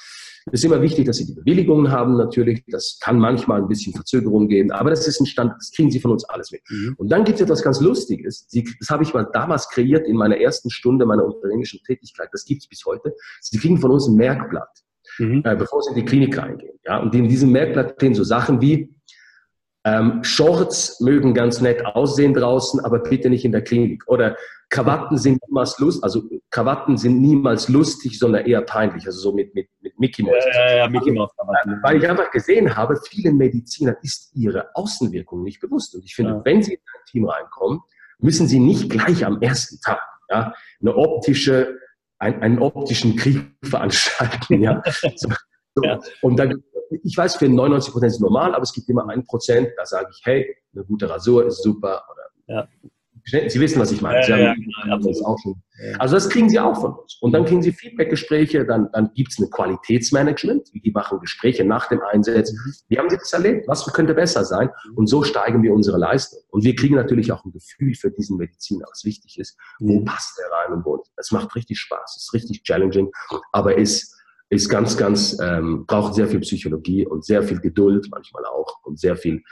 Es 0.46 0.60
ist 0.60 0.64
immer 0.64 0.80
wichtig, 0.80 1.06
dass 1.06 1.16
Sie 1.16 1.26
die 1.26 1.34
Bewilligungen 1.34 1.90
haben 1.90 2.16
natürlich. 2.16 2.62
Das 2.68 2.98
kann 3.00 3.18
manchmal 3.18 3.60
ein 3.60 3.66
bisschen 3.66 3.92
Verzögerung 3.92 4.46
geben, 4.46 4.70
aber 4.70 4.90
das 4.90 5.08
ist 5.08 5.20
ein 5.20 5.26
Stand, 5.26 5.52
das 5.58 5.72
kriegen 5.72 5.90
Sie 5.90 5.98
von 5.98 6.12
uns 6.12 6.24
alles 6.26 6.52
mit. 6.52 6.62
Mhm. 6.70 6.94
Und 6.96 7.10
dann 7.10 7.24
gibt 7.24 7.38
es 7.38 7.42
etwas 7.42 7.62
ganz 7.62 7.80
Lustiges. 7.80 8.46
Sie, 8.48 8.64
das 8.78 8.88
habe 8.88 9.02
ich 9.02 9.12
mal 9.12 9.28
damals 9.32 9.68
kreiert 9.68 10.06
in 10.06 10.16
meiner 10.16 10.38
ersten 10.38 10.70
Stunde 10.70 11.06
meiner 11.06 11.24
unternehmerischen 11.24 11.80
Tätigkeit. 11.84 12.28
Das 12.30 12.44
gibt 12.44 12.62
es 12.62 12.68
bis 12.68 12.84
heute. 12.84 13.14
Sie 13.40 13.58
kriegen 13.58 13.78
von 13.78 13.90
uns 13.90 14.06
ein 14.06 14.14
Merkblatt, 14.14 14.84
mhm. 15.18 15.42
äh, 15.44 15.56
bevor 15.56 15.82
Sie 15.82 15.90
in 15.90 15.96
die 15.96 16.04
Klinik 16.04 16.38
reingehen. 16.38 16.78
Ja. 16.84 16.98
Und 16.98 17.14
in 17.14 17.28
diesem 17.28 17.52
Merkblatt 17.52 17.94
stehen 17.96 18.14
so 18.14 18.24
Sachen 18.24 18.60
wie, 18.60 18.94
ähm, 19.84 20.22
Shorts 20.22 21.00
mögen 21.00 21.34
ganz 21.34 21.60
nett 21.60 21.84
aussehen 21.86 22.34
draußen, 22.34 22.84
aber 22.84 22.98
bitte 22.98 23.30
nicht 23.30 23.44
in 23.44 23.52
der 23.52 23.62
Klinik. 23.62 24.02
Oder 24.06 24.36
Krawatten 24.70 25.16
sind 25.16 25.40
niemals 25.46 25.78
lustig, 25.78 26.04
also 26.04 26.22
Krawatten 26.50 26.98
sind 26.98 27.20
niemals 27.20 27.68
lustig, 27.68 28.18
sondern 28.18 28.44
eher 28.44 28.60
peinlich, 28.60 29.06
also 29.06 29.18
so 29.18 29.32
mit, 29.32 29.54
mit, 29.54 29.68
mit 29.80 29.98
Mickey 29.98 30.22
Mouse. 30.22 30.44
Ja, 30.52 30.70
ja, 30.70 30.76
ja, 30.78 30.88
Mickey 30.88 31.10
Mouse. 31.12 31.30
Krawatten. 31.36 31.78
Weil 31.82 31.96
ich 31.96 32.08
einfach 32.08 32.30
gesehen 32.30 32.76
habe, 32.76 32.98
vielen 33.08 33.36
Medizinern 33.36 33.96
ist 34.02 34.30
ihre 34.34 34.74
Außenwirkung 34.74 35.42
nicht 35.42 35.60
bewusst. 35.60 35.94
Und 35.94 36.04
ich 36.04 36.14
finde, 36.14 36.32
ja. 36.32 36.42
wenn 36.44 36.62
sie 36.62 36.74
in 36.74 36.80
ein 36.80 37.04
Team 37.06 37.24
reinkommen, 37.24 37.80
müssen 38.18 38.46
sie 38.46 38.60
nicht 38.60 38.90
gleich 38.90 39.24
am 39.24 39.40
ersten 39.40 39.80
Tag 39.80 40.00
ja, 40.28 40.52
eine 40.80 40.94
optische, 40.96 41.78
ein, 42.18 42.42
einen 42.42 42.58
optischen 42.58 43.16
Krieg 43.16 43.40
veranstalten. 43.64 44.62
Ja. 44.62 44.82
So, 45.16 45.28
so. 45.74 45.84
Ja. 45.84 46.00
Und 46.22 46.38
dann 46.38 46.62
ich 47.02 47.16
weiß, 47.16 47.36
für 47.36 47.48
99 47.48 47.92
Prozent 47.92 48.12
ist 48.12 48.20
normal, 48.20 48.54
aber 48.54 48.62
es 48.62 48.72
gibt 48.72 48.88
immer 48.88 49.08
ein 49.08 49.24
Prozent, 49.24 49.68
da 49.76 49.84
sage 49.84 50.08
ich, 50.10 50.20
hey, 50.24 50.56
eine 50.74 50.84
gute 50.84 51.08
Rasur 51.08 51.46
ist 51.46 51.62
super. 51.62 52.02
Oder, 52.10 52.54
ja. 52.54 52.68
Sie 53.30 53.60
wissen, 53.60 53.80
was 53.80 53.92
ich 53.92 54.00
meine. 54.00 54.26
Ja, 54.26 54.36
ja, 54.36 54.54
haben, 54.90 55.04
das. 55.04 55.22
Also 55.98 56.14
das 56.14 56.28
kriegen 56.28 56.48
Sie 56.48 56.58
auch 56.58 56.80
von 56.80 56.92
uns. 56.94 57.18
Und 57.20 57.32
dann 57.32 57.44
kriegen 57.44 57.62
Sie 57.62 57.72
Feedbackgespräche, 57.72 58.64
dann, 58.64 58.88
dann 58.92 59.10
gibt 59.14 59.32
es 59.32 59.38
ein 59.38 59.50
Qualitätsmanagement, 59.50 60.70
die 60.72 60.90
machen 60.90 61.20
Gespräche 61.20 61.64
nach 61.64 61.88
dem 61.88 62.00
Einsatz. 62.00 62.52
Mhm. 62.52 62.74
Wie 62.88 62.98
haben 62.98 63.10
Sie 63.10 63.16
das 63.16 63.32
erlebt? 63.32 63.68
Was 63.68 63.84
könnte 63.92 64.14
besser 64.14 64.44
sein? 64.44 64.70
Und 64.94 65.06
so 65.06 65.22
steigen 65.22 65.62
wir 65.62 65.72
unsere 65.72 65.98
Leistung. 65.98 66.40
Und 66.50 66.64
wir 66.64 66.74
kriegen 66.74 66.94
natürlich 66.94 67.30
auch 67.32 67.44
ein 67.44 67.52
Gefühl 67.52 67.94
für 67.94 68.10
diesen 68.10 68.38
Mediziner, 68.38 68.86
was 68.90 69.04
wichtig 69.04 69.38
ist. 69.38 69.56
Wo 69.78 70.00
mhm. 70.00 70.04
passt 70.04 70.38
der 70.38 70.46
rein 70.50 70.78
und 70.78 70.84
wo? 70.84 71.02
Es 71.16 71.30
macht 71.30 71.54
richtig 71.54 71.78
Spaß, 71.78 72.16
es 72.16 72.24
ist 72.24 72.34
richtig 72.34 72.62
challenging, 72.62 73.10
aber 73.52 73.76
ist 73.76 74.14
ist 74.50 74.68
ganz, 74.68 74.96
ganz, 74.96 75.38
ähm, 75.42 75.84
braucht 75.86 76.14
sehr 76.14 76.26
viel 76.26 76.40
Psychologie 76.40 77.06
und 77.06 77.24
sehr 77.24 77.42
viel 77.42 77.60
Geduld 77.60 78.08
manchmal 78.10 78.44
auch 78.46 78.82
und 78.82 78.98
sehr 78.98 79.16
viel, 79.16 79.42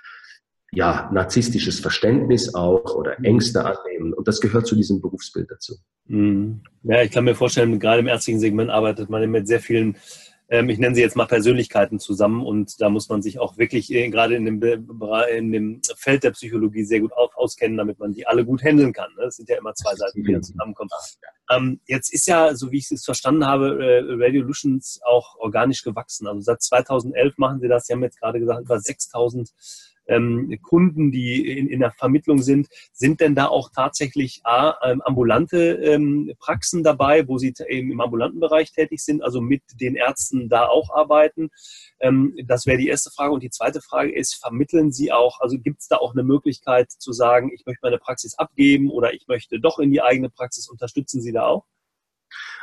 ja, 0.73 1.09
narzisstisches 1.13 1.81
Verständnis 1.81 2.55
auch 2.55 2.95
oder 2.95 3.17
mhm. 3.19 3.25
Ängste 3.25 3.65
annehmen. 3.65 4.13
Und 4.13 4.29
das 4.29 4.41
gehört 4.41 4.67
zu 4.67 4.77
diesem 4.77 5.01
Berufsbild 5.01 5.51
dazu. 5.51 5.77
Mhm. 6.07 6.63
Ja, 6.83 7.03
ich 7.03 7.11
kann 7.11 7.25
mir 7.25 7.35
vorstellen, 7.35 7.79
gerade 7.79 8.01
im 8.01 8.09
ärztlichen 8.09 8.41
Segment 8.41 8.71
arbeitet 8.71 9.09
man 9.11 9.29
mit 9.31 9.47
sehr 9.47 9.61
vielen 9.61 9.97
ähm, 10.49 10.69
ich 10.69 10.79
nenne 10.79 10.95
sie 10.95 11.01
jetzt 11.01 11.17
mal 11.17 11.27
Persönlichkeiten 11.27 11.99
zusammen 11.99 12.45
und 12.45 12.81
da 12.81 12.89
muss 12.89 13.09
man 13.09 13.21
sich 13.21 13.41
auch 13.41 13.59
wirklich 13.59 13.93
äh, 13.93 14.09
gerade 14.11 14.37
in 14.37 14.45
dem, 14.45 14.63
in 14.63 15.53
dem 15.53 15.81
Feld 15.97 16.23
der 16.23 16.31
Psychologie 16.31 16.85
sehr 16.85 17.01
gut 17.01 17.13
auskennen, 17.13 17.77
damit 17.77 17.99
man 17.99 18.13
die 18.13 18.27
alle 18.27 18.45
gut 18.45 18.63
handeln 18.63 18.93
kann. 18.93 19.11
Ne? 19.17 19.25
Das 19.25 19.37
sind 19.37 19.49
ja 19.49 19.57
immer 19.59 19.75
zwei 19.75 19.95
Seiten, 19.97 20.23
die 20.23 20.33
dann 20.33 20.45
zusammenkommen. 20.45 20.91
Ähm, 21.51 21.81
jetzt 21.87 22.13
ist 22.13 22.27
ja, 22.27 22.55
so 22.55 22.71
wie 22.71 22.79
ich 22.79 22.91
es 22.91 23.05
verstanden 23.05 23.45
habe, 23.45 23.85
äh, 23.85 24.03
Radiolutions 24.25 25.01
auch 25.05 25.37
organisch 25.39 25.83
gewachsen. 25.83 26.29
Also 26.29 26.41
seit 26.41 26.63
2011 26.63 27.39
machen 27.39 27.61
Sie 27.61 27.69
das. 27.69 27.87
Sie 27.87 27.93
haben 27.93 28.03
jetzt 28.03 28.21
gerade 28.21 28.39
gesagt, 28.39 28.63
über 28.63 28.79
6000 28.79 29.51
ähm, 30.09 30.59
Kunden, 30.63 31.11
die 31.13 31.51
in, 31.59 31.69
in 31.69 31.81
der 31.81 31.93
Vermittlung 31.93 32.43
sind, 32.43 32.69
sind 32.93 33.21
denn 33.21 33.35
da 33.35 33.47
auch 33.47 33.71
tatsächlich 33.75 34.41
A, 34.45 34.77
ähm, 34.85 35.03
ambulante 35.03 35.75
ähm, 35.75 36.33
Praxen 36.39 36.83
dabei, 36.83 37.27
wo 37.29 37.39
sie 37.39 37.55
eben 37.69 37.91
im 37.91 38.01
ambulanten 38.01 38.41
Bereich 38.41 38.73
tätig 38.73 39.05
sind, 39.05 39.23
also 39.23 39.41
mit 39.41 39.63
den 39.81 39.95
Ärzten 39.95 40.49
da 40.49 40.67
auch 40.67 40.91
arbeiten? 40.91 41.51
Ähm, 42.01 42.37
das 42.47 42.67
wäre 42.67 42.79
die 42.79 42.89
erste 42.89 43.11
Frage. 43.11 43.33
Und 43.33 43.43
die 43.43 43.51
zweite 43.51 43.81
Frage 43.81 44.15
ist, 44.15 44.35
vermitteln 44.35 44.93
Sie 44.93 45.13
auch, 45.13 45.41
also 45.41 45.59
gibt 45.59 45.81
es 45.81 45.89
da 45.89 45.97
auch 45.97 46.13
eine 46.13 46.23
Möglichkeit 46.23 46.91
zu 46.91 47.13
sagen, 47.13 47.51
ich 47.55 47.65
möchte 47.67 47.81
meine 47.83 47.99
Praxis 47.99 48.39
abgeben 48.39 48.91
oder 48.91 49.15
ich 49.15 49.27
möchte 49.29 49.61
doch 49.61 49.79
in 49.79 49.91
die 49.91 50.03
eigene 50.03 50.31
Praxis, 50.31 50.69
unterstützen 50.69 51.21
Sie 51.21 51.33
da 51.33 51.47
auch? 51.47 51.65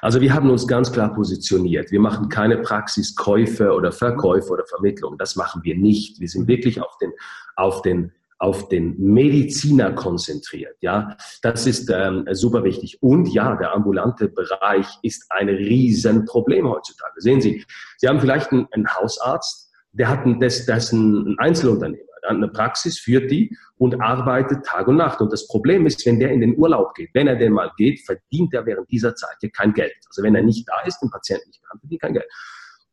Also 0.03 0.19
wir 0.19 0.33
haben 0.33 0.49
uns 0.49 0.67
ganz 0.67 0.91
klar 0.91 1.13
positioniert. 1.13 1.89
Wir 1.89 2.01
machen 2.01 2.27
keine 2.27 2.57
Praxiskäufe 2.57 3.71
oder 3.71 3.93
Verkäufe 3.93 4.49
oder 4.49 4.65
Vermittlung. 4.65 5.17
Das 5.17 5.37
machen 5.37 5.63
wir 5.63 5.77
nicht. 5.77 6.19
Wir 6.19 6.27
sind 6.27 6.49
wirklich 6.49 6.81
auf 6.81 6.97
den, 6.97 7.13
auf 7.55 7.81
den, 7.83 8.11
auf 8.37 8.67
den 8.67 8.99
Mediziner 8.99 9.93
konzentriert. 9.93 10.75
Ja, 10.81 11.15
das 11.41 11.65
ist 11.67 11.89
ähm, 11.89 12.27
super 12.33 12.65
wichtig. 12.65 13.01
Und 13.01 13.29
ja, 13.29 13.55
der 13.55 13.73
ambulante 13.73 14.27
Bereich 14.27 14.87
ist 15.03 15.25
ein 15.29 15.47
Riesenproblem 15.47 16.67
heutzutage. 16.67 17.21
Sehen 17.21 17.39
Sie, 17.39 17.63
Sie 17.97 18.09
haben 18.09 18.19
vielleicht 18.19 18.51
einen, 18.51 18.67
einen 18.71 18.93
Hausarzt, 18.93 19.71
der 19.93 20.09
hat 20.09 20.25
ein, 20.25 20.41
das, 20.41 20.65
das 20.65 20.91
ein 20.91 21.39
Einzelunternehmer 21.39 22.12
eine 22.27 22.47
Praxis, 22.47 22.99
führt 22.99 23.31
die 23.31 23.55
und 23.77 24.01
arbeitet 24.01 24.65
Tag 24.65 24.87
und 24.87 24.97
Nacht. 24.97 25.21
Und 25.21 25.31
das 25.31 25.47
Problem 25.47 25.85
ist, 25.85 26.05
wenn 26.05 26.19
der 26.19 26.31
in 26.31 26.41
den 26.41 26.57
Urlaub 26.57 26.93
geht, 26.95 27.09
wenn 27.13 27.27
er 27.27 27.35
denn 27.35 27.53
mal 27.53 27.71
geht, 27.77 28.01
verdient 28.05 28.53
er 28.53 28.65
während 28.65 28.89
dieser 28.91 29.15
Zeit 29.15 29.35
ja 29.41 29.49
kein 29.49 29.73
Geld. 29.73 29.95
Also 30.07 30.23
wenn 30.23 30.35
er 30.35 30.43
nicht 30.43 30.67
da 30.67 30.81
ist, 30.85 30.99
den 30.99 31.09
Patienten 31.09 31.49
nicht 31.49 31.61
behandelt, 31.61 31.81
verdient 31.81 32.01
kein 32.01 32.13
Geld. 32.13 32.27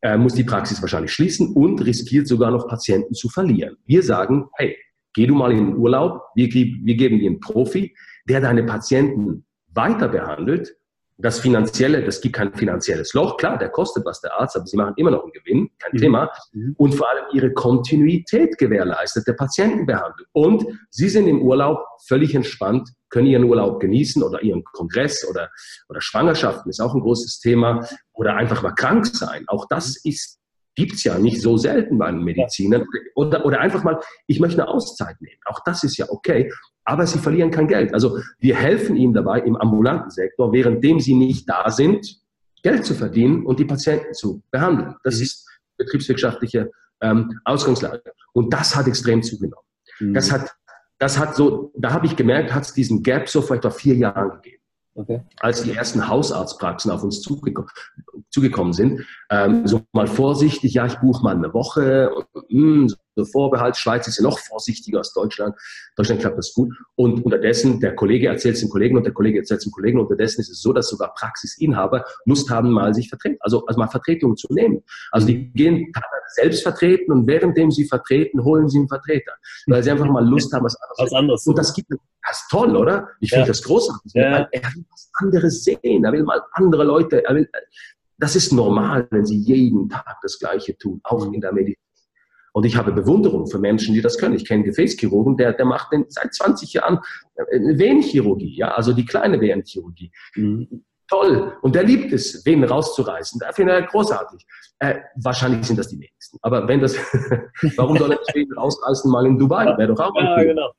Er 0.02 0.16
muss 0.16 0.34
die 0.34 0.44
Praxis 0.44 0.80
wahrscheinlich 0.80 1.12
schließen 1.12 1.54
und 1.54 1.84
riskiert 1.84 2.26
sogar 2.26 2.50
noch 2.50 2.66
Patienten 2.66 3.14
zu 3.14 3.28
verlieren. 3.28 3.76
Wir 3.84 4.02
sagen, 4.02 4.48
hey, 4.56 4.76
geh 5.12 5.26
du 5.26 5.34
mal 5.34 5.52
in 5.52 5.66
den 5.66 5.76
Urlaub, 5.76 6.22
wir, 6.34 6.48
wir 6.48 6.96
geben 6.96 7.18
dir 7.18 7.28
einen 7.28 7.40
Profi, 7.40 7.94
der 8.28 8.40
deine 8.40 8.62
Patienten 8.62 9.44
weiter 9.68 10.08
behandelt 10.08 10.74
das 11.22 11.40
Finanzielle, 11.40 12.02
das 12.04 12.20
gibt 12.20 12.36
kein 12.36 12.52
finanzielles 12.54 13.14
Loch. 13.14 13.36
Klar, 13.36 13.58
der 13.58 13.68
kostet 13.68 14.04
was 14.04 14.20
der 14.20 14.38
Arzt, 14.38 14.56
aber 14.56 14.66
sie 14.66 14.76
machen 14.76 14.94
immer 14.96 15.10
noch 15.10 15.22
einen 15.22 15.32
Gewinn, 15.32 15.70
kein 15.78 15.92
mhm. 15.92 15.98
Thema. 15.98 16.30
Mhm. 16.52 16.74
Und 16.78 16.94
vor 16.94 17.10
allem 17.10 17.24
ihre 17.32 17.52
Kontinuität 17.52 18.58
gewährleistet 18.58 19.26
der 19.26 19.34
Patientenbehandlung. 19.34 20.26
Und 20.32 20.66
sie 20.90 21.08
sind 21.08 21.26
im 21.26 21.42
Urlaub 21.42 21.84
völlig 22.06 22.34
entspannt, 22.34 22.88
können 23.08 23.26
ihren 23.26 23.44
Urlaub 23.44 23.80
genießen 23.80 24.22
oder 24.22 24.42
ihren 24.42 24.64
Kongress 24.64 25.26
oder, 25.28 25.50
oder 25.88 26.00
Schwangerschaften 26.00 26.70
ist 26.70 26.80
auch 26.80 26.94
ein 26.94 27.00
großes 27.00 27.40
Thema 27.40 27.86
oder 28.12 28.36
einfach 28.36 28.62
mal 28.62 28.74
krank 28.74 29.06
sein. 29.06 29.44
Auch 29.48 29.66
das 29.68 30.00
mhm. 30.04 30.10
Ist 30.70 30.76
gibt's 30.76 31.04
ja 31.04 31.18
nicht 31.18 31.42
so 31.42 31.56
selten 31.56 31.98
bei 31.98 32.06
einem 32.06 32.24
Mediziner. 32.24 32.84
Oder, 33.14 33.44
oder 33.44 33.60
einfach 33.60 33.84
mal, 33.84 34.00
ich 34.26 34.40
möchte 34.40 34.62
eine 34.62 34.70
Auszeit 34.70 35.20
nehmen. 35.20 35.40
Auch 35.46 35.60
das 35.64 35.84
ist 35.84 35.98
ja 35.98 36.06
okay 36.08 36.50
aber 36.90 37.06
sie 37.06 37.18
verlieren 37.18 37.52
kein 37.52 37.68
Geld. 37.68 37.94
Also 37.94 38.18
wir 38.40 38.56
helfen 38.56 38.96
ihnen 38.96 39.12
dabei 39.12 39.40
im 39.40 39.54
ambulanten 39.56 40.10
Sektor, 40.10 40.52
währenddem 40.52 40.98
sie 40.98 41.14
nicht 41.14 41.48
da 41.48 41.70
sind, 41.70 42.20
Geld 42.62 42.84
zu 42.84 42.94
verdienen 42.94 43.46
und 43.46 43.60
die 43.60 43.64
Patienten 43.64 44.12
zu 44.12 44.42
behandeln. 44.50 44.96
Das 45.04 45.16
mhm. 45.16 45.22
ist 45.22 45.48
betriebswirtschaftliche 45.76 46.70
ähm, 47.00 47.38
Ausgangslage. 47.44 48.02
Und 48.32 48.52
das 48.52 48.74
hat 48.74 48.88
extrem 48.88 49.22
zugenommen. 49.22 49.64
Mhm. 50.00 50.14
Das 50.14 50.32
hat, 50.32 50.50
das 50.98 51.16
hat 51.16 51.36
so, 51.36 51.72
da 51.76 51.92
habe 51.92 52.06
ich 52.06 52.16
gemerkt, 52.16 52.52
hat 52.52 52.64
es 52.64 52.72
diesen 52.72 53.04
Gap 53.04 53.28
so 53.28 53.40
vor 53.40 53.56
etwa 53.56 53.70
vier 53.70 53.94
Jahren 53.94 54.30
gegeben. 54.42 54.59
Okay. 54.94 55.22
Als 55.38 55.62
die 55.62 55.72
ersten 55.72 56.08
Hausarztpraxen 56.08 56.90
auf 56.90 57.02
uns 57.02 57.22
zugekommen, 57.22 57.70
zugekommen 58.30 58.72
sind, 58.72 59.06
ähm, 59.30 59.66
so 59.66 59.82
mal 59.92 60.06
vorsichtig, 60.08 60.74
ja, 60.74 60.86
ich 60.86 60.98
buche 60.98 61.22
mal 61.22 61.36
eine 61.36 61.54
Woche, 61.54 62.10
und, 62.12 62.26
mh, 62.50 62.94
so 63.24 63.30
Vorbehalt, 63.30 63.76
Schweiz 63.76 64.06
ist 64.08 64.18
ja 64.18 64.24
noch 64.24 64.38
vorsichtiger 64.38 64.98
als 64.98 65.12
Deutschland, 65.12 65.54
Deutschland 65.96 66.20
klappt 66.20 66.38
das 66.38 66.52
gut 66.54 66.72
und 66.96 67.24
unterdessen, 67.24 67.80
der 67.80 67.94
Kollege 67.94 68.28
erzählt 68.28 68.54
es 68.54 68.60
dem 68.60 68.70
Kollegen 68.70 68.96
und 68.96 69.04
der 69.04 69.12
Kollege 69.12 69.38
erzählt 69.38 69.58
es 69.58 69.64
dem 69.64 69.72
Kollegen, 69.72 70.00
unterdessen 70.00 70.40
ist 70.40 70.50
es 70.50 70.60
so, 70.60 70.72
dass 70.72 70.88
sogar 70.88 71.14
Praxisinhaber 71.14 72.04
Lust 72.24 72.50
haben, 72.50 72.70
mal 72.70 72.94
sich 72.94 73.08
vertreten, 73.08 73.36
also, 73.40 73.64
also 73.66 73.78
mal 73.78 73.88
Vertretungen 73.88 74.36
zu 74.36 74.46
nehmen. 74.52 74.82
Also 75.10 75.26
die 75.26 75.52
gehen 75.52 75.92
selbst 76.34 76.62
vertreten 76.62 77.12
und 77.12 77.26
währenddem 77.26 77.70
sie 77.70 77.86
vertreten, 77.86 78.44
holen 78.44 78.68
sie 78.68 78.78
einen 78.78 78.88
Vertreter, 78.88 79.32
weil 79.66 79.82
sie 79.82 79.90
einfach 79.90 80.06
mal 80.06 80.24
Lust 80.24 80.52
haben, 80.52 80.64
was 80.64 80.76
anderes. 80.76 80.98
Was 80.98 81.12
anderes. 81.12 81.46
Und 81.46 81.58
das 81.58 81.74
gibt 81.74 81.90
das 81.90 82.42
ist 82.42 82.50
toll, 82.50 82.76
oder? 82.76 83.08
Ich 83.20 83.30
finde 83.30 83.46
ja. 83.46 83.48
das 83.48 83.62
großartig. 83.62 84.12
Ja. 84.14 84.48
Er 84.52 84.62
will 84.62 84.84
was 84.90 85.10
anderes 85.14 85.64
sehen. 85.64 86.04
Er 86.04 86.12
will 86.12 86.22
mal 86.22 86.40
andere 86.52 86.84
Leute. 86.84 87.22
Will, 87.28 87.48
das 88.18 88.36
ist 88.36 88.52
normal, 88.52 89.08
wenn 89.10 89.24
sie 89.24 89.38
jeden 89.38 89.88
Tag 89.88 90.18
das 90.22 90.38
Gleiche 90.38 90.76
tun, 90.76 91.00
auch 91.02 91.26
mhm. 91.26 91.34
in 91.34 91.40
der 91.40 91.52
Medizin. 91.52 91.82
Und 92.52 92.66
ich 92.66 92.76
habe 92.76 92.92
Bewunderung 92.92 93.46
für 93.46 93.58
Menschen, 93.58 93.94
die 93.94 94.02
das 94.02 94.18
können. 94.18 94.34
Ich 94.34 94.46
kenne 94.46 94.64
Gefäßchirurgen, 94.64 95.36
der, 95.36 95.52
der 95.52 95.66
macht 95.66 95.88
seit 96.08 96.34
20 96.34 96.72
Jahren 96.72 96.98
äh, 97.36 97.78
Venenchirurgie, 97.78 98.56
ja, 98.56 98.72
also 98.72 98.92
die 98.92 99.04
kleine 99.04 99.40
Venenchirurgie. 99.40 100.12
Mhm. 100.34 100.84
Toll. 101.08 101.56
Und 101.62 101.74
der 101.74 101.82
liebt 101.82 102.12
es, 102.12 102.46
Venen 102.46 102.64
rauszureißen. 102.64 103.40
Da 103.40 103.52
finde 103.52 103.80
ich 103.80 103.86
großartig. 103.88 104.46
Äh, 104.78 105.00
wahrscheinlich 105.16 105.66
sind 105.66 105.78
das 105.78 105.88
die 105.88 105.96
wenigsten. 105.96 106.38
Aber 106.40 106.68
wenn 106.68 106.80
das, 106.80 106.96
warum 107.76 107.98
soll 107.98 108.12
er 108.12 108.18
Venen 108.32 108.56
rausreißen 108.56 109.10
mal 109.10 109.26
in 109.26 109.36
Dubai? 109.36 109.76
Wäre 109.76 109.88
doch 109.88 110.00
auch 110.00 110.14
ja, 110.14 110.36
cool. 110.38 110.44
genau. 110.44 110.70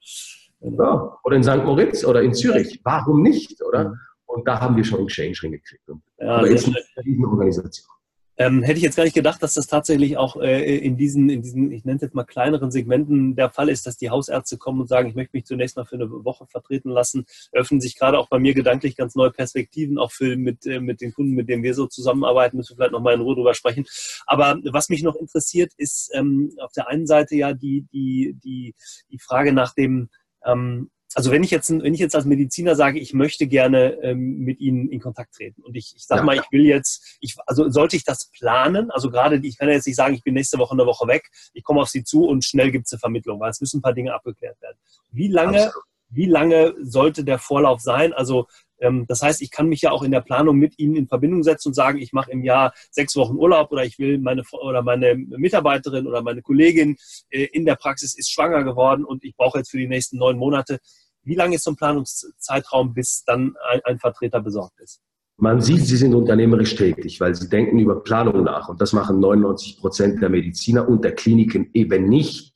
Ja, 0.61 1.17
oder 1.23 1.35
in 1.35 1.43
St. 1.43 1.65
Moritz 1.65 2.05
oder 2.05 2.21
in 2.21 2.33
Zürich. 2.33 2.79
Warum 2.83 3.21
nicht, 3.21 3.61
oder? 3.61 3.89
Mhm. 3.89 3.95
Und 4.25 4.47
da 4.47 4.61
haben 4.61 4.77
wir 4.77 4.85
schon 4.85 4.99
einen 4.99 5.07
Exchange 5.07 5.35
hingekriegt. 5.41 5.83
Ja, 6.17 6.37
Aber 6.37 6.49
jetzt 6.49 6.65
eine 6.67 7.27
Organisation. 7.27 7.89
Ähm, 8.41 8.63
hätte 8.63 8.77
ich 8.77 8.83
jetzt 8.83 8.95
gar 8.95 9.03
nicht 9.03 9.13
gedacht, 9.13 9.43
dass 9.43 9.53
das 9.53 9.67
tatsächlich 9.67 10.17
auch 10.17 10.35
äh, 10.37 10.77
in, 10.77 10.97
diesen, 10.97 11.29
in 11.29 11.43
diesen, 11.43 11.71
ich 11.71 11.85
nenne 11.85 11.97
es 11.97 12.01
jetzt 12.01 12.15
mal 12.15 12.23
kleineren 12.23 12.71
Segmenten 12.71 13.35
der 13.35 13.51
Fall 13.51 13.69
ist, 13.69 13.85
dass 13.85 13.97
die 13.97 14.09
Hausärzte 14.09 14.57
kommen 14.57 14.81
und 14.81 14.87
sagen, 14.87 15.09
ich 15.09 15.15
möchte 15.15 15.37
mich 15.37 15.45
zunächst 15.45 15.77
mal 15.77 15.85
für 15.85 15.95
eine 15.95 16.09
Woche 16.09 16.47
vertreten 16.47 16.89
lassen. 16.89 17.25
Öffnen 17.51 17.81
sich 17.81 17.95
gerade 17.95 18.17
auch 18.17 18.29
bei 18.29 18.39
mir 18.39 18.55
gedanklich 18.55 18.95
ganz 18.95 19.13
neue 19.13 19.31
Perspektiven, 19.31 19.99
auch 19.99 20.11
für 20.11 20.37
mit, 20.37 20.65
äh, 20.65 20.79
mit 20.79 21.01
den 21.01 21.13
Kunden, 21.13 21.33
mit 21.33 21.49
denen 21.49 21.61
wir 21.61 21.75
so 21.75 21.85
zusammenarbeiten, 21.85 22.57
müssen 22.57 22.71
wir 22.71 22.77
vielleicht 22.77 22.93
nochmal 22.93 23.13
in 23.13 23.21
Ruhe 23.21 23.35
drüber 23.35 23.53
sprechen. 23.53 23.85
Aber 24.25 24.59
was 24.71 24.89
mich 24.89 25.03
noch 25.03 25.15
interessiert, 25.15 25.73
ist 25.77 26.09
ähm, 26.13 26.51
auf 26.61 26.71
der 26.71 26.87
einen 26.87 27.05
Seite 27.05 27.35
ja 27.35 27.53
die, 27.53 27.85
die, 27.93 28.35
die, 28.43 28.73
die 29.11 29.19
Frage 29.19 29.53
nach 29.53 29.75
dem, 29.75 30.09
ähm, 30.45 30.89
also 31.15 31.31
wenn 31.31 31.43
ich 31.43 31.51
jetzt, 31.51 31.69
wenn 31.69 31.93
ich 31.93 31.99
jetzt 31.99 32.15
als 32.15 32.25
Mediziner 32.25 32.75
sage, 32.75 32.99
ich 32.99 33.13
möchte 33.13 33.47
gerne 33.47 33.93
ähm, 34.01 34.39
mit 34.39 34.59
Ihnen 34.59 34.89
in 34.89 34.99
Kontakt 34.99 35.33
treten 35.35 35.61
und 35.61 35.75
ich, 35.75 35.93
ich 35.95 36.05
sage 36.05 36.21
ja. 36.21 36.25
mal, 36.25 36.35
ich 36.35 36.51
will 36.51 36.65
jetzt, 36.65 37.17
ich, 37.19 37.35
also 37.45 37.69
sollte 37.69 37.95
ich 37.95 38.03
das 38.03 38.29
planen? 38.31 38.91
Also 38.91 39.09
gerade, 39.09 39.37
ich 39.43 39.57
kann 39.57 39.69
jetzt 39.69 39.87
nicht 39.87 39.95
sagen, 39.95 40.13
ich 40.13 40.23
bin 40.23 40.33
nächste 40.33 40.57
Woche 40.57 40.73
eine 40.73 40.85
Woche 40.85 41.07
weg, 41.07 41.29
ich 41.53 41.63
komme 41.63 41.81
auf 41.81 41.89
Sie 41.89 42.03
zu 42.03 42.25
und 42.25 42.45
schnell 42.45 42.71
gibt 42.71 42.87
es 42.87 42.93
eine 42.93 42.99
Vermittlung, 42.99 43.39
weil 43.39 43.51
es 43.51 43.61
müssen 43.61 43.79
ein 43.79 43.81
paar 43.81 43.93
Dinge 43.93 44.13
abgeklärt 44.13 44.61
werden. 44.61 44.77
Wie 45.11 45.27
lange, 45.27 45.65
Absolut. 45.65 45.85
wie 46.09 46.25
lange 46.25 46.75
sollte 46.81 47.23
der 47.23 47.39
Vorlauf 47.39 47.81
sein? 47.81 48.13
Also 48.13 48.47
das 49.07 49.21
heißt, 49.21 49.41
ich 49.41 49.51
kann 49.51 49.67
mich 49.67 49.81
ja 49.81 49.91
auch 49.91 50.03
in 50.03 50.11
der 50.11 50.21
Planung 50.21 50.57
mit 50.57 50.79
Ihnen 50.79 50.95
in 50.95 51.07
Verbindung 51.07 51.43
setzen 51.43 51.69
und 51.69 51.73
sagen, 51.75 51.99
ich 51.99 52.13
mache 52.13 52.31
im 52.31 52.43
Jahr 52.43 52.73
sechs 52.89 53.15
Wochen 53.15 53.35
Urlaub 53.35 53.71
oder 53.71 53.85
ich 53.85 53.99
will 53.99 54.17
meine 54.17 54.43
oder 54.51 54.81
meine 54.81 55.15
Mitarbeiterin 55.15 56.07
oder 56.07 56.21
meine 56.21 56.41
Kollegin 56.41 56.97
äh, 57.29 57.43
in 57.45 57.65
der 57.65 57.75
Praxis 57.75 58.17
ist 58.17 58.31
schwanger 58.31 58.63
geworden 58.63 59.05
und 59.05 59.23
ich 59.23 59.35
brauche 59.35 59.59
jetzt 59.59 59.71
für 59.71 59.77
die 59.77 59.87
nächsten 59.87 60.17
neun 60.17 60.37
Monate. 60.37 60.79
Wie 61.23 61.35
lange 61.35 61.55
ist 61.55 61.63
so 61.63 61.71
ein 61.71 61.75
Planungszeitraum, 61.75 62.93
bis 62.93 63.23
dann 63.25 63.55
ein, 63.69 63.81
ein 63.83 63.99
Vertreter 63.99 64.41
besorgt 64.41 64.79
ist? 64.79 64.99
Man 65.37 65.61
sieht, 65.61 65.85
sie 65.85 65.97
sind 65.97 66.13
unternehmerisch 66.13 66.75
tätig, 66.75 67.19
weil 67.19 67.33
sie 67.33 67.49
denken 67.49 67.79
über 67.79 68.03
Planung 68.03 68.43
nach. 68.43 68.69
Und 68.69 68.79
das 68.79 68.93
machen 68.93 69.19
99 69.19 69.79
Prozent 69.79 70.21
der 70.21 70.29
Mediziner 70.29 70.87
und 70.87 71.03
der 71.03 71.13
Kliniken 71.13 71.69
eben 71.73 72.07
nicht. 72.07 72.53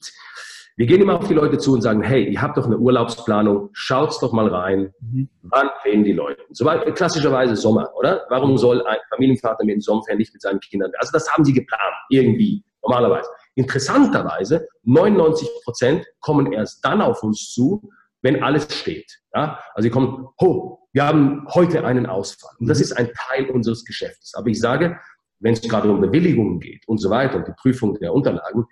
Wir 0.77 0.87
gehen 0.87 1.01
immer 1.01 1.17
auf 1.17 1.27
die 1.29 1.33
Leute 1.33 1.57
zu 1.57 1.71
und 1.71 1.81
sagen, 1.81 2.03
hey, 2.03 2.25
ihr 2.27 2.41
habt 2.41 2.57
doch 2.57 2.65
eine 2.65 2.77
Urlaubsplanung, 2.77 3.69
schaut's 3.71 4.19
doch 4.19 4.33
mal 4.33 4.47
rein. 4.47 4.93
Mhm. 4.99 5.29
Wann 5.43 5.69
gehen 5.85 6.03
die 6.03 6.11
Leute? 6.11 6.41
Soweit, 6.51 6.93
klassischerweise 6.95 7.55
Sommer, 7.55 7.89
oder? 7.95 8.25
Warum 8.27 8.57
soll 8.57 8.85
ein 8.85 8.97
Familienvater 9.09 9.63
mit 9.63 9.75
dem 9.75 9.81
Sommerferien 9.81 10.17
nicht 10.17 10.33
mit 10.33 10.41
seinen 10.41 10.59
Kindern? 10.59 10.91
Also 10.97 11.13
das 11.13 11.31
haben 11.31 11.45
sie 11.45 11.53
geplant, 11.53 11.95
irgendwie, 12.09 12.61
normalerweise. 12.81 13.29
Interessanterweise, 13.55 14.67
99 14.83 15.47
Prozent 15.63 16.05
kommen 16.19 16.51
erst 16.51 16.83
dann 16.83 17.01
auf 17.01 17.23
uns 17.23 17.53
zu, 17.53 17.89
wenn 18.21 18.43
alles 18.43 18.67
steht. 18.77 19.19
Ja? 19.33 19.59
Also 19.75 19.83
sie 19.83 19.89
kommen, 19.89 20.27
oh, 20.39 20.79
wir 20.91 21.07
haben 21.07 21.47
heute 21.53 21.85
einen 21.85 22.05
Ausfall. 22.05 22.51
Und 22.59 22.67
das 22.67 22.79
mhm. 22.79 22.83
ist 22.83 22.91
ein 22.93 23.09
Teil 23.13 23.49
unseres 23.49 23.85
Geschäftes. 23.85 24.33
Aber 24.35 24.47
ich 24.47 24.59
sage, 24.59 24.99
wenn 25.39 25.53
es 25.53 25.61
gerade 25.61 25.89
um 25.89 26.01
Bewilligungen 26.01 26.59
geht 26.59 26.85
und 26.87 26.97
so 26.97 27.09
weiter 27.09 27.37
und 27.37 27.47
die 27.47 27.53
Prüfung 27.53 27.97
der 27.99 28.13
Unterlagen, 28.13 28.65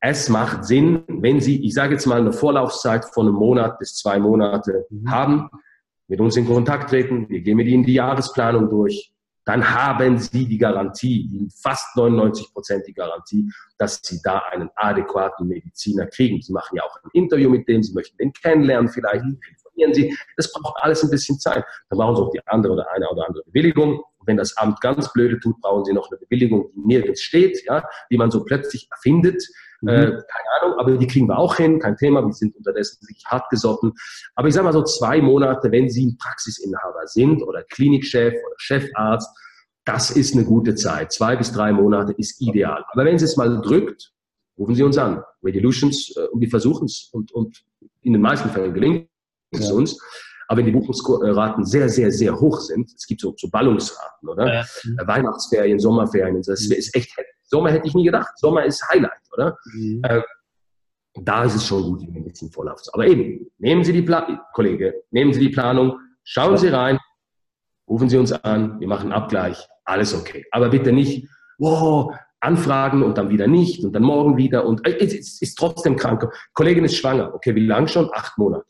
es 0.00 0.28
macht 0.28 0.64
Sinn, 0.64 1.04
wenn 1.08 1.40
Sie, 1.40 1.64
ich 1.64 1.74
sage 1.74 1.92
jetzt 1.92 2.06
mal, 2.06 2.20
eine 2.20 2.32
Vorlaufzeit 2.32 3.04
von 3.04 3.26
einem 3.26 3.36
Monat 3.36 3.78
bis 3.78 3.96
zwei 3.96 4.18
Monate 4.18 4.86
mhm. 4.90 5.10
haben, 5.10 5.50
mit 6.08 6.20
uns 6.20 6.36
in 6.36 6.46
Kontakt 6.46 6.90
treten, 6.90 7.28
wir 7.28 7.40
gehen 7.40 7.56
mit 7.56 7.68
Ihnen 7.68 7.84
die 7.84 7.94
Jahresplanung 7.94 8.68
durch, 8.68 9.12
dann 9.44 9.68
haben 9.74 10.18
Sie 10.18 10.46
die 10.46 10.58
Garantie, 10.58 11.48
fast 11.62 11.96
99 11.96 12.52
Prozent 12.52 12.86
die 12.86 12.92
Garantie, 12.92 13.50
dass 13.78 14.00
Sie 14.02 14.20
da 14.22 14.38
einen 14.50 14.70
adäquaten 14.74 15.46
Mediziner 15.48 16.06
kriegen. 16.06 16.40
Sie 16.40 16.52
machen 16.52 16.76
ja 16.76 16.82
auch 16.82 16.96
ein 17.02 17.10
Interview 17.12 17.50
mit 17.50 17.68
dem, 17.68 17.82
Sie 17.82 17.92
möchten 17.92 18.16
den 18.18 18.32
kennenlernen 18.32 18.90
vielleicht, 18.90 19.24
mhm. 19.24 19.38
informieren 19.48 19.94
Sie. 19.94 20.16
Das 20.36 20.52
braucht 20.52 20.82
alles 20.82 21.02
ein 21.02 21.10
bisschen 21.10 21.38
Zeit. 21.38 21.64
Dann 21.88 21.98
brauchen 21.98 22.16
Sie 22.16 22.22
auch 22.22 22.30
die 22.30 22.40
andere 22.46 22.72
oder 22.72 22.90
eine 22.92 23.08
oder 23.08 23.26
andere 23.26 23.44
Bewilligung. 23.44 24.00
Und 24.18 24.26
wenn 24.26 24.36
das 24.36 24.56
Amt 24.56 24.80
ganz 24.80 25.12
blöde 25.12 25.38
tut, 25.40 25.60
brauchen 25.60 25.84
Sie 25.84 25.92
noch 25.92 26.10
eine 26.10 26.18
Bewilligung, 26.18 26.70
die 26.74 26.80
nirgends 26.80 27.22
steht, 27.22 27.64
ja, 27.66 27.84
die 28.10 28.16
man 28.16 28.30
so 28.30 28.44
plötzlich 28.44 28.88
erfindet. 28.90 29.42
Mhm. 29.82 29.88
Äh, 29.88 30.06
keine 30.06 30.50
Ahnung, 30.60 30.78
aber 30.78 30.96
die 30.96 31.06
kriegen 31.06 31.26
wir 31.26 31.38
auch 31.38 31.56
hin, 31.56 31.78
kein 31.78 31.96
Thema. 31.96 32.24
Wir 32.24 32.32
sind 32.32 32.56
unterdessen 32.56 33.04
sich 33.04 33.22
hart 33.26 33.48
gesotten. 33.50 33.92
Aber 34.34 34.48
ich 34.48 34.54
sage 34.54 34.64
mal 34.64 34.72
so 34.72 34.82
zwei 34.82 35.20
Monate, 35.20 35.70
wenn 35.72 35.88
Sie 35.88 36.06
ein 36.06 36.18
Praxisinhaber 36.18 37.06
sind 37.06 37.42
oder 37.42 37.62
Klinikchef 37.64 38.34
oder 38.34 38.54
Chefarzt, 38.58 39.28
das 39.84 40.10
ist 40.10 40.34
eine 40.34 40.44
gute 40.44 40.74
Zeit. 40.74 41.12
Zwei 41.12 41.36
bis 41.36 41.52
drei 41.52 41.72
Monate 41.72 42.12
ist 42.12 42.40
ideal. 42.40 42.84
Aber 42.92 43.04
wenn 43.04 43.16
es 43.16 43.22
jetzt 43.22 43.38
mal 43.38 43.60
drückt, 43.60 44.12
rufen 44.58 44.74
Sie 44.74 44.82
uns 44.82 44.98
an. 44.98 45.22
Resolutions, 45.42 46.14
äh, 46.16 46.26
und 46.28 46.40
wir 46.40 46.50
versuchen 46.50 46.84
es. 46.84 47.08
Und, 47.12 47.32
und 47.32 47.64
in 48.02 48.12
den 48.12 48.22
meisten 48.22 48.50
Fällen 48.50 48.74
gelingt 48.74 49.08
es 49.52 49.68
ja. 49.68 49.74
uns. 49.74 49.98
Aber 50.48 50.58
wenn 50.58 50.66
die 50.66 50.72
Buchungsraten 50.72 51.64
sehr, 51.64 51.88
sehr, 51.88 52.10
sehr 52.10 52.38
hoch 52.38 52.60
sind, 52.60 52.92
es 52.92 53.06
gibt 53.06 53.20
so, 53.20 53.34
so 53.36 53.48
Ballungsraten, 53.48 54.28
oder? 54.28 54.52
Ja. 54.52 54.64
Mhm. 54.82 54.98
Weihnachtsferien, 55.06 55.78
Sommerferien, 55.78 56.42
das 56.42 56.66
mhm. 56.66 56.72
ist 56.72 56.94
echt 56.94 57.16
heftig. 57.16 57.29
Sommer 57.50 57.72
hätte 57.72 57.88
ich 57.88 57.94
nie 57.94 58.04
gedacht. 58.04 58.38
Sommer 58.38 58.64
ist 58.64 58.88
Highlight, 58.88 59.20
oder? 59.32 59.58
Mhm. 59.74 60.02
Äh, 60.04 60.22
da 61.14 61.44
ist 61.44 61.56
es 61.56 61.66
schon 61.66 61.82
gut, 61.82 62.02
wenn 62.02 62.16
ein 62.16 62.24
bisschen 62.24 62.50
Vorlauf 62.50 62.80
Aber 62.92 63.06
eben, 63.06 63.50
nehmen 63.58 63.82
Sie 63.82 63.92
die 63.92 64.02
Planung, 64.02 64.38
Kollege, 64.52 65.02
nehmen 65.10 65.32
Sie 65.32 65.40
die 65.40 65.48
Planung, 65.48 65.98
schauen 66.22 66.56
Sie 66.56 66.68
rein, 66.68 66.98
rufen 67.88 68.08
Sie 68.08 68.16
uns 68.16 68.32
an, 68.32 68.78
wir 68.78 68.86
machen 68.86 69.10
Abgleich, 69.10 69.68
alles 69.84 70.14
okay. 70.14 70.46
Aber 70.52 70.68
bitte 70.68 70.92
nicht, 70.92 71.26
wow, 71.58 72.14
anfragen 72.38 73.02
und 73.02 73.18
dann 73.18 73.28
wieder 73.28 73.48
nicht 73.48 73.84
und 73.84 73.92
dann 73.92 74.04
morgen 74.04 74.36
wieder 74.36 74.64
und 74.64 74.86
äh, 74.86 74.96
es 74.98 75.12
ist, 75.12 75.42
ist 75.42 75.58
trotzdem 75.58 75.96
krank. 75.96 76.26
Kollegin 76.54 76.84
ist 76.84 76.96
schwanger. 76.96 77.34
Okay, 77.34 77.54
wie 77.54 77.66
lang 77.66 77.88
schon? 77.88 78.08
Acht 78.14 78.38
Monate. 78.38 78.64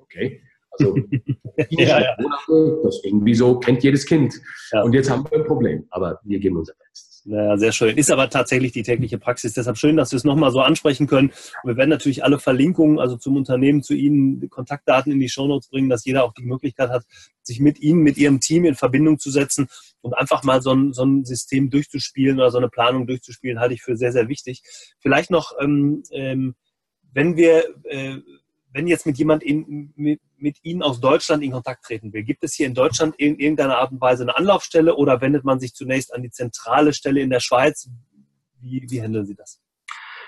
Okay. 0.00 0.42
Also 0.70 0.96
ja, 1.70 2.00
ja. 2.00 2.16
Monate, 2.18 2.80
das 2.82 3.00
irgendwie 3.04 3.34
so 3.34 3.60
kennt 3.60 3.82
jedes 3.84 4.06
Kind. 4.06 4.34
Ja. 4.72 4.82
Und 4.82 4.94
jetzt 4.94 5.10
haben 5.10 5.24
wir 5.30 5.38
ein 5.38 5.44
Problem. 5.44 5.86
Aber 5.90 6.18
wir 6.24 6.38
geben 6.40 6.56
unser 6.56 6.72
Bestes. 6.74 7.11
Naja, 7.24 7.56
sehr 7.56 7.72
schön. 7.72 7.96
Ist 7.96 8.10
aber 8.10 8.28
tatsächlich 8.28 8.72
die 8.72 8.82
tägliche 8.82 9.16
Praxis. 9.16 9.54
Deshalb 9.54 9.78
schön, 9.78 9.96
dass 9.96 10.10
wir 10.10 10.16
es 10.16 10.24
nochmal 10.24 10.50
so 10.50 10.60
ansprechen 10.60 11.06
können. 11.06 11.28
Und 11.62 11.70
wir 11.70 11.76
werden 11.76 11.90
natürlich 11.90 12.24
alle 12.24 12.40
Verlinkungen, 12.40 12.98
also 12.98 13.16
zum 13.16 13.36
Unternehmen, 13.36 13.82
zu 13.82 13.94
Ihnen, 13.94 14.50
Kontaktdaten 14.50 15.12
in 15.12 15.20
die 15.20 15.28
Shownotes 15.28 15.68
bringen, 15.68 15.88
dass 15.88 16.04
jeder 16.04 16.24
auch 16.24 16.34
die 16.34 16.44
Möglichkeit 16.44 16.90
hat, 16.90 17.04
sich 17.42 17.60
mit 17.60 17.78
Ihnen, 17.80 18.02
mit 18.02 18.18
Ihrem 18.18 18.40
Team 18.40 18.64
in 18.64 18.74
Verbindung 18.74 19.20
zu 19.20 19.30
setzen 19.30 19.68
und 20.00 20.14
einfach 20.14 20.42
mal 20.42 20.62
so 20.62 20.72
ein, 20.72 20.92
so 20.92 21.04
ein 21.04 21.24
System 21.24 21.70
durchzuspielen 21.70 22.38
oder 22.38 22.50
so 22.50 22.58
eine 22.58 22.68
Planung 22.68 23.06
durchzuspielen, 23.06 23.60
halte 23.60 23.74
ich 23.74 23.82
für 23.82 23.96
sehr, 23.96 24.12
sehr 24.12 24.28
wichtig. 24.28 24.62
Vielleicht 24.98 25.30
noch, 25.30 25.52
ähm, 25.60 26.02
ähm, 26.10 26.56
wenn 27.12 27.36
wir 27.36 27.64
äh, 27.84 28.18
wenn 28.72 28.86
jetzt 28.86 29.06
mit 29.06 29.18
jemand 29.18 29.42
in, 29.42 29.92
mit, 29.96 30.20
mit 30.42 30.58
Ihnen 30.62 30.82
aus 30.82 31.00
Deutschland 31.00 31.42
in 31.42 31.52
Kontakt 31.52 31.84
treten 31.84 32.12
will, 32.12 32.24
gibt 32.24 32.44
es 32.44 32.54
hier 32.54 32.66
in 32.66 32.74
Deutschland 32.74 33.14
in 33.16 33.38
irgendeiner 33.38 33.78
Art 33.78 33.92
und 33.92 34.00
Weise 34.00 34.24
eine 34.24 34.36
Anlaufstelle 34.36 34.96
oder 34.96 35.20
wendet 35.20 35.44
man 35.44 35.60
sich 35.60 35.74
zunächst 35.74 36.12
an 36.12 36.22
die 36.22 36.30
zentrale 36.30 36.92
Stelle 36.92 37.20
in 37.20 37.30
der 37.30 37.40
Schweiz? 37.40 37.88
Wie, 38.60 38.84
wie 38.88 39.02
handeln 39.02 39.26
Sie 39.26 39.34
das? 39.34 39.60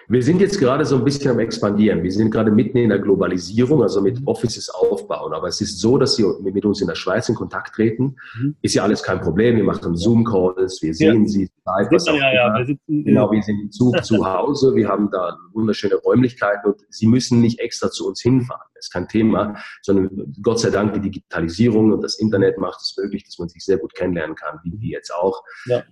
Wir 0.08 0.22
sind 0.22 0.40
jetzt 0.40 0.58
gerade 0.58 0.84
so 0.84 0.96
ein 0.96 1.04
bisschen 1.04 1.30
am 1.30 1.38
Expandieren. 1.38 2.02
Wir 2.02 2.12
sind 2.12 2.30
gerade 2.30 2.50
mitten 2.50 2.78
in 2.78 2.90
der 2.90 2.98
Globalisierung, 2.98 3.82
also 3.82 4.00
mit 4.02 4.20
mhm. 4.20 4.28
Offices 4.28 4.68
aufbauen. 4.70 5.32
Aber 5.32 5.48
es 5.48 5.60
ist 5.60 5.78
so, 5.78 5.98
dass 5.98 6.16
Sie 6.16 6.24
mit 6.42 6.64
uns 6.64 6.80
in 6.80 6.88
der 6.88 6.94
Schweiz 6.94 7.28
in 7.28 7.34
Kontakt 7.34 7.74
treten. 7.74 8.16
Mhm. 8.38 8.56
Ist 8.60 8.74
ja 8.74 8.82
alles 8.82 9.02
kein 9.02 9.20
Problem. 9.20 9.56
Wir 9.56 9.64
machen 9.64 9.96
Zoom-Calls, 9.96 10.82
wir 10.82 10.94
sehen 10.94 11.22
ja. 11.22 11.28
Sie 11.28 11.50
live. 11.64 11.88
Was 11.90 12.06
ja, 12.06 12.32
ja, 12.32 12.58
wir 12.58 12.66
sitzen, 12.66 13.04
genau, 13.04 13.30
wir 13.30 13.42
sind 13.42 13.60
im 13.60 13.70
Zug 13.70 14.04
zu 14.04 14.24
Hause. 14.24 14.74
Wir 14.74 14.88
haben 14.88 15.10
da 15.10 15.38
wunderschöne 15.52 15.94
Räumlichkeiten 15.96 16.72
und 16.72 16.82
Sie 16.90 17.06
müssen 17.06 17.40
nicht 17.40 17.60
extra 17.60 17.90
zu 17.90 18.06
uns 18.06 18.20
hinfahren. 18.20 18.66
Das 18.74 18.86
ist 18.86 18.92
kein 18.92 19.08
Thema, 19.08 19.56
sondern 19.82 20.34
Gott 20.42 20.60
sei 20.60 20.70
Dank 20.70 20.92
die 20.94 21.00
Digitalisierung 21.00 21.92
und 21.92 22.02
das 22.02 22.18
Internet 22.18 22.58
macht 22.58 22.80
es 22.80 22.94
möglich, 22.98 23.24
dass 23.24 23.38
man 23.38 23.48
sich 23.48 23.64
sehr 23.64 23.78
gut 23.78 23.94
kennenlernen 23.94 24.36
kann, 24.36 24.58
wie 24.64 24.78
wir 24.78 24.90
jetzt 24.90 25.14
auch, 25.14 25.42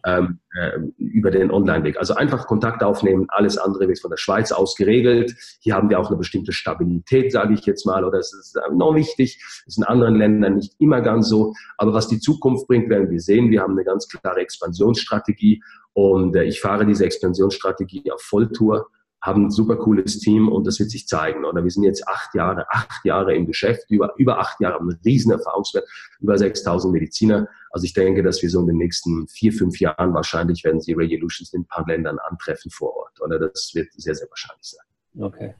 ähm, 0.04 0.40
äh, 0.54 0.78
über 0.98 1.30
den 1.30 1.50
Online-Weg. 1.50 1.96
Also 1.96 2.14
einfach 2.14 2.46
Kontakt 2.46 2.82
aufnehmen, 2.82 3.26
alles 3.28 3.56
andere 3.56 3.88
wird 3.88 4.01
von 4.02 4.10
der 4.10 4.18
Schweiz 4.18 4.52
aus 4.52 4.74
geregelt. 4.76 5.34
Hier 5.60 5.74
haben 5.74 5.88
wir 5.88 5.98
auch 5.98 6.08
eine 6.08 6.18
bestimmte 6.18 6.52
Stabilität, 6.52 7.32
sage 7.32 7.54
ich 7.54 7.64
jetzt 7.64 7.86
mal, 7.86 8.04
oder 8.04 8.18
es 8.18 8.34
ist 8.34 8.58
noch 8.74 8.94
wichtig. 8.94 9.38
Das 9.40 9.62
ist 9.68 9.78
in 9.78 9.84
anderen 9.84 10.16
Ländern 10.16 10.56
nicht 10.56 10.74
immer 10.78 11.00
ganz 11.00 11.28
so. 11.28 11.54
Aber 11.78 11.94
was 11.94 12.08
die 12.08 12.20
Zukunft 12.20 12.66
bringt, 12.66 12.90
werden 12.90 13.10
wir 13.10 13.20
sehen. 13.20 13.50
Wir 13.50 13.62
haben 13.62 13.72
eine 13.72 13.84
ganz 13.84 14.08
klare 14.08 14.40
Expansionsstrategie 14.40 15.62
und 15.94 16.36
äh, 16.36 16.44
ich 16.44 16.60
fahre 16.60 16.84
diese 16.84 17.06
Expansionsstrategie 17.06 18.10
auf 18.10 18.20
Volltour 18.20 18.88
haben 19.22 19.46
ein 19.46 19.50
super 19.50 19.76
cooles 19.76 20.18
Team 20.18 20.48
und 20.48 20.66
das 20.66 20.80
wird 20.80 20.90
sich 20.90 21.06
zeigen. 21.06 21.44
Oder 21.44 21.62
wir 21.62 21.70
sind 21.70 21.84
jetzt 21.84 22.06
acht 22.08 22.34
Jahre, 22.34 22.66
acht 22.70 23.04
Jahre 23.04 23.34
im 23.34 23.46
Geschäft, 23.46 23.84
über, 23.88 24.12
über 24.16 24.38
acht 24.38 24.60
Jahre, 24.60 24.80
einen 24.80 24.98
riesen 25.04 25.30
Erfahrungswert, 25.30 25.88
über 26.20 26.36
6000 26.36 26.92
Mediziner. 26.92 27.48
Also 27.70 27.84
ich 27.84 27.94
denke, 27.94 28.22
dass 28.22 28.42
wir 28.42 28.50
so 28.50 28.60
in 28.60 28.66
den 28.66 28.78
nächsten 28.78 29.28
vier, 29.28 29.52
fünf 29.52 29.78
Jahren 29.78 30.12
wahrscheinlich 30.12 30.64
werden 30.64 30.80
Sie 30.80 30.92
Regulations 30.92 31.52
in 31.52 31.62
ein 31.62 31.66
paar 31.66 31.86
Ländern 31.86 32.18
antreffen 32.28 32.70
vor 32.70 32.96
Ort. 32.96 33.20
Oder 33.20 33.38
das 33.38 33.70
wird 33.74 33.92
sehr, 33.92 34.14
sehr 34.14 34.28
wahrscheinlich 34.28 34.66
sein. 34.66 34.84
Okay. 35.18 35.54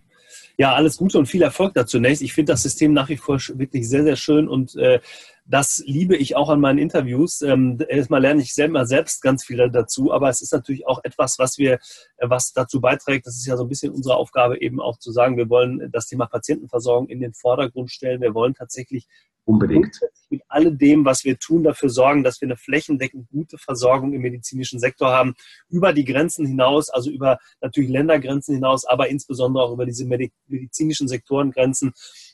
Ja, 0.57 0.75
alles 0.75 0.97
Gute 0.97 1.19
und 1.19 1.27
viel 1.27 1.43
Erfolg 1.43 1.75
dazu 1.75 1.99
zunächst. 1.99 2.23
Ich 2.23 2.33
finde 2.33 2.53
das 2.53 2.63
System 2.63 2.93
nach 2.93 3.09
wie 3.09 3.17
vor 3.17 3.39
wirklich 3.55 3.89
sehr, 3.89 4.03
sehr 4.03 4.17
schön 4.17 4.49
und 4.49 4.75
äh, 4.77 5.01
das 5.45 5.83
liebe 5.87 6.17
ich 6.17 6.37
auch 6.37 6.49
an 6.49 6.61
meinen 6.61 6.79
Interviews. 6.79 7.43
Ähm, 7.43 7.79
erstmal 7.89 8.23
lerne 8.23 8.43
ich 8.43 8.55
selber 8.55 8.87
selbst 8.87 9.23
ganz 9.23 9.45
viel 9.45 9.69
dazu, 9.71 10.13
aber 10.13 10.29
es 10.29 10.41
ist 10.41 10.53
natürlich 10.53 10.87
auch 10.87 11.01
etwas, 11.05 11.39
was 11.39 11.59
wir, 11.59 11.75
äh, 11.75 12.29
was 12.29 12.53
dazu 12.53 12.81
beiträgt. 12.81 13.27
Das 13.27 13.37
ist 13.37 13.47
ja 13.47 13.57
so 13.57 13.65
ein 13.65 13.69
bisschen 13.69 13.93
unsere 13.93 14.17
Aufgabe, 14.17 14.61
eben 14.61 14.81
auch 14.81 14.99
zu 14.99 15.11
sagen, 15.11 15.37
wir 15.37 15.49
wollen 15.49 15.91
das 15.93 16.07
Thema 16.07 16.27
Patientenversorgung 16.27 17.09
in 17.09 17.21
den 17.21 17.35
Vordergrund 17.35 17.91
stellen. 17.91 18.21
Wir 18.21 18.35
wollen 18.35 18.55
tatsächlich 18.55 19.07
unbedingt 19.45 19.99
mit 20.31 20.43
alledem, 20.49 21.05
was 21.05 21.25
wir 21.25 21.39
tun, 21.39 21.65
dafür 21.65 21.89
sorgen, 21.89 22.23
dass 22.23 22.41
wir 22.41 22.47
eine 22.47 22.57
flächendeckend 22.57 23.29
gute 23.29 23.59
Versorgung 23.59 24.13
im 24.13 24.23
medizinischen 24.23 24.79
Sektor 24.79 25.11
haben, 25.11 25.35
über 25.69 25.93
die 25.93 26.05
Grenzen 26.05 26.47
hinaus, 26.47 26.89
also 26.91 27.11
über 27.11 27.39
natürlich 27.61 27.91
Ländergrenzen 27.91 28.55
hinaus, 28.55 28.85
aber 28.85 29.09
insbesondere 29.09 29.65
auch 29.65 29.73
über 29.73 29.87
diese 29.87 30.07
medizinischen 30.07 31.09
Sektorengrenzen 31.09 31.93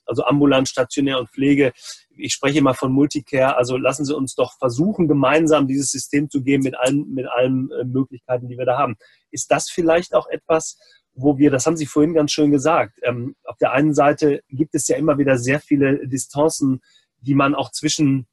also 0.08 0.24
ambulant, 0.24 0.68
stationär 0.68 1.18
und 1.18 1.30
Pflege. 1.30 1.72
Ich 2.16 2.32
spreche 2.32 2.58
immer 2.58 2.74
von 2.74 2.92
Multicare. 2.92 3.56
Also 3.56 3.76
lassen 3.76 4.04
Sie 4.04 4.16
uns 4.16 4.34
doch 4.34 4.58
versuchen, 4.58 5.06
gemeinsam 5.06 5.68
dieses 5.68 5.90
System 5.90 6.28
zu 6.30 6.42
geben 6.42 6.64
mit 6.64 6.76
allen, 6.76 7.12
mit 7.12 7.26
allen 7.26 7.70
äh, 7.70 7.84
Möglichkeiten, 7.84 8.48
die 8.48 8.58
wir 8.58 8.66
da 8.66 8.78
haben. 8.78 8.96
Ist 9.30 9.50
das 9.50 9.70
vielleicht 9.70 10.14
auch 10.14 10.28
etwas, 10.28 10.78
wo 11.14 11.38
wir, 11.38 11.50
das 11.50 11.66
haben 11.66 11.76
Sie 11.76 11.86
vorhin 11.86 12.14
ganz 12.14 12.32
schön 12.32 12.50
gesagt, 12.50 12.98
ähm, 13.02 13.34
auf 13.44 13.56
der 13.58 13.72
einen 13.72 13.94
Seite 13.94 14.40
gibt 14.48 14.74
es 14.74 14.88
ja 14.88 14.96
immer 14.96 15.18
wieder 15.18 15.38
sehr 15.38 15.60
viele 15.60 16.06
Distanzen, 16.06 16.80
die 17.20 17.34
man 17.34 17.54
auch 17.54 17.70
zwischen 17.72 18.26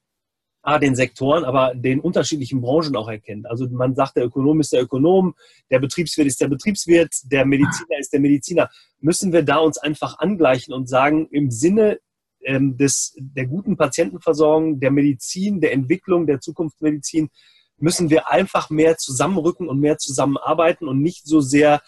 A, 0.66 0.80
den 0.80 0.96
Sektoren, 0.96 1.46
aber 1.46 1.74
den 1.76 2.00
unterschiedlichen 2.00 2.62
Branchen 2.62 2.96
auch 2.96 3.08
erkennt. 3.08 3.46
Also 3.46 3.68
man 3.70 3.96
sagt, 3.96 4.18
der 4.18 4.26
Ökonom 4.26 4.60
ist 4.60 4.74
der 4.74 4.82
Ökonom, 4.82 5.36
der 5.70 5.80
Betriebswirt 5.80 6.28
ist 6.28 6.42
der 6.42 6.48
Betriebswirt, 6.48 7.14
der 7.26 7.46
Mediziner 7.46 8.00
ist 8.00 8.12
der 8.12 8.20
Mediziner. 8.20 8.70
Müssen 9.00 9.32
wir 9.32 9.44
da 9.44 9.58
uns 9.58 9.78
einfach 9.78 10.18
angleichen 10.20 10.74
und 10.74 10.90
sagen, 10.90 11.28
im 11.32 11.52
Sinne 11.52 12.00
ähm, 12.44 12.78
des, 12.78 13.16
der 13.18 13.46
guten 13.46 13.78
Patientenversorgung, 13.78 14.80
der 14.80 14.92
Medizin, 14.92 15.62
der 15.62 15.74
Entwicklung 15.74 16.26
der 16.26 16.40
Zukunftsmedizin, 16.40 17.30
müssen 17.78 18.10
wir 18.10 18.30
einfach 18.32 18.70
mehr 18.70 18.98
zusammenrücken 18.98 19.68
und 19.68 19.80
mehr 19.80 19.98
zusammenarbeiten 19.98 20.88
und 20.88 21.02
nicht 21.02 21.28
so 21.28 21.42
sehr 21.42 21.82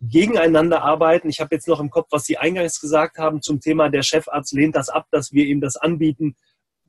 gegeneinander 0.00 0.82
arbeiten. 0.82 1.28
Ich 1.28 1.40
habe 1.40 1.54
jetzt 1.54 1.68
noch 1.68 1.80
im 1.80 1.90
Kopf, 1.90 2.08
was 2.10 2.24
Sie 2.24 2.38
eingangs 2.38 2.80
gesagt 2.80 3.18
haben 3.18 3.42
zum 3.42 3.60
Thema, 3.60 3.88
der 3.88 4.02
Chefarzt 4.02 4.52
lehnt 4.52 4.76
das 4.76 4.88
ab, 4.88 5.06
dass 5.10 5.32
wir 5.32 5.46
ihm 5.46 5.60
das 5.60 5.76
anbieten 5.76 6.36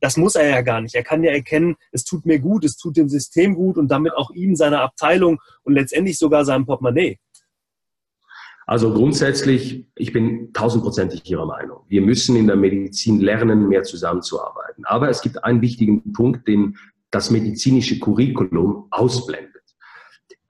das 0.02 0.18
muss 0.18 0.36
er 0.36 0.50
ja 0.50 0.62
gar 0.62 0.82
nicht. 0.82 0.96
Er 0.96 1.04
kann 1.04 1.24
ja 1.24 1.32
erkennen, 1.32 1.76
es 1.92 2.04
tut 2.04 2.26
mir 2.26 2.40
gut, 2.40 2.66
es 2.66 2.76
tut 2.76 2.98
dem 2.98 3.08
System 3.08 3.56
gut 3.56 3.78
und 3.78 3.90
damit 3.90 4.14
auch 4.14 4.32
ihm, 4.32 4.56
seiner 4.56 4.82
Abteilung 4.82 5.40
und 5.64 5.74
letztendlich 5.74 6.18
sogar 6.18 6.44
seinem 6.44 6.66
Portemonnaie. 6.66 7.20
Also 8.66 8.94
grundsätzlich, 8.94 9.86
ich 9.96 10.14
bin 10.14 10.54
tausendprozentig 10.54 11.30
Ihrer 11.30 11.46
Meinung. 11.46 11.80
Wir 11.88 12.02
müssen 12.02 12.36
in 12.36 12.48
der 12.48 12.56
Medizin 12.56 13.20
lernen, 13.20 13.68
mehr 13.68 13.84
zusammenzuarbeiten. 13.84 14.86
Aber 14.86 15.10
es 15.10 15.22
gibt 15.22 15.44
einen 15.44 15.62
wichtigen 15.62 16.14
Punkt, 16.14 16.48
den 16.48 16.78
das 17.12 17.32
medizinische 17.32 18.00
Curriculum 18.00 18.88
ausblendet. 18.92 19.61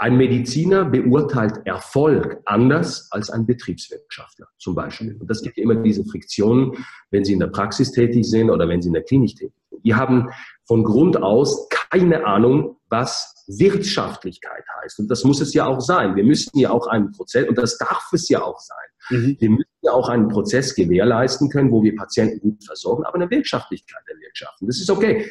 Ein 0.01 0.17
Mediziner 0.17 0.83
beurteilt 0.85 1.59
Erfolg 1.65 2.41
anders 2.45 3.07
als 3.11 3.29
ein 3.29 3.45
Betriebswirtschaftler 3.45 4.47
zum 4.57 4.73
Beispiel. 4.73 5.15
Und 5.19 5.29
das 5.29 5.43
gibt 5.43 5.59
immer 5.59 5.75
diese 5.75 6.03
Friktionen, 6.03 6.71
wenn 7.11 7.23
Sie 7.23 7.33
in 7.33 7.39
der 7.39 7.49
Praxis 7.49 7.91
tätig 7.91 8.25
sind 8.25 8.49
oder 8.49 8.67
wenn 8.67 8.81
Sie 8.81 8.87
in 8.87 8.95
der 8.95 9.03
Klinik 9.03 9.35
tätig 9.35 9.53
sind. 9.69 9.83
Die 9.85 9.93
haben 9.93 10.29
von 10.65 10.83
Grund 10.83 11.21
aus 11.21 11.69
keine 11.69 12.25
Ahnung, 12.25 12.77
was 12.89 13.45
Wirtschaftlichkeit 13.45 14.63
heißt. 14.81 14.97
Und 15.01 15.11
das 15.11 15.23
muss 15.23 15.39
es 15.39 15.53
ja 15.53 15.67
auch 15.67 15.81
sein. 15.81 16.15
Wir 16.15 16.23
müssen 16.23 16.57
ja 16.57 16.71
auch 16.71 16.87
einen 16.87 17.11
Prozess, 17.11 17.47
und 17.47 17.59
das 17.59 17.77
darf 17.77 18.09
es 18.11 18.27
ja 18.27 18.41
auch 18.41 18.59
sein. 18.59 19.19
Mhm. 19.19 19.37
Wir 19.39 19.49
müssen 19.51 19.70
ja 19.81 19.93
auch 19.93 20.09
einen 20.09 20.27
Prozess 20.27 20.75
gewährleisten 20.75 21.49
können, 21.49 21.71
wo 21.71 21.83
wir 21.83 21.95
Patienten 21.95 22.39
gut 22.39 22.63
versorgen, 22.63 23.03
aber 23.03 23.15
eine 23.15 23.29
Wirtschaftlichkeit 23.29 24.03
erwirtschaften. 24.07 24.67
Das 24.67 24.79
ist 24.79 24.89
okay. 24.89 25.25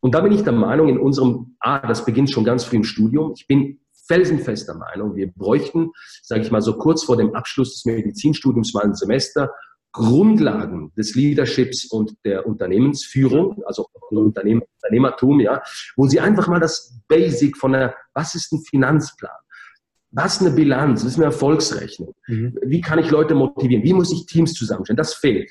Und 0.00 0.14
da 0.14 0.20
bin 0.20 0.32
ich 0.32 0.42
der 0.42 0.52
Meinung, 0.52 0.88
in 0.88 0.98
unserem, 0.98 1.56
ah, 1.60 1.86
das 1.86 2.04
beginnt 2.04 2.30
schon 2.30 2.44
ganz 2.44 2.64
früh 2.64 2.76
im 2.76 2.84
Studium. 2.84 3.32
Ich 3.36 3.46
bin 3.46 3.80
felsenfester 4.08 4.74
Meinung, 4.74 5.14
wir 5.14 5.30
bräuchten, 5.30 5.90
sage 6.22 6.40
ich 6.42 6.50
mal 6.50 6.62
so 6.62 6.76
kurz 6.76 7.04
vor 7.04 7.16
dem 7.16 7.34
Abschluss 7.34 7.74
des 7.74 7.84
Medizinstudiums 7.84 8.74
mal 8.74 8.84
ein 8.84 8.94
Semester, 8.94 9.52
Grundlagen 9.92 10.92
des 10.96 11.14
Leaderships 11.14 11.84
und 11.84 12.14
der 12.24 12.46
Unternehmensführung, 12.46 13.62
also 13.66 13.86
Unternehmertum, 14.10 15.40
ja, 15.40 15.62
wo 15.96 16.06
sie 16.06 16.20
einfach 16.20 16.48
mal 16.48 16.60
das 16.60 17.00
Basic 17.08 17.56
von 17.56 17.72
der, 17.72 17.94
was 18.14 18.34
ist 18.34 18.52
ein 18.52 18.62
Finanzplan? 18.62 19.30
Was 20.12 20.40
eine 20.40 20.50
Bilanz? 20.50 21.04
Was 21.04 21.12
ist 21.12 21.16
eine 21.16 21.26
Erfolgsrechnung? 21.26 22.14
Mhm. 22.26 22.58
Wie 22.62 22.80
kann 22.80 22.98
ich 22.98 23.10
Leute 23.10 23.34
motivieren? 23.34 23.84
Wie 23.84 23.92
muss 23.92 24.12
ich 24.12 24.26
Teams 24.26 24.52
zusammenstellen? 24.54 24.96
Das 24.96 25.14
fehlt. 25.14 25.50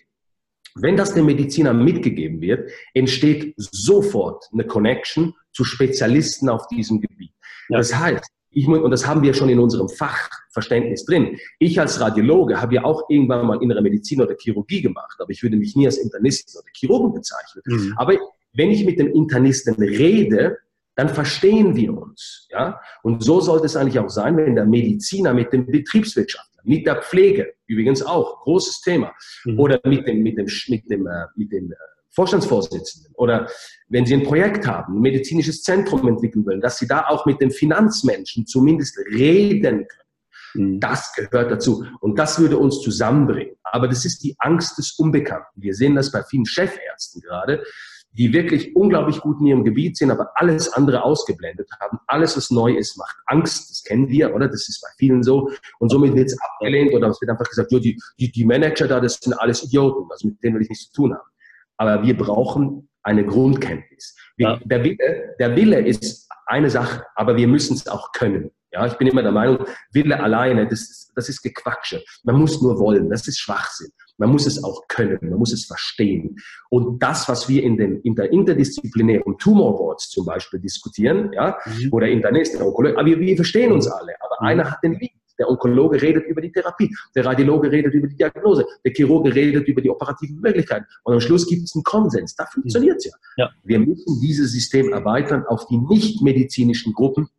Wenn 0.76 0.98
das 0.98 1.14
dem 1.14 1.26
Mediziner 1.26 1.74
mitgegeben 1.74 2.42
wird, 2.42 2.70
entsteht 2.94 3.54
sofort 3.58 4.46
eine 4.54 4.66
Connection 4.66 5.34
zu 5.52 5.64
Spezialisten 5.64 6.50
auf 6.50 6.68
diesem 6.68 7.02
Gebiet. 7.02 7.34
Ja. 7.70 7.78
Das 7.78 7.96
heißt, 7.96 8.26
ich, 8.52 8.68
und 8.68 8.92
das 8.92 9.06
haben 9.06 9.22
wir 9.22 9.34
schon 9.34 9.50
in 9.50 9.60
unserem 9.60 9.90
Fachverständnis 9.90 11.06
drin. 11.06 11.38
Ich 11.60 11.80
als 11.80 12.00
Radiologe 12.00 12.60
habe 12.60 12.76
ja 12.76 12.84
auch 12.84 13.10
irgendwann 13.10 13.46
mal 13.46 13.62
innere 13.62 13.82
Medizin 13.82 14.22
oder 14.22 14.36
Chirurgie 14.40 14.82
gemacht, 14.82 15.18
aber 15.20 15.30
ich 15.30 15.44
würde 15.44 15.58
mich 15.58 15.76
nie 15.76 15.86
als 15.86 15.98
Internisten 15.98 16.60
oder 16.60 16.70
Chirurgen 16.74 17.14
bezeichnen. 17.14 17.62
Mhm. 17.66 17.94
Aber 17.98 18.18
wenn 18.54 18.72
ich 18.72 18.86
mit 18.86 19.00
dem 19.00 19.14
Internisten 19.14 19.76
rede, 19.76 20.58
dann 21.00 21.08
verstehen 21.08 21.78
wir 21.78 21.94
uns. 21.96 22.48
Ja? 22.52 22.82
Und 23.04 23.24
so 23.24 23.40
sollte 23.40 23.68
es 23.68 23.78
eigentlich 23.78 24.00
auch 24.00 24.10
sein, 24.10 24.36
wenn 24.36 24.56
der 24.56 24.66
Mediziner 24.66 25.34
mit 25.34 25.54
dem 25.54 25.66
Betriebswirtschaftler, 25.66 26.62
mit 26.66 26.86
der 26.86 27.02
Pflege, 27.02 27.54
übrigens 27.68 28.04
auch, 28.04 28.42
großes 28.42 28.82
Thema, 28.82 29.14
mhm. 29.46 29.58
oder 29.58 29.80
mit 29.86 30.06
dem, 30.06 30.22
mit 30.22 30.38
dem, 30.38 30.48
mit 30.68 30.90
dem, 30.92 31.08
äh, 31.08 31.26
mit 31.38 31.54
dem 31.54 31.72
äh, 31.72 31.76
Vorstandsvorsitzenden 32.10 33.14
oder 33.16 33.48
wenn 33.88 34.06
Sie 34.06 34.14
ein 34.14 34.24
Projekt 34.24 34.68
haben, 34.68 34.98
ein 34.98 35.02
medizinisches 35.02 35.64
Zentrum 35.64 36.06
entwickeln 36.06 36.46
wollen, 36.46 36.60
dass 36.60 36.80
Sie 36.80 36.88
da 36.88 37.06
auch 37.08 37.26
mit 37.26 37.40
den 37.40 37.52
Finanzmenschen 37.52 38.46
zumindest 38.46 38.98
reden 39.14 39.88
können. 39.88 40.74
Mhm. 40.74 40.80
Das 40.82 41.14
gehört 41.14 41.50
dazu. 41.50 41.86
Und 42.02 42.20
das 42.20 42.40
würde 42.40 42.58
uns 42.58 42.82
zusammenbringen. 42.82 43.56
Aber 43.64 43.88
das 43.88 44.04
ist 44.04 44.22
die 44.22 44.36
Angst 44.40 44.78
des 44.78 44.92
Unbekannten. 45.00 45.62
Wir 45.62 45.74
sehen 45.74 45.96
das 45.96 46.12
bei 46.12 46.24
vielen 46.24 46.46
Chefärzten 46.46 47.22
gerade, 47.22 47.64
die 48.12 48.34
wirklich 48.34 48.76
unglaublich 48.76 49.20
gut 49.20 49.40
in 49.40 49.48
ihrem 49.48 49.64
Gebiet 49.64 49.98
sind, 49.98 50.12
aber 50.12 50.32
alles 50.36 50.72
andere 50.74 51.04
ausgeblendet 51.04 51.70
haben. 51.80 52.00
Alles, 52.08 52.36
was 52.36 52.50
neu 52.50 52.74
ist, 52.76 52.98
macht 52.98 53.16
Angst. 53.28 53.70
Das 53.70 53.84
kennen 53.84 54.10
wir, 54.10 54.34
oder? 54.34 54.48
Das 54.48 54.68
ist 54.68 54.82
bei 54.82 54.90
vielen 54.98 55.24
so. 55.24 55.50
Und 55.80 55.90
somit 55.90 56.16
wird 56.16 56.28
es 56.28 56.38
abgelehnt 56.42 56.94
oder 56.94 57.08
es 57.08 57.22
wird 57.22 57.30
einfach 57.30 57.48
gesagt, 57.48 57.72
die, 57.72 58.00
die, 58.20 58.32
die 58.32 58.46
Manager 58.46 58.88
da, 58.88 59.00
das 59.00 59.16
sind 59.16 59.34
alles 59.34 59.64
Idioten. 59.64 60.10
Also 60.12 60.28
mit 60.28 60.44
denen 60.44 60.56
will 60.56 60.64
ich 60.64 60.70
nichts 60.70 60.92
zu 60.92 60.94
tun 60.94 61.14
haben. 61.14 61.30
Aber 61.78 62.04
wir 62.04 62.18
brauchen 62.18 62.90
eine 63.04 63.26
Grundkenntnis. 63.26 64.16
Wir, 64.36 64.50
ja. 64.50 64.60
der, 64.66 64.84
Wille, 64.84 65.36
der 65.40 65.56
Wille 65.56 65.80
ist 65.80 66.28
eine 66.46 66.70
Sache, 66.70 67.06
aber 67.16 67.38
wir 67.38 67.48
müssen 67.48 67.76
es 67.76 67.88
auch 67.88 68.12
können. 68.12 68.52
Ja, 68.72 68.86
ich 68.86 68.94
bin 68.94 69.08
immer 69.08 69.24
der 69.24 69.32
Meinung, 69.32 69.66
Wille 69.92 70.20
alleine, 70.22 70.68
das 70.68 70.82
ist, 70.82 71.12
das 71.16 71.30
ist 71.30 71.42
Gequatsche. 71.42 72.04
Man 72.24 72.36
muss 72.36 72.62
nur 72.62 72.78
wollen, 72.80 73.10
das 73.10 73.28
ist 73.28 73.40
Schwachsinn. 73.40 73.92
Man 74.18 74.30
muss 74.30 74.46
es 74.46 74.64
auch 74.64 74.88
können, 74.88 75.18
man 75.22 75.40
muss 75.40 75.54
es 75.54 75.66
verstehen. 75.66 76.36
Und 76.70 77.02
das, 77.02 77.28
was 77.30 77.48
wir 77.50 77.64
in, 77.64 77.78
den, 77.78 78.02
in 78.02 78.16
der 78.16 78.32
interdisziplinären 78.32 79.38
Tumor 79.38 79.78
Boards 79.78 80.10
zum 80.10 80.26
Beispiel 80.26 80.60
diskutieren, 80.60 81.32
ja, 81.34 81.58
mhm. 81.66 81.90
oder 81.92 82.08
Internist, 82.08 82.54
der 82.54 82.68
Onkologe, 82.68 82.98
aber 82.98 83.08
wir, 83.08 83.20
wir 83.20 83.36
verstehen 83.36 83.72
uns 83.72 83.88
alle, 83.88 84.14
aber 84.20 84.36
mhm. 84.42 84.48
einer 84.48 84.72
hat 84.72 84.84
den 84.84 84.94
Lead. 85.00 85.12
Der 85.40 85.50
Onkologe 85.50 86.02
redet 86.02 86.26
über 86.26 86.42
die 86.42 86.52
Therapie, 86.52 86.94
der 87.16 87.26
Radiologe 87.26 87.72
redet 87.72 87.94
über 87.94 88.08
die 88.08 88.18
Diagnose, 88.18 88.66
der 88.84 88.92
Chirurge 88.92 89.34
redet 89.34 89.70
über 89.70 89.82
die 89.82 89.90
operativen 89.90 90.42
Möglichkeiten. 90.42 90.86
Und 91.04 91.14
am 91.14 91.22
Schluss 91.22 91.48
gibt 91.48 91.64
es 91.64 91.74
einen 91.74 91.84
Konsens. 91.84 92.36
Da 92.36 92.46
funktioniert 92.46 92.98
es 92.98 93.06
ja. 93.06 93.12
ja. 93.38 93.50
Wir 93.64 93.80
müssen 93.80 94.20
dieses 94.20 94.52
System 94.52 94.92
erweitern 94.92 95.46
auf 95.48 95.66
die 95.68 95.78
nicht-medizinischen 95.78 96.92
Gruppen. 96.92 97.30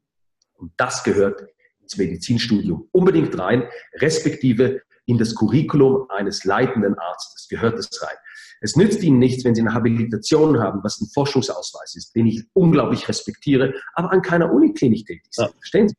Und 0.60 0.72
das 0.76 1.02
gehört 1.02 1.46
ins 1.80 1.96
Medizinstudium 1.96 2.88
unbedingt 2.92 3.36
rein, 3.38 3.64
respektive 3.94 4.82
in 5.06 5.18
das 5.18 5.34
Curriculum 5.34 6.06
eines 6.10 6.44
leitenden 6.44 6.96
Arztes 6.96 7.48
gehört 7.48 7.78
es 7.78 7.88
rein. 8.02 8.16
Es 8.60 8.76
nützt 8.76 9.02
Ihnen 9.02 9.18
nichts, 9.18 9.44
wenn 9.44 9.54
Sie 9.54 9.62
eine 9.62 9.72
Habilitation 9.72 10.60
haben, 10.60 10.80
was 10.84 11.00
ein 11.00 11.08
Forschungsausweis 11.12 11.96
ist, 11.96 12.14
den 12.14 12.26
ich 12.26 12.44
unglaublich 12.52 13.08
respektiere, 13.08 13.74
aber 13.94 14.12
an 14.12 14.22
keiner 14.22 14.52
Uniklinik 14.52 15.06
tätig 15.06 15.26
sind. 15.30 15.46
Ja. 15.46 15.52
Verstehen 15.58 15.88
Sie? 15.88 15.94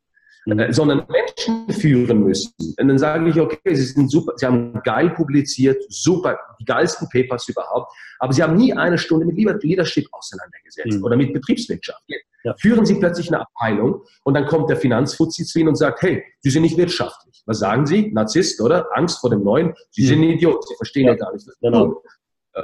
Mhm. 0.46 0.74
sondern 0.74 1.06
Menschen 1.08 1.70
führen 1.70 2.24
müssen. 2.24 2.52
Und 2.80 2.88
dann 2.88 2.98
sage 2.98 3.30
ich, 3.30 3.40
okay, 3.40 3.76
Sie 3.76 3.84
sind 3.84 4.10
super, 4.10 4.34
Sie 4.36 4.46
haben 4.48 4.82
geil 4.84 5.12
publiziert, 5.12 5.84
super, 5.90 6.40
die 6.60 6.66
geilsten 6.66 7.08
Papers 7.10 7.48
überhaupt, 7.48 7.94
aber 8.18 8.34
Sie 8.34 8.42
haben 8.42 8.56
nie 8.56 8.74
eine 8.74 8.98
Stunde 8.98 9.26
mit 9.26 9.38
Leadership 9.38 10.08
auseinandergesetzt 10.12 10.98
mhm. 10.98 11.04
oder 11.04 11.16
mit 11.16 11.34
Betriebswirtschaft. 11.34 12.02
Ja. 12.44 12.56
Führen 12.60 12.88
Sie 12.88 12.96
plötzlich 12.96 13.28
eine 13.28 13.42
Abteilung 13.42 14.02
und 14.24 14.34
dann 14.34 14.48
kommt 14.48 14.70
der 14.72 14.78
Finanzfuzzi 14.78 15.46
zu 15.46 15.60
Ihnen 15.60 15.70
und 15.70 15.76
sagt, 15.76 16.02
hey, 16.02 16.24
Sie 16.40 16.50
sind 16.50 16.64
nicht 16.64 16.78
wirtschaftlich. 16.78 17.44
Was 17.46 17.60
sagen 17.60 17.86
Sie? 17.86 18.12
Narzisst, 18.12 18.62
oder? 18.62 18.88
Angst 18.96 19.20
vor 19.20 19.30
dem 19.30 19.44
Neuen. 19.44 19.76
Sie 19.92 20.02
mhm. 20.04 20.08
sind 20.08 20.22
ein 20.22 20.30
Idiot, 20.32 20.68
Sie 20.68 20.76
verstehen 20.76 21.06
ja, 21.06 21.12
ja 21.12 21.18
gar 21.18 21.34
nicht, 21.34 21.48
genau. 21.62 21.86
tun. 21.86 21.96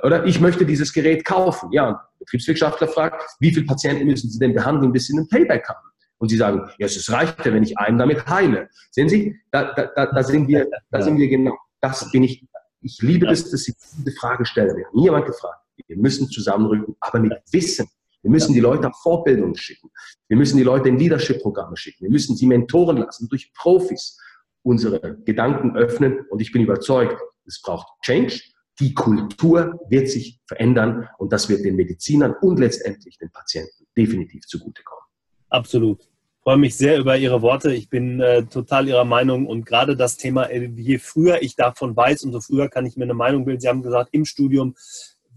Oder 0.04 0.26
ich 0.26 0.42
möchte 0.42 0.66
dieses 0.66 0.92
Gerät 0.92 1.24
kaufen. 1.24 1.72
Ja, 1.72 2.10
Betriebswirtschaftler 2.20 2.88
fragt, 2.88 3.24
wie 3.40 3.54
viele 3.54 3.66
Patienten 3.66 4.06
müssen 4.06 4.30
Sie 4.30 4.40
denn 4.40 4.54
behandeln, 4.54 4.92
bis 4.92 5.06
Sie 5.08 5.14
einen 5.16 5.28
Payback 5.28 5.70
haben? 5.70 5.87
Und 6.20 6.30
sie 6.30 6.38
sagen, 6.38 6.70
ja, 6.80 6.88
es 6.88 7.12
reicht 7.12 7.46
ja, 7.46 7.54
wenn 7.54 7.64
ich 7.64 7.78
einen 7.78 7.98
damit 7.98 8.28
heile. 8.28 8.70
Sehen 8.92 9.10
Sie, 9.10 9.40
da, 9.52 9.74
da, 9.74 9.88
da, 9.96 10.06
da 10.08 10.24
sind 10.24 10.48
wir, 10.48 10.68
da 10.90 11.02
sind 11.02 11.18
wir 11.18 11.28
genau. 11.28 11.56
Das 11.80 12.12
bin 12.12 12.24
ich. 12.24 12.46
Ich 12.82 13.02
liebe 13.02 13.26
ja. 13.26 13.32
das, 13.32 13.50
dass 13.50 13.64
Sie 13.64 13.74
diese 13.98 14.16
Frage 14.18 14.46
stellen. 14.46 14.76
Wir 14.76 14.86
haben 14.86 15.00
niemand 15.00 15.26
gefragt. 15.26 15.62
Wir 15.88 15.98
müssen 15.98 16.28
zusammenrücken, 16.30 16.96
aber 17.00 17.20
mit 17.20 17.34
Wissen. 17.52 17.88
Wir 18.24 18.32
müssen 18.32 18.54
die 18.54 18.60
Leute 18.60 18.88
auf 18.88 19.00
Fortbildungen 19.02 19.56
schicken. 19.56 19.90
Wir 20.28 20.38
müssen 20.38 20.58
die 20.58 20.64
Leute 20.64 20.90
in 20.90 20.98
Leadership-Programme 20.98 21.78
schicken. 21.78 22.04
Wir 22.04 22.12
müssen 22.12 22.36
sie 22.36 22.48
mentoren 22.48 22.98
lassen 22.98 23.30
durch 23.30 23.54
Profis. 23.54 24.20
Unsere 24.64 25.18
Gedanken 25.24 25.78
öffnen 25.78 26.26
und 26.30 26.42
ich 26.42 26.52
bin 26.52 26.62
überzeugt, 26.62 27.22
es 27.46 27.62
braucht 27.62 27.88
Change. 28.02 28.42
Die 28.80 28.94
Kultur 28.94 29.80
wird 29.90 30.10
sich 30.10 30.42
verändern 30.46 31.08
und 31.20 31.32
das 31.32 31.48
wird 31.48 31.64
den 31.64 31.76
Medizinern 31.76 32.36
und 32.42 32.60
letztendlich 32.60 33.18
den 33.18 33.32
Patienten 33.32 33.86
definitiv 33.96 34.46
zugutekommen. 34.46 35.07
Absolut. 35.50 36.02
Ich 36.02 36.44
freue 36.44 36.58
mich 36.58 36.78
sehr 36.78 36.98
über 36.98 37.18
Ihre 37.18 37.42
Worte. 37.42 37.74
Ich 37.74 37.90
bin 37.90 38.22
äh, 38.22 38.44
total 38.46 38.88
Ihrer 38.88 39.06
Meinung 39.06 39.48
und 39.48 39.66
gerade 39.66 39.98
das 39.98 40.18
Thema, 40.18 40.46
äh, 40.46 40.70
je 40.76 40.98
früher 40.98 41.42
ich 41.42 41.56
davon 41.56 41.96
weiß, 41.96 42.24
umso 42.24 42.40
früher 42.40 42.70
kann 42.70 42.86
ich 42.86 42.96
mir 42.96 43.04
eine 43.04 43.14
Meinung 43.14 43.46
bilden. 43.46 43.60
Sie 43.60 43.68
haben 43.68 43.84
gesagt, 43.84 44.10
im 44.14 44.26
Studium, 44.26 44.76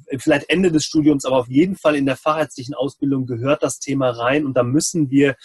äh, 0.06 0.18
vielleicht 0.18 0.48
Ende 0.50 0.70
des 0.70 0.84
Studiums, 0.84 1.24
aber 1.24 1.38
auf 1.38 1.48
jeden 1.48 1.76
Fall 1.76 1.96
in 1.96 2.06
der 2.06 2.16
fachärztlichen 2.16 2.74
Ausbildung 2.74 3.26
gehört 3.26 3.62
das 3.62 3.80
Thema 3.80 4.10
rein 4.10 4.46
und 4.46 4.56
da 4.56 4.62
müssen 4.62 5.10
wir 5.10 5.36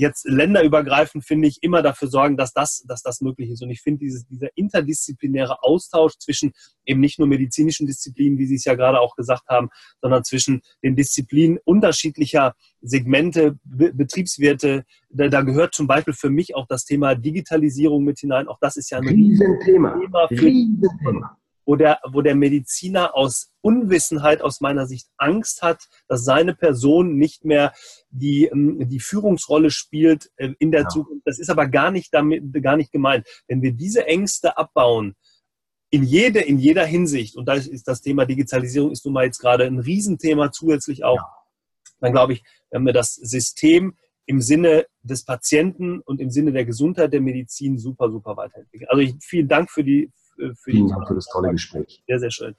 jetzt 0.00 0.26
länderübergreifend, 0.26 1.24
finde 1.24 1.46
ich, 1.46 1.58
immer 1.62 1.82
dafür 1.82 2.08
sorgen, 2.08 2.36
dass 2.36 2.52
das, 2.52 2.82
dass 2.88 3.02
das 3.02 3.20
möglich 3.20 3.50
ist. 3.50 3.62
Und 3.62 3.70
ich 3.70 3.82
finde, 3.82 4.00
dieses, 4.00 4.26
dieser 4.26 4.48
interdisziplinäre 4.56 5.62
Austausch 5.62 6.14
zwischen 6.18 6.52
eben 6.84 7.00
nicht 7.00 7.18
nur 7.18 7.28
medizinischen 7.28 7.86
Disziplinen, 7.86 8.38
wie 8.38 8.46
Sie 8.46 8.54
es 8.54 8.64
ja 8.64 8.74
gerade 8.74 9.00
auch 9.00 9.14
gesagt 9.14 9.48
haben, 9.48 9.68
sondern 10.00 10.24
zwischen 10.24 10.62
den 10.82 10.96
Disziplinen 10.96 11.58
unterschiedlicher 11.64 12.54
Segmente, 12.80 13.58
Be 13.62 13.92
Betriebswerte, 13.92 14.84
da, 15.10 15.28
da, 15.28 15.42
gehört 15.42 15.74
zum 15.74 15.86
Beispiel 15.86 16.14
für 16.14 16.30
mich 16.30 16.54
auch 16.54 16.66
das 16.66 16.84
Thema 16.84 17.14
Digitalisierung 17.14 18.04
mit 18.04 18.20
hinein. 18.20 18.48
Auch 18.48 18.58
das 18.60 18.76
ist 18.76 18.90
ja 18.90 18.98
ein 18.98 19.08
Riesenthema. 19.08 19.94
Riesenthema 19.94 20.24
Riesenthema 20.30 21.39
wo 21.70 21.76
der, 21.76 22.00
wo 22.10 22.20
der 22.20 22.34
Mediziner 22.34 23.14
aus 23.14 23.52
Unwissenheit 23.60 24.42
aus 24.42 24.60
meiner 24.60 24.88
Sicht 24.88 25.06
Angst 25.18 25.62
hat, 25.62 25.88
dass 26.08 26.24
seine 26.24 26.52
Person 26.52 27.14
nicht 27.14 27.44
mehr 27.44 27.72
die, 28.10 28.46
ähm, 28.46 28.88
die 28.88 28.98
Führungsrolle 28.98 29.70
spielt 29.70 30.32
äh, 30.34 30.50
in 30.58 30.72
der 30.72 30.82
ja. 30.82 30.88
Zukunft. 30.88 31.24
Das 31.26 31.38
ist 31.38 31.48
aber 31.48 31.68
gar 31.68 31.92
nicht 31.92 32.12
damit, 32.12 32.60
gar 32.60 32.76
nicht 32.76 32.90
gemeint. 32.90 33.24
Wenn 33.46 33.62
wir 33.62 33.70
diese 33.70 34.04
Ängste 34.04 34.58
abbauen, 34.58 35.14
in, 35.90 36.02
jede, 36.02 36.40
in 36.40 36.58
jeder 36.58 36.84
Hinsicht, 36.84 37.36
und 37.36 37.46
da 37.46 37.54
ist 37.54 37.86
das 37.86 38.02
Thema 38.02 38.26
Digitalisierung 38.26 38.90
ist 38.90 39.04
nun 39.04 39.14
mal 39.14 39.26
jetzt 39.26 39.38
gerade 39.38 39.64
ein 39.64 39.78
Riesenthema 39.78 40.50
zusätzlich 40.50 41.04
auch, 41.04 41.18
ja. 41.18 41.32
dann 42.00 42.10
glaube 42.10 42.32
ich, 42.32 42.42
wenn 42.72 42.82
wir 42.82 42.92
das 42.92 43.14
System 43.14 43.94
im 44.26 44.40
Sinne 44.40 44.86
des 45.02 45.24
Patienten 45.24 46.00
und 46.00 46.20
im 46.20 46.30
Sinne 46.30 46.50
der 46.50 46.64
Gesundheit 46.64 47.12
der 47.12 47.20
Medizin 47.20 47.78
super, 47.78 48.10
super 48.10 48.36
weiterentwickeln. 48.36 48.88
Also 48.88 49.02
ich, 49.02 49.14
vielen 49.20 49.46
Dank 49.46 49.70
für 49.70 49.84
die, 49.84 50.10
für, 50.54 50.70
Vielen 50.70 50.88
Dank 50.88 51.06
für 51.06 51.14
das 51.14 51.26
tolle 51.26 51.50
Gespräch. 51.52 52.02
Sehr, 52.06 52.18
sehr 52.18 52.30
schön. 52.30 52.54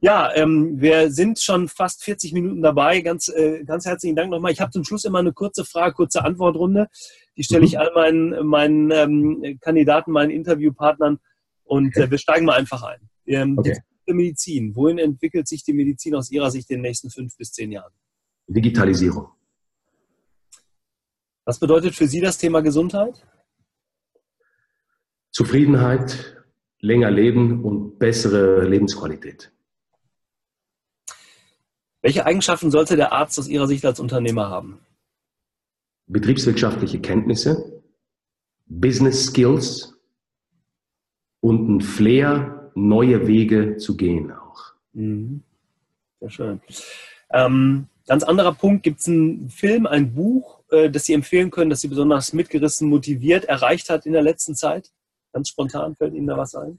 Ja, 0.00 0.34
ähm, 0.34 0.80
wir 0.80 1.12
sind 1.12 1.38
schon 1.38 1.68
fast 1.68 2.02
40 2.02 2.32
Minuten 2.32 2.60
dabei. 2.60 3.02
Ganz, 3.02 3.28
äh, 3.28 3.62
ganz 3.64 3.86
herzlichen 3.86 4.16
Dank 4.16 4.30
nochmal. 4.30 4.50
Ich 4.50 4.60
habe 4.60 4.72
zum 4.72 4.82
Schluss 4.82 5.04
immer 5.04 5.20
eine 5.20 5.32
kurze 5.32 5.64
Frage, 5.64 5.94
kurze 5.94 6.24
Antwortrunde. 6.24 6.88
Die 7.36 7.44
stelle 7.44 7.64
ich 7.64 7.74
mhm. 7.74 7.78
all 7.78 7.92
meinen, 7.94 8.46
meinen 8.46 8.90
ähm, 8.90 9.58
Kandidaten, 9.60 10.10
meinen 10.10 10.30
Interviewpartnern 10.30 11.20
und 11.62 11.88
okay. 11.88 12.02
äh, 12.02 12.10
wir 12.10 12.18
steigen 12.18 12.46
mal 12.46 12.58
einfach 12.58 12.82
ein. 12.82 13.08
Ähm, 13.26 13.56
okay. 13.56 13.78
Die 14.08 14.12
Medizin. 14.12 14.74
Wohin 14.74 14.98
entwickelt 14.98 15.46
sich 15.46 15.62
die 15.62 15.72
Medizin 15.72 16.16
aus 16.16 16.32
Ihrer 16.32 16.50
Sicht 16.50 16.68
in 16.70 16.78
den 16.78 16.82
nächsten 16.82 17.08
fünf 17.08 17.36
bis 17.36 17.52
zehn 17.52 17.70
Jahren? 17.70 17.92
Digitalisierung. 18.48 19.28
Was 21.44 21.60
bedeutet 21.60 21.94
für 21.94 22.08
Sie 22.08 22.20
das 22.20 22.38
Thema 22.38 22.60
Gesundheit? 22.60 23.24
Zufriedenheit, 25.30 26.41
länger 26.82 27.10
leben 27.10 27.64
und 27.64 27.98
bessere 27.98 28.68
Lebensqualität. 28.68 29.50
Welche 32.02 32.26
Eigenschaften 32.26 32.70
sollte 32.72 32.96
der 32.96 33.12
Arzt 33.12 33.38
aus 33.38 33.48
Ihrer 33.48 33.68
Sicht 33.68 33.84
als 33.86 34.00
Unternehmer 34.00 34.50
haben? 34.50 34.80
Betriebswirtschaftliche 36.08 37.00
Kenntnisse, 37.00 37.82
Business 38.66 39.26
Skills 39.26 39.94
und 41.40 41.68
ein 41.68 41.80
Flair 41.80 42.72
neue 42.74 43.28
Wege 43.28 43.76
zu 43.76 43.96
gehen 43.96 44.32
auch. 44.32 44.74
Mhm. 44.92 45.44
Sehr 46.20 46.30
schön. 46.30 46.60
Ähm, 47.30 47.86
ganz 48.08 48.24
anderer 48.24 48.54
Punkt, 48.54 48.82
gibt 48.82 49.00
es 49.00 49.06
einen 49.06 49.48
Film, 49.48 49.86
ein 49.86 50.14
Buch, 50.14 50.62
äh, 50.70 50.90
das 50.90 51.06
Sie 51.06 51.12
empfehlen 51.12 51.52
können, 51.52 51.70
das 51.70 51.80
Sie 51.80 51.88
besonders 51.88 52.32
mitgerissen, 52.32 52.88
motiviert, 52.88 53.44
erreicht 53.44 53.88
hat 53.88 54.06
in 54.06 54.12
der 54.12 54.22
letzten 54.22 54.56
Zeit? 54.56 54.90
Ganz 55.32 55.48
spontan 55.48 55.94
fällt 55.96 56.14
Ihnen 56.14 56.26
da 56.26 56.36
was 56.36 56.54
ein? 56.54 56.78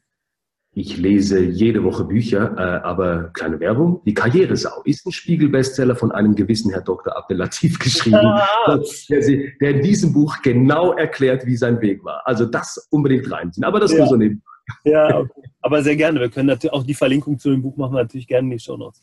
Ich 0.76 0.98
lese 0.98 1.40
jede 1.40 1.84
Woche 1.84 2.04
Bücher, 2.04 2.56
äh, 2.58 2.84
aber 2.84 3.30
kleine 3.34 3.60
Werbung. 3.60 4.02
Die 4.06 4.16
Karrieresau 4.16 4.82
ist 4.86 5.06
ein 5.06 5.12
Spiegelbestseller 5.12 5.96
von 5.96 6.12
einem 6.12 6.34
gewissen 6.34 6.72
Herr 6.72 6.82
Dr. 6.82 7.16
Abdelatif 7.16 7.78
geschrieben, 7.80 8.16
ah. 8.16 8.80
der, 9.08 9.20
der, 9.62 9.70
in 9.70 9.84
diesem 9.84 10.14
Buch 10.14 10.38
genau 10.42 10.94
erklärt, 10.94 11.46
wie 11.46 11.58
sein 11.58 11.80
Weg 11.82 12.04
war. 12.04 12.24
Also 12.26 12.46
das 12.46 12.88
unbedingt 12.90 13.32
reinziehen. 13.32 13.66
Aber 13.66 13.80
das 13.80 13.92
ja. 13.92 14.00
nur 14.00 14.08
so 14.08 14.16
nebenbei. 14.16 14.44
Ja, 14.84 15.20
okay. 15.20 15.42
aber 15.62 15.84
sehr 15.84 15.96
gerne. 15.96 16.20
Wir 16.20 16.30
können 16.30 16.48
natürlich 16.48 16.74
auch 16.74 16.84
die 16.84 16.94
Verlinkung 16.94 17.38
zu 17.38 17.52
dem 17.52 17.62
Buch 17.62 17.76
machen 17.76 17.96
natürlich 17.96 18.28
gerne 18.28 18.48
in 18.48 18.58
die 18.58 18.64
Show 18.64 18.78
Notes. 18.78 19.02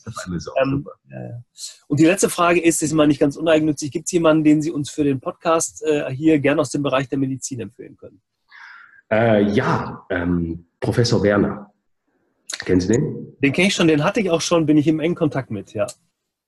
Ähm, 0.60 0.86
ja, 1.08 1.22
ja. 1.22 1.42
Und 1.86 2.00
die 2.00 2.06
letzte 2.06 2.30
Frage 2.30 2.60
ist, 2.60 2.82
ist 2.82 2.92
mal 2.94 3.06
nicht 3.06 3.20
ganz 3.20 3.36
uneigennützig, 3.36 3.90
gibt 3.92 4.06
es 4.06 4.12
jemanden, 4.12 4.42
den 4.42 4.62
Sie 4.62 4.70
uns 4.70 4.90
für 4.90 5.04
den 5.04 5.20
Podcast 5.20 5.84
äh, 5.84 6.10
hier 6.12 6.40
gerne 6.40 6.62
aus 6.62 6.70
dem 6.70 6.82
Bereich 6.82 7.08
der 7.08 7.18
Medizin 7.18 7.60
empfehlen 7.60 7.96
können? 7.96 8.20
Äh, 9.12 9.42
ja, 9.50 10.06
ähm, 10.10 10.66
Professor 10.80 11.22
Werner. 11.22 11.72
Kennen 12.64 12.80
Sie 12.80 12.88
den? 12.88 13.36
Den 13.42 13.52
kenne 13.52 13.68
ich 13.68 13.74
schon, 13.74 13.88
den 13.88 14.04
hatte 14.04 14.20
ich 14.20 14.30
auch 14.30 14.40
schon, 14.40 14.66
bin 14.66 14.76
ich 14.76 14.86
im 14.86 15.00
engen 15.00 15.14
Kontakt 15.14 15.50
mit, 15.50 15.72
ja. 15.72 15.86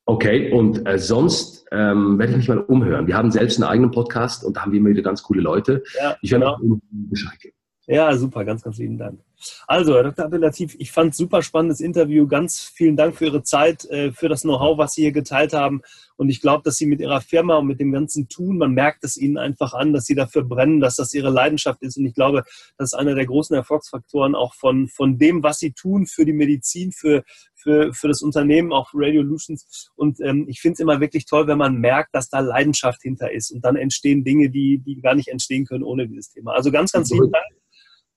Okay, 0.04 0.50
und 0.52 0.86
äh, 0.86 0.98
sonst 0.98 1.64
ähm, 1.70 2.18
werde 2.18 2.32
ich 2.32 2.38
mich 2.38 2.48
mal 2.48 2.58
umhören. 2.58 3.06
Wir 3.06 3.16
haben 3.16 3.30
selbst 3.30 3.56
einen 3.58 3.70
eigenen 3.70 3.92
Podcast 3.92 4.44
und 4.44 4.56
da 4.56 4.62
haben 4.62 4.72
wir 4.72 4.80
immer 4.80 4.90
wieder 4.90 5.02
ganz 5.02 5.22
coole 5.22 5.40
Leute. 5.40 5.82
Ja, 5.96 6.16
ich 6.22 6.32
werde 6.32 6.56
genau. 6.60 6.80
Bescheid 6.90 7.38
geben. 7.38 7.54
Ja, 7.88 8.16
super, 8.16 8.44
ganz, 8.44 8.62
ganz 8.62 8.78
lieben 8.78 8.96
Dank. 8.96 9.18
Also, 9.66 9.94
Herr 9.94 10.04
Dr. 10.04 10.26
Abdelatif, 10.26 10.76
ich 10.78 10.92
fand 10.92 11.10
es 11.10 11.16
super 11.16 11.42
spannendes 11.42 11.80
Interview. 11.80 12.28
Ganz 12.28 12.60
vielen 12.60 12.96
Dank 12.96 13.16
für 13.16 13.24
Ihre 13.24 13.42
Zeit, 13.42 13.84
äh, 13.86 14.12
für 14.12 14.28
das 14.28 14.42
Know-how, 14.42 14.78
was 14.78 14.92
Sie 14.92 15.02
hier 15.02 15.10
geteilt 15.10 15.52
haben. 15.52 15.82
Und 16.16 16.28
ich 16.28 16.40
glaube, 16.40 16.62
dass 16.62 16.76
Sie 16.76 16.86
mit 16.86 17.00
Ihrer 17.00 17.20
Firma 17.20 17.56
und 17.56 17.66
mit 17.66 17.80
dem 17.80 17.90
ganzen 17.90 18.28
Tun, 18.28 18.58
man 18.58 18.70
merkt 18.70 19.02
es 19.02 19.16
Ihnen 19.16 19.36
einfach 19.36 19.74
an, 19.74 19.92
dass 19.92 20.04
Sie 20.04 20.14
dafür 20.14 20.44
brennen, 20.44 20.78
dass 20.78 20.94
das 20.94 21.12
Ihre 21.12 21.30
Leidenschaft 21.30 21.82
ist. 21.82 21.96
Und 21.96 22.06
ich 22.06 22.14
glaube, 22.14 22.44
das 22.78 22.92
ist 22.92 22.94
einer 22.94 23.16
der 23.16 23.26
großen 23.26 23.56
Erfolgsfaktoren 23.56 24.36
auch 24.36 24.54
von, 24.54 24.86
von 24.86 25.18
dem, 25.18 25.42
was 25.42 25.58
Sie 25.58 25.72
tun 25.72 26.06
für 26.06 26.24
die 26.24 26.32
Medizin, 26.32 26.92
für, 26.92 27.24
für, 27.56 27.92
für 27.92 28.06
das 28.06 28.22
Unternehmen, 28.22 28.72
auch 28.72 28.90
für 28.90 28.98
Radiolutions. 28.98 29.90
Und 29.96 30.20
ähm, 30.20 30.46
ich 30.48 30.60
finde 30.60 30.74
es 30.74 30.80
immer 30.80 31.00
wirklich 31.00 31.26
toll, 31.26 31.48
wenn 31.48 31.58
man 31.58 31.78
merkt, 31.78 32.14
dass 32.14 32.28
da 32.28 32.38
Leidenschaft 32.38 33.02
hinter 33.02 33.32
ist. 33.32 33.50
Und 33.50 33.64
dann 33.64 33.74
entstehen 33.74 34.22
Dinge, 34.22 34.50
die, 34.50 34.78
die 34.78 35.00
gar 35.00 35.16
nicht 35.16 35.28
entstehen 35.28 35.64
können 35.64 35.82
ohne 35.82 36.06
dieses 36.06 36.30
Thema. 36.30 36.52
Also 36.52 36.70
ganz, 36.70 36.92
ganz 36.92 37.10
lieben 37.10 37.32
Dank 37.32 37.61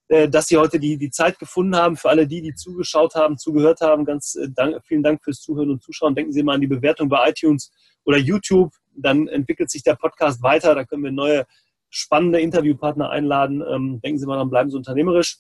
dass 0.07 0.47
Sie 0.47 0.57
heute 0.57 0.79
die, 0.79 0.97
die 0.97 1.09
Zeit 1.09 1.39
gefunden 1.39 1.75
haben. 1.75 1.97
Für 1.97 2.09
alle 2.09 2.27
die, 2.27 2.41
die 2.41 2.53
zugeschaut 2.53 3.15
haben, 3.15 3.37
zugehört 3.37 3.81
haben, 3.81 4.05
ganz 4.05 4.35
äh, 4.35 4.47
dank, 4.49 4.81
vielen 4.85 5.03
Dank 5.03 5.23
fürs 5.23 5.41
Zuhören 5.41 5.71
und 5.71 5.83
Zuschauen. 5.83 6.15
Denken 6.15 6.31
Sie 6.31 6.43
mal 6.43 6.55
an 6.55 6.61
die 6.61 6.67
Bewertung 6.67 7.09
bei 7.09 7.29
iTunes 7.29 7.71
oder 8.03 8.17
YouTube. 8.17 8.73
Dann 8.95 9.27
entwickelt 9.27 9.69
sich 9.69 9.83
der 9.83 9.95
Podcast 9.95 10.41
weiter. 10.43 10.75
Da 10.75 10.83
können 10.85 11.03
wir 11.03 11.11
neue 11.11 11.45
spannende 11.89 12.39
Interviewpartner 12.39 13.09
einladen. 13.09 13.63
Ähm, 13.67 13.99
denken 14.01 14.19
Sie 14.19 14.25
mal 14.25 14.37
dann 14.37 14.49
bleiben 14.49 14.69
Sie 14.69 14.77
unternehmerisch. 14.77 15.37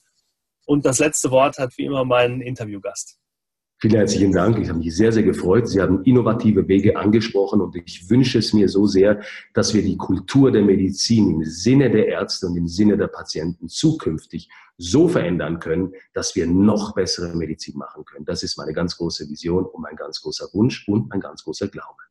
Und 0.65 0.85
das 0.85 0.99
letzte 0.99 1.29
Wort 1.29 1.59
hat 1.59 1.77
wie 1.77 1.85
immer 1.85 2.05
mein 2.05 2.41
Interviewgast. 2.41 3.19
Vielen 3.77 3.95
herzlichen 3.95 4.31
Dank. 4.31 4.57
Ich 4.57 4.69
habe 4.69 4.79
mich 4.79 4.95
sehr, 4.95 5.11
sehr 5.11 5.23
gefreut. 5.23 5.67
Sie 5.67 5.81
haben 5.81 6.01
innovative 6.05 6.65
Wege 6.69 6.95
angesprochen 6.95 7.59
und 7.59 7.75
ich 7.75 8.09
wünsche 8.09 8.39
es 8.39 8.53
mir 8.53 8.69
so 8.69 8.87
sehr, 8.87 9.21
dass 9.53 9.73
wir 9.73 9.81
die 9.81 9.97
Kultur 9.97 10.49
der 10.49 10.61
Medizin 10.61 11.29
im 11.29 11.43
Sinne 11.43 11.91
der 11.91 12.07
Ärzte 12.07 12.47
und 12.47 12.55
im 12.55 12.69
Sinne 12.69 12.97
der 12.97 13.07
Patienten 13.07 13.67
zukünftig 13.67 14.49
so 14.77 15.09
verändern 15.09 15.59
können, 15.59 15.93
dass 16.13 16.37
wir 16.37 16.47
noch 16.47 16.95
bessere 16.95 17.35
Medizin 17.35 17.77
machen 17.77 18.05
können. 18.05 18.23
Das 18.23 18.43
ist 18.43 18.57
meine 18.57 18.71
ganz 18.71 18.95
große 18.95 19.27
Vision 19.29 19.65
und 19.65 19.81
mein 19.81 19.97
ganz 19.97 20.21
großer 20.21 20.47
Wunsch 20.53 20.87
und 20.87 21.09
mein 21.09 21.19
ganz 21.19 21.43
großer 21.43 21.67
Glaube. 21.67 22.04